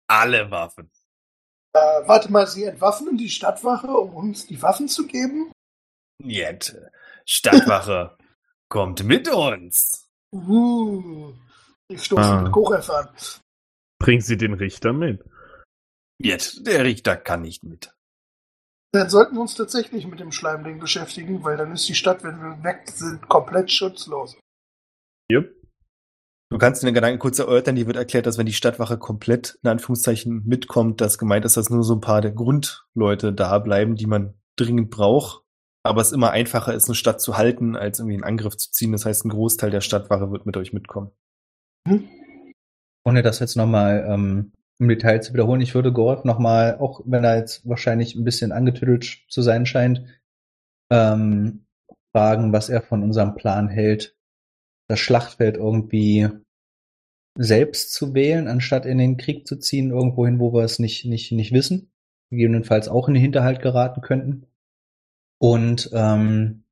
[0.07, 0.91] Alle Waffen.
[1.73, 5.53] Äh, warte mal, Sie entwaffnen die Stadtwache, um uns die Waffen zu geben?
[6.23, 6.77] Jetzt,
[7.27, 8.17] Stadtwache,
[8.71, 10.09] kommt mit uns.
[10.33, 11.35] Uh,
[11.89, 12.43] ich stoße Ah.
[12.43, 13.09] mit Kochef an.
[13.99, 15.23] Bring sie den Richter mit.
[16.19, 17.93] Jetzt, der Richter kann nicht mit.
[18.93, 22.41] Dann sollten wir uns tatsächlich mit dem Schleimding beschäftigen, weil dann ist die Stadt, wenn
[22.41, 24.37] wir weg sind, komplett schutzlos.
[25.31, 25.49] Jupp.
[26.53, 29.71] Du kannst den Gedanken kurz erörtern, die wird erklärt, dass wenn die Stadtwache komplett in
[29.71, 34.07] Anführungszeichen mitkommt, dass gemeint ist, dass nur so ein paar der Grundleute da bleiben, die
[34.07, 35.45] man dringend braucht.
[35.83, 38.93] Aber es immer einfacher ist, eine Stadt zu halten, als irgendwie einen Angriff zu ziehen.
[38.93, 41.11] Das heißt, ein Großteil der Stadtwache wird mit euch mitkommen.
[43.05, 47.25] Ohne das jetzt nochmal ähm, im Detail zu wiederholen, ich würde Gorf nochmal, auch wenn
[47.25, 50.05] er jetzt wahrscheinlich ein bisschen angetüdelt zu sein scheint,
[50.91, 51.67] ähm,
[52.13, 54.17] fragen, was er von unserem Plan hält,
[54.89, 56.29] das Schlachtfeld irgendwie
[57.39, 61.33] selbst zu wählen, anstatt in den Krieg zu ziehen, irgendwohin, wo wir es nicht, nicht,
[61.33, 61.93] nicht wissen,
[62.31, 64.47] gegebenenfalls auch in den Hinterhalt geraten könnten.
[65.41, 66.65] Und ähm,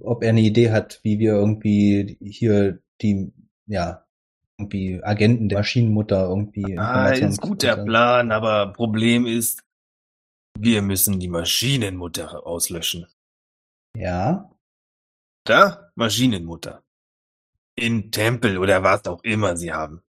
[0.00, 3.32] ob er eine Idee hat, wie wir irgendwie hier die,
[3.66, 4.04] ja,
[4.58, 9.62] irgendwie Agenten der Maschinenmutter irgendwie Ah, ist gut der Plan, aber Problem ist,
[10.58, 13.06] wir müssen die Maschinenmutter auslöschen.
[13.96, 14.50] Ja,
[15.44, 15.90] Da?
[15.94, 16.82] Maschinenmutter.
[17.76, 20.02] In Tempel oder was auch immer sie haben.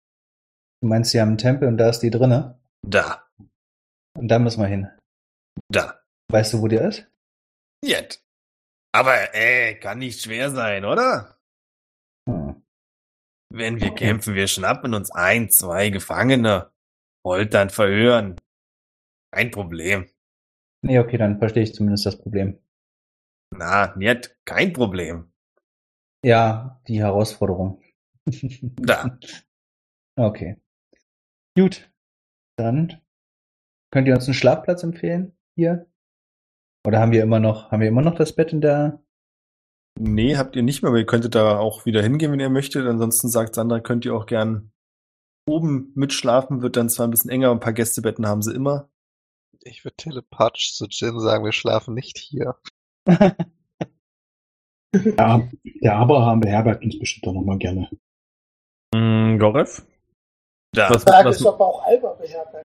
[0.81, 3.23] du meinst, sie haben einen Tempel und da ist die drinne Da.
[4.17, 4.87] und da müssen wir hin.
[5.69, 5.99] Da.
[6.31, 7.07] Weißt du, wo der ist?
[7.85, 8.25] Jetzt.
[8.91, 11.37] Aber, äh, kann nicht schwer sein, oder?
[12.27, 12.63] Hm.
[13.53, 16.71] Wenn wir kämpfen, wir schnappen uns ein, zwei Gefangene,
[17.23, 18.35] foltern, verhören.
[19.31, 20.09] Kein Problem.
[20.81, 22.57] Nee, okay, dann verstehe ich zumindest das Problem.
[23.51, 25.31] Na, nicht, kein Problem.
[26.23, 27.81] Ja, die Herausforderung.
[28.25, 29.17] Da.
[30.17, 30.55] Okay.
[31.57, 31.91] Gut.
[32.57, 33.01] Dann
[33.91, 35.87] könnt ihr uns einen Schlafplatz empfehlen hier?
[36.85, 39.01] Oder haben wir immer noch, haben wir immer noch das Bett in der?
[39.97, 42.85] Nee, habt ihr nicht mehr, aber ihr könntet da auch wieder hingehen, wenn ihr möchtet.
[42.85, 44.71] Ansonsten sagt Sandra, könnt ihr auch gern
[45.47, 48.89] oben mitschlafen, wird dann zwar ein bisschen enger, aber ein paar Gästebetten haben sie immer.
[49.61, 52.55] Ich würde telepathisch zu Jin sagen, wir schlafen nicht hier.
[55.17, 55.47] Ja,
[55.81, 57.89] der Abraham beherbergt uns bestimmt auch nochmal gerne.
[58.93, 59.85] Mm, Gorev?
[60.73, 60.89] Da.
[60.89, 62.65] Was, Frage was, ist, ob auch Alba beherbergt.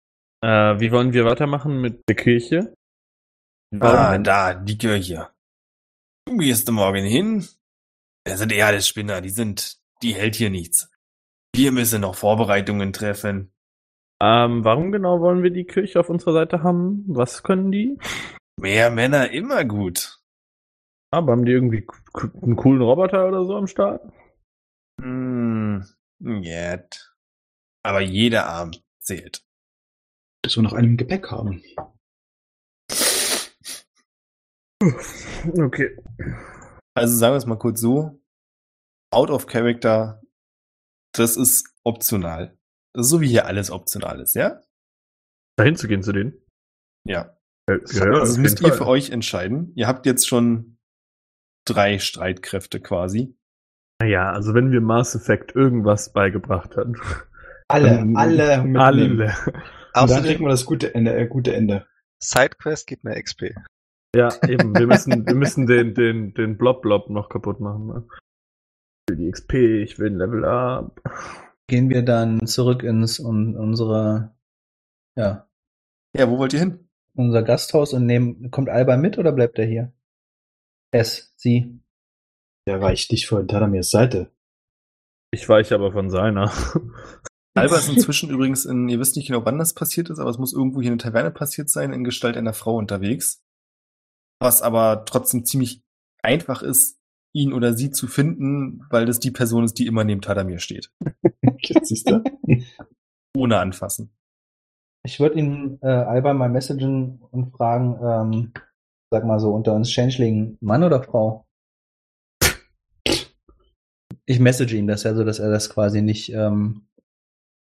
[0.44, 2.74] äh, wie wollen wir weitermachen mit der Kirche?
[3.80, 5.28] Ah, da, die Kirche.
[6.26, 7.46] Du gehst morgen hin.
[8.24, 10.90] Das sind eh alles Spinner, die sind, die hält hier nichts.
[11.54, 13.52] Wir müssen noch Vorbereitungen treffen.
[14.22, 17.04] Ähm, warum genau wollen wir die Kirche auf unserer Seite haben?
[17.08, 17.98] Was können die?
[18.56, 20.18] Mehr Männer immer gut.
[21.10, 21.86] Aber haben die irgendwie
[22.42, 24.02] einen coolen Roboter oder so am Start?
[25.00, 25.84] Hm,
[26.20, 27.12] jetzt.
[27.82, 28.70] Aber jeder Arm
[29.00, 29.44] zählt.
[30.42, 31.62] Dass wir noch einen im Gepäck haben.
[35.58, 35.96] Okay.
[36.94, 38.20] Also sagen wir es mal kurz so.
[39.12, 40.22] Out of Character,
[41.14, 42.58] das ist optional.
[42.94, 44.60] Das ist so wie hier alles optional ist, ja?
[45.56, 46.34] Dahin zu gehen zu denen?
[47.06, 47.36] Ja.
[47.68, 49.72] Ja, also das müsst ihr für euch entscheiden.
[49.76, 50.78] Ihr habt jetzt schon
[51.66, 53.36] drei Streitkräfte quasi.
[54.00, 56.96] Naja, also wenn wir Mass Effect irgendwas beigebracht hatten.
[57.68, 58.76] Alle, Ähm, alle mitnehmen.
[58.80, 59.34] Alle.
[59.94, 61.86] Außerdem, kriegen wir das gute Ende, äh, gute Ende.
[62.18, 63.54] Sidequest gibt mehr XP.
[64.14, 64.74] Ja, eben.
[64.74, 67.86] Wir müssen, wir müssen den, den, den Blob-Blob noch kaputt machen.
[67.86, 68.08] Ne?
[69.08, 71.00] Ich will die XP, ich will ein Level Up.
[71.68, 74.34] Gehen wir dann zurück ins un, unsere,
[75.16, 75.48] ja,
[76.16, 76.88] Ja, wo wollt ihr hin?
[77.14, 79.92] unser Gasthaus und nehmen, kommt Alba mit oder bleibt er hier?
[80.92, 81.80] Es, sie.
[82.66, 84.30] Der reicht nicht von Tadamirs Seite.
[85.30, 86.52] Ich weiche aber von seiner.
[87.54, 90.38] Alba ist inzwischen übrigens in, ihr wisst nicht genau, wann das passiert ist, aber es
[90.38, 93.42] muss irgendwo hier in der Taverne passiert sein, in Gestalt einer Frau unterwegs.
[94.42, 95.84] Was aber trotzdem ziemlich
[96.20, 96.98] einfach ist,
[97.32, 100.92] ihn oder sie zu finden, weil das die Person ist, die immer neben Tadamir steht.
[103.36, 104.10] Ohne anfassen.
[105.04, 108.52] Ich würde ihn äh, Alba mal messagen und fragen, ähm,
[109.12, 111.46] sag mal so unter uns Changeling, Mann oder Frau?
[114.26, 116.88] Ich message ihn das ja so, dass er das quasi nicht ähm,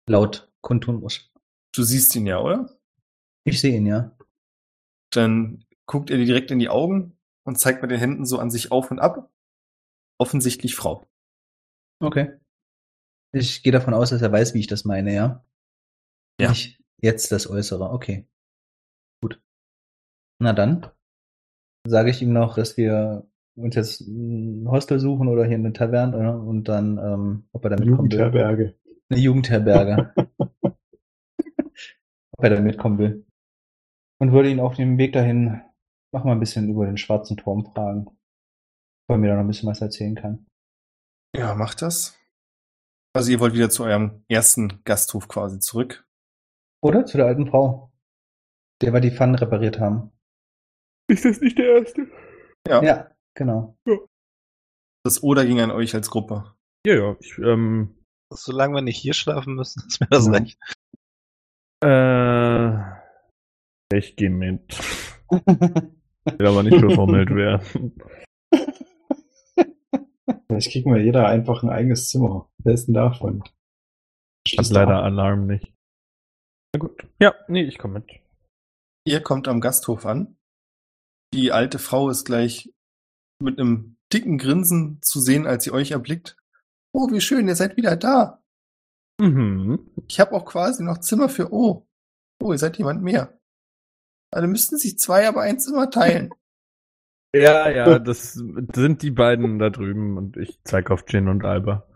[0.08, 1.32] laut kundtun muss.
[1.74, 2.70] Du siehst ihn ja, oder?
[3.44, 4.16] Ich sehe ihn ja.
[5.10, 8.48] Dann guckt er dir direkt in die Augen und zeigt mit den Händen so an
[8.48, 9.28] sich auf und ab.
[10.18, 11.04] Offensichtlich Frau.
[11.98, 12.38] Okay.
[13.32, 15.44] Ich gehe davon aus, dass er weiß, wie ich das meine, ja?
[16.40, 16.50] Ja.
[16.50, 17.90] Nicht jetzt das Äußere.
[17.90, 18.28] Okay.
[19.20, 19.42] Gut.
[20.38, 20.86] Na dann
[21.84, 23.26] sage ich ihm noch, dass wir
[23.56, 26.40] uns jetzt ein Hostel suchen oder hier eine Taverne oder?
[26.40, 28.18] und dann, ähm, ob er da mitkommen will.
[28.18, 28.74] Jugendherberge.
[29.08, 30.14] Eine Jugendherberge.
[32.30, 33.26] ob er da mitkommen will.
[34.20, 35.62] Und würde ihn auf dem Weg dahin
[36.12, 38.06] noch mal ein bisschen über den schwarzen Turm fragen.
[39.08, 40.46] Er mir da noch ein bisschen was erzählen kann.
[41.36, 42.16] Ja, macht das.
[43.14, 46.06] Also ihr wollt wieder zu eurem ersten Gasthof quasi zurück.
[46.82, 47.90] Oder zu der alten Frau,
[48.82, 50.12] der wir die Pfannen repariert haben.
[51.08, 52.06] Ist das nicht der erste?
[52.68, 52.82] Ja.
[52.82, 53.76] Ja, genau.
[55.04, 56.54] Das Oder ging an euch als Gruppe.
[56.86, 57.16] Ja, ja.
[57.20, 57.96] Ich, ähm,
[58.32, 60.32] Solange wir nicht hier schlafen müssen, ist mir das Ja.
[60.32, 60.58] recht.
[61.82, 64.78] Äh, ich gehe mit.
[66.24, 67.94] Will aber nicht befummelt werden.
[70.46, 72.50] Vielleicht kriegen wir jeder einfach ein eigenes Zimmer.
[72.58, 73.42] Wer ist denn davon?
[73.42, 73.52] Hat
[74.48, 75.04] Schließt leider ab.
[75.04, 75.72] Alarm nicht.
[76.74, 77.06] Na gut.
[77.20, 78.10] Ja, nee, ich komme mit.
[79.06, 80.36] Ihr kommt am Gasthof an.
[81.32, 82.72] Die alte Frau ist gleich
[83.40, 86.36] mit einem dicken Grinsen zu sehen, als sie euch erblickt.
[86.92, 88.42] Oh, wie schön, ihr seid wieder da.
[89.20, 89.90] Mhm.
[90.08, 91.86] Ich habe auch quasi noch Zimmer für O.
[92.42, 93.39] Oh, ihr seid jemand mehr.
[94.32, 96.30] Also müssten sich zwei aber ein Zimmer teilen.
[97.32, 101.86] Ja, ja, das sind die beiden da drüben und ich zeig auf Jin und Alba.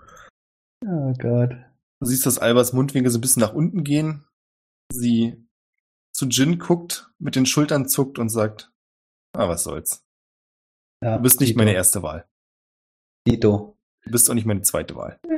[0.86, 1.50] Oh Gott.
[1.98, 4.24] Du siehst, dass Albers Mundwinkel so ein bisschen nach unten gehen.
[4.92, 5.44] Sie
[6.12, 8.70] zu Jin guckt, mit den Schultern zuckt und sagt,
[9.32, 10.04] ah, was soll's.
[11.02, 11.58] Ja, Du bist nicht Dito.
[11.58, 12.28] meine erste Wahl.
[13.26, 13.76] Dito.
[14.04, 15.18] Du bist auch nicht meine zweite Wahl.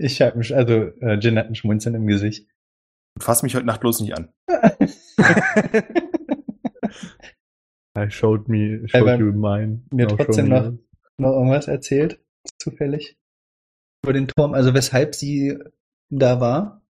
[0.00, 2.48] Ich hab mich, also äh, Jin hat ein Schmunzeln im Gesicht.
[3.18, 4.32] Und fass mich heute Nacht bloß nicht an.
[7.98, 9.82] I showed me, showed weil you mine.
[9.92, 10.72] mir Now trotzdem noch-.
[11.18, 12.24] Noch irgendwas erzählt?
[12.60, 13.18] Zufällig?
[14.04, 15.58] Über den Turm, also weshalb sie
[16.10, 16.86] da war?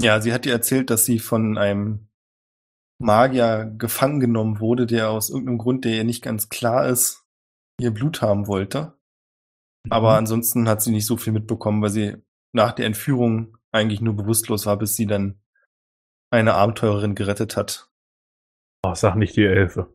[0.00, 2.08] Ja, sie hat dir erzählt, dass sie von einem
[2.98, 7.26] Magier gefangen genommen wurde, der aus irgendeinem Grund, der ihr nicht ganz klar ist,
[7.78, 8.98] ihr Blut haben wollte.
[9.90, 10.18] Aber Mhm.
[10.20, 12.16] ansonsten hat sie nicht so viel mitbekommen, weil sie
[12.54, 15.40] nach der Entführung eigentlich nur bewusstlos war, bis sie dann
[16.30, 17.90] eine Abenteurerin gerettet hat.
[18.84, 19.92] Oh, sag nicht die Elfe.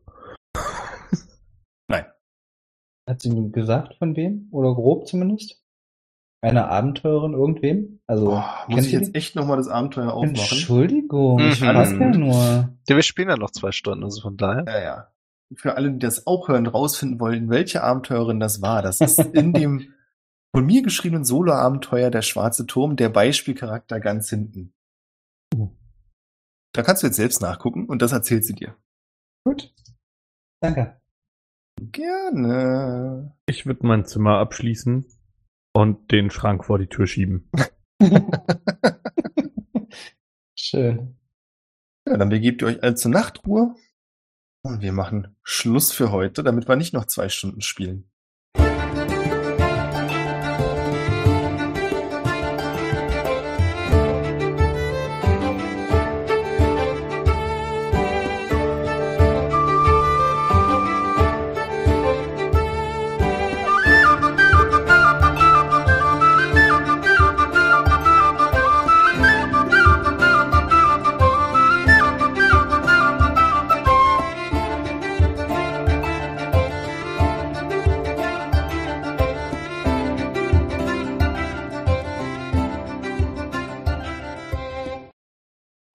[1.88, 2.06] Nein.
[3.08, 4.48] Hat sie nur gesagt von wem?
[4.52, 5.62] Oder grob zumindest?
[6.42, 8.00] Eine Abenteurerin irgendwem?
[8.06, 9.14] Also, Boah, muss kennt ich jetzt die?
[9.14, 10.36] echt nochmal das Abenteuer aufmachen?
[10.38, 11.64] Entschuldigung, ich Mhm.
[11.64, 12.34] frag ja nur.
[12.88, 14.64] Ja, wir spielen ja noch zwei Stunden, also von daher.
[14.66, 15.12] Ja, ja.
[15.54, 18.82] Für alle, die das auch hören, rausfinden wollen, welche Abenteurerin das war.
[18.82, 19.92] Das ist in dem
[20.54, 24.72] von mir geschriebenen Solo-Abenteuer Der Schwarze Turm, der Beispielcharakter ganz hinten.
[26.72, 28.76] Da kannst du jetzt selbst nachgucken und das erzählt sie dir.
[29.44, 29.74] Gut.
[30.62, 31.00] Danke.
[31.80, 33.36] Gerne.
[33.46, 35.06] Ich würde mein Zimmer abschließen
[35.72, 37.50] und den Schrank vor die Tür schieben.
[40.58, 41.16] Schön.
[42.06, 43.74] Ja, dann begebt ihr euch alle zur Nachtruhe.
[44.62, 48.09] Und wir machen Schluss für heute, damit wir nicht noch zwei Stunden spielen.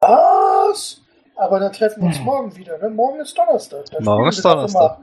[0.01, 1.01] Was?
[1.37, 2.77] Aber dann treffen wir uns morgen wieder.
[2.77, 2.89] Ne?
[2.89, 3.85] Morgen ist Donnerstag.
[3.91, 4.99] Da Morgen ist Donnerstag.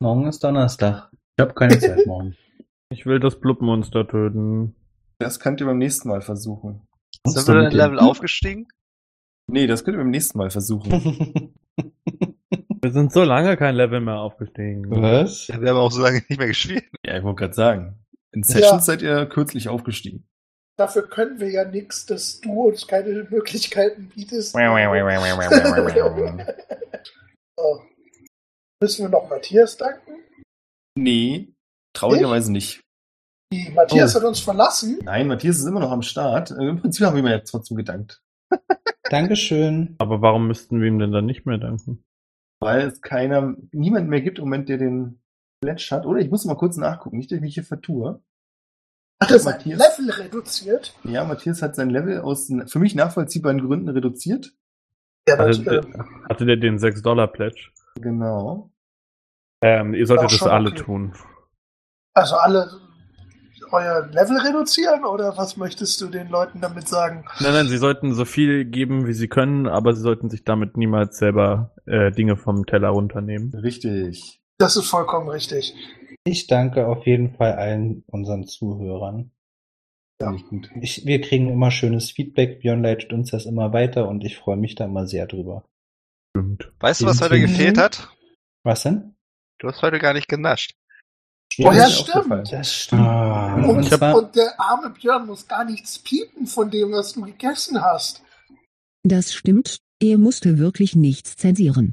[0.00, 1.10] Morgen ist Donnerstag.
[1.36, 2.36] Ich habe keine Zeit morgen.
[2.90, 4.74] Ich will das Blubmonster töten.
[5.18, 6.86] Das könnt ihr beim nächsten Mal versuchen.
[7.26, 8.68] Sind wir denn Level aufgestiegen?
[9.48, 11.54] Nee, das könnt ihr beim nächsten Mal versuchen.
[12.82, 14.88] Wir sind so lange kein Level mehr aufgestiegen.
[14.90, 15.48] Was?
[15.48, 16.84] Ja, wir haben auch so lange nicht mehr gespielt.
[17.04, 17.98] ja, ich wollte gerade sagen.
[18.30, 18.78] In Sessions Ja.
[18.80, 20.24] seid ihr kürzlich aufgestiegen.
[20.78, 24.54] Dafür können wir ja nichts, dass du uns keine Möglichkeiten bietest.
[28.82, 30.16] Müssen wir noch Matthias danken?
[30.98, 31.54] Nee,
[31.94, 32.80] traurigerweise nicht.
[33.52, 34.20] Die Matthias Oh.
[34.20, 34.98] hat uns verlassen.
[35.02, 36.50] Nein, Matthias ist immer noch am Start.
[36.50, 38.20] Äh, Im Prinzip haben wir ihm ja trotzdem gedankt.
[39.10, 39.94] Dankeschön.
[39.98, 42.02] Aber warum müssten wir ihm denn dann nicht mehr danken?
[42.60, 45.22] Weil es keiner, niemand mehr gibt im Moment, der den
[45.62, 46.06] Pledge hat.
[46.06, 48.20] Oder ich muss mal kurz nachgucken, nicht, dass ich mich hier vertue.
[49.20, 49.98] Hat er sein Matthias.
[49.98, 50.94] Level reduziert?
[51.04, 54.52] Ja, Matthias hat sein Level aus für mich nachvollziehbaren Gründen reduziert.
[55.28, 57.70] Ja, Hatte, das, äh, der- hatte der den 6-Dollar-Pledge?
[58.00, 58.70] Genau.
[59.62, 60.82] Ähm, ihr solltet das alle okay.
[60.82, 61.14] tun.
[62.14, 62.70] also alle
[63.72, 67.24] euer Level reduzieren oder was möchtest du den Leuten damit sagen?
[67.40, 70.76] Nein, nein, sie sollten so viel geben, wie sie können, aber sie sollten sich damit
[70.76, 73.52] niemals selber äh, Dinge vom Teller runternehmen.
[73.54, 74.40] Richtig.
[74.58, 75.74] Das ist vollkommen richtig.
[76.26, 79.30] Ich danke auf jeden Fall allen unseren Zuhörern.
[80.20, 80.34] Ja.
[80.80, 82.60] Ich wir kriegen immer schönes Feedback.
[82.60, 85.68] Björn leitet uns das immer weiter und ich freue mich da immer sehr drüber.
[86.30, 86.72] Stimmt.
[86.80, 88.08] Weißt du, was heute gefehlt hat?
[88.64, 89.14] Was denn?
[89.58, 90.74] Du hast heute gar nicht genascht.
[91.58, 92.52] Oh ja, ist mir stimmt.
[92.52, 93.02] Das stimmt.
[93.02, 93.54] Ah.
[93.64, 98.22] Und, und der arme Björn muss gar nichts piepen von dem, was du gegessen hast.
[99.04, 101.92] Das stimmt, er musste wirklich nichts zensieren.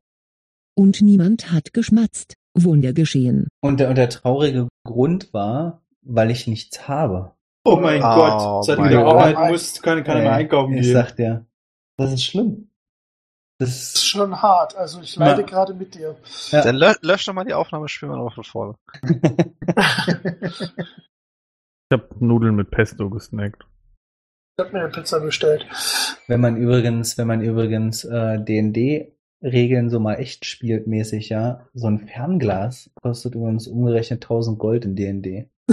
[0.75, 2.35] Und niemand hat geschmatzt.
[2.55, 3.47] Wunder geschehen.
[3.61, 7.33] Und der, und der traurige Grund war, weil ich nichts habe.
[7.65, 8.93] Oh mein Oh Gott, seit du Gott.
[8.93, 10.93] arbeiten musst, kann keiner mehr Ey, einkaufen Ich gehen.
[10.93, 11.45] sag dir,
[11.97, 12.69] das ist schlimm.
[13.59, 14.75] Das ist schon hart.
[14.75, 15.47] Also ich leide Na.
[15.47, 16.17] gerade mit dir.
[16.49, 16.63] Ja.
[16.63, 18.75] Dann lö lösch doch mal die Aufnahme, spielen wir noch von vorne.
[21.91, 23.65] Ich habe Nudeln mit Pesto gesnackt.
[24.57, 25.65] Ich hab mir eine Pizza bestellt.
[26.27, 28.39] wenn man übrigens, wenn man übrigens äh,
[29.43, 34.85] D&D-Regeln so mal echt spielt mäßig, ja, so ein Fernglas kostet übrigens umgerechnet 1000 Gold
[34.85, 35.49] in D&D.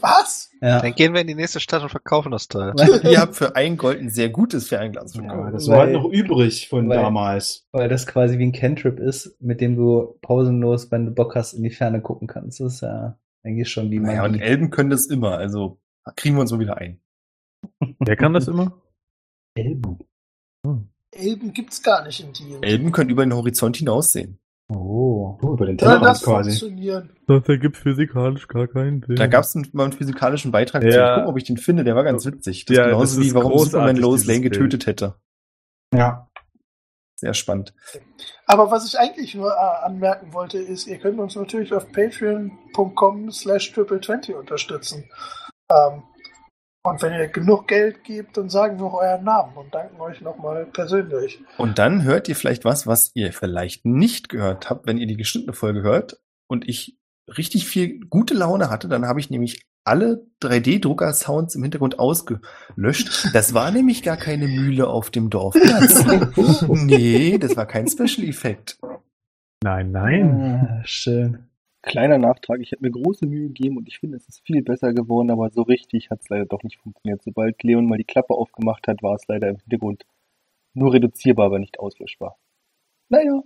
[0.00, 0.50] Was?
[0.60, 2.74] Ja, Dann gehen wir in die nächste Stadt und verkaufen das Teil.
[3.04, 5.52] Ihr habt für ein Gold ein sehr gutes Fernglas Ja, bekommen.
[5.52, 7.66] das war halt noch übrig von weil- damals.
[7.72, 11.52] weil das quasi wie ein Cantrip ist, mit dem du pausenlos, wenn du Bock hast,
[11.54, 12.58] in die Ferne gucken kannst.
[12.60, 14.42] Das ist ja eigentlich schon wie Naja, und Magie.
[14.42, 15.78] Elben können das immer, also
[16.16, 17.00] kriegen wir uns mal wieder ein.
[18.00, 18.72] Wer kann das immer?
[19.54, 19.98] Elben.
[21.12, 22.66] Elben gibt's gar nicht in D&D.
[22.66, 24.38] Elben können über den Horizont hinaussehen.
[24.70, 25.38] Oh.
[25.40, 26.50] Oh, über den Tellerrand das quasi.
[26.50, 27.16] funktionieren?
[27.26, 29.16] Das ergibt physikalisch gar keinen Sinn.
[29.16, 30.88] Da gab es mal einen physikalischen Beitrag zu.
[30.90, 31.16] Ja.
[31.16, 32.66] Ich guck, ob ich den finde, der war ganz witzig.
[32.66, 34.52] Das Ja, ist genauso das wie warum Superman Lois Lane Bild.
[34.52, 35.14] getötet hätte.
[35.94, 36.28] Ja.
[37.16, 37.74] Sehr spannend.
[38.46, 43.30] Aber was ich eigentlich nur äh, anmerken wollte, ist, ihr könnt uns natürlich auf patreon.com
[43.32, 45.08] slash triple20 unterstützen.
[45.70, 46.02] Ähm,
[46.90, 50.20] und wenn ihr genug Geld gebt, dann sagen wir auch euren Namen und danken euch
[50.20, 51.40] nochmal persönlich.
[51.56, 55.16] Und dann hört ihr vielleicht was, was ihr vielleicht nicht gehört habt, wenn ihr die
[55.16, 56.98] geschnittene Folge hört und ich
[57.36, 63.30] richtig viel gute Laune hatte, dann habe ich nämlich alle 3D-Drucker-Sounds im Hintergrund ausgelöscht.
[63.32, 66.04] Das war nämlich gar keine Mühle auf dem Dorfplatz.
[66.68, 68.78] nee, das war kein Special-Effekt.
[69.62, 70.68] Nein, nein.
[70.70, 71.47] Ah, schön.
[71.88, 74.92] Kleiner Nachtrag, ich habe mir große Mühe gegeben und ich finde, es ist viel besser
[74.92, 77.22] geworden, aber so richtig hat es leider doch nicht funktioniert.
[77.22, 80.04] Sobald Leon mal die Klappe aufgemacht hat, war es leider im Hintergrund
[80.74, 82.36] nur reduzierbar, aber nicht auslöschbar.
[83.08, 83.42] Naja.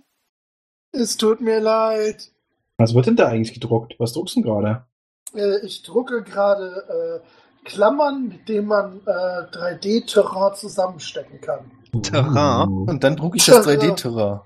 [0.91, 2.31] Es tut mir leid.
[2.77, 3.95] Was wird denn da eigentlich gedruckt?
[3.97, 4.85] Was druckst du denn gerade?
[5.33, 11.71] Äh, ich drucke gerade äh, Klammern, mit denen man äh, 3D-Terrain zusammenstecken kann.
[12.01, 12.67] Terrain?
[12.67, 12.83] Uh.
[12.89, 14.41] Und dann drucke ich das 3D-Terrain.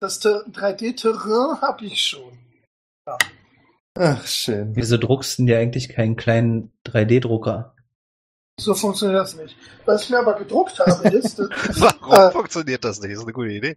[0.00, 2.38] Das Ter 3D-Terrain habe ich schon.
[4.00, 4.76] Ach, schön.
[4.76, 7.74] Wieso druckst du denn dir eigentlich keinen kleinen 3D-Drucker?
[8.60, 9.56] So funktioniert das nicht.
[9.86, 11.44] Was ich mir aber gedruckt habe, ist, äh,
[11.78, 12.30] Warum Äh.
[12.32, 13.10] funktioniert das nicht?
[13.12, 13.74] Das ist eine gute Idee.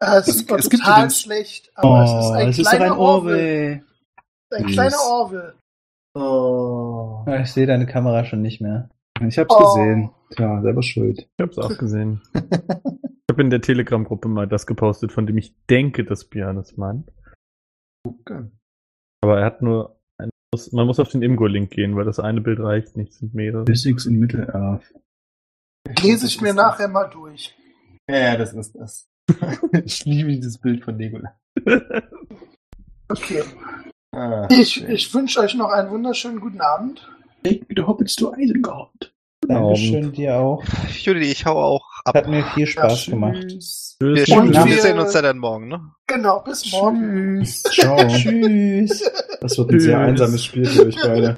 [0.00, 2.98] äh, es man es total schlecht, aber es ist ein es ist doch kleiner ein
[2.98, 3.34] Orwell.
[3.34, 3.84] Orwell.
[4.52, 5.54] Ein kleiner Orwell.
[6.14, 7.24] Oh.
[7.26, 8.88] Ah, Ich sehe deine Kamera schon nicht mehr.
[9.26, 9.74] Ich hab's Oh.
[9.74, 10.10] gesehen.
[10.34, 11.20] Tja, selber schuld.
[11.20, 12.20] Ich hab's auch gesehen.
[13.28, 16.76] Ich habe in der Telegram-Gruppe mal das gepostet, von dem ich denke, dass Björn es
[16.76, 17.10] meint.
[19.22, 22.40] Aber er hat nur ein, muss- man muss auf den Imgo-Link gehen, weil das eine
[22.40, 23.64] Bild reicht nicht, sind mehrere.
[23.66, 24.94] Physics in Mittel-Earth.
[26.02, 27.54] Lese ich mir nachher mal durch.
[28.10, 29.08] Ja, ja, das ist das.
[29.84, 31.32] ich liebe dieses Bild von Legolas.
[33.08, 33.42] Okay.
[34.12, 37.08] Ah, Ich, ich wünsche euch noch einen wunderschönen guten Abend.
[37.44, 39.12] Take me to Hobbits to Isengard.
[39.48, 40.62] Dankeschön dir auch.
[41.02, 42.14] Judy, ich hau auch ab.
[42.14, 43.46] Hat mir viel Spaß Ja, gemacht.
[43.48, 43.96] Tschüss.
[44.00, 45.80] Wir, wir sehen uns ja dann morgen, ne?
[46.06, 47.42] Genau, bis morgen.
[47.42, 47.62] Tschüss.
[47.62, 47.96] Ciao.
[48.08, 49.02] Tschüss.
[49.40, 50.08] Das wird ein sehr Tschüss.
[50.08, 51.34] einsames Spiel für euch beide.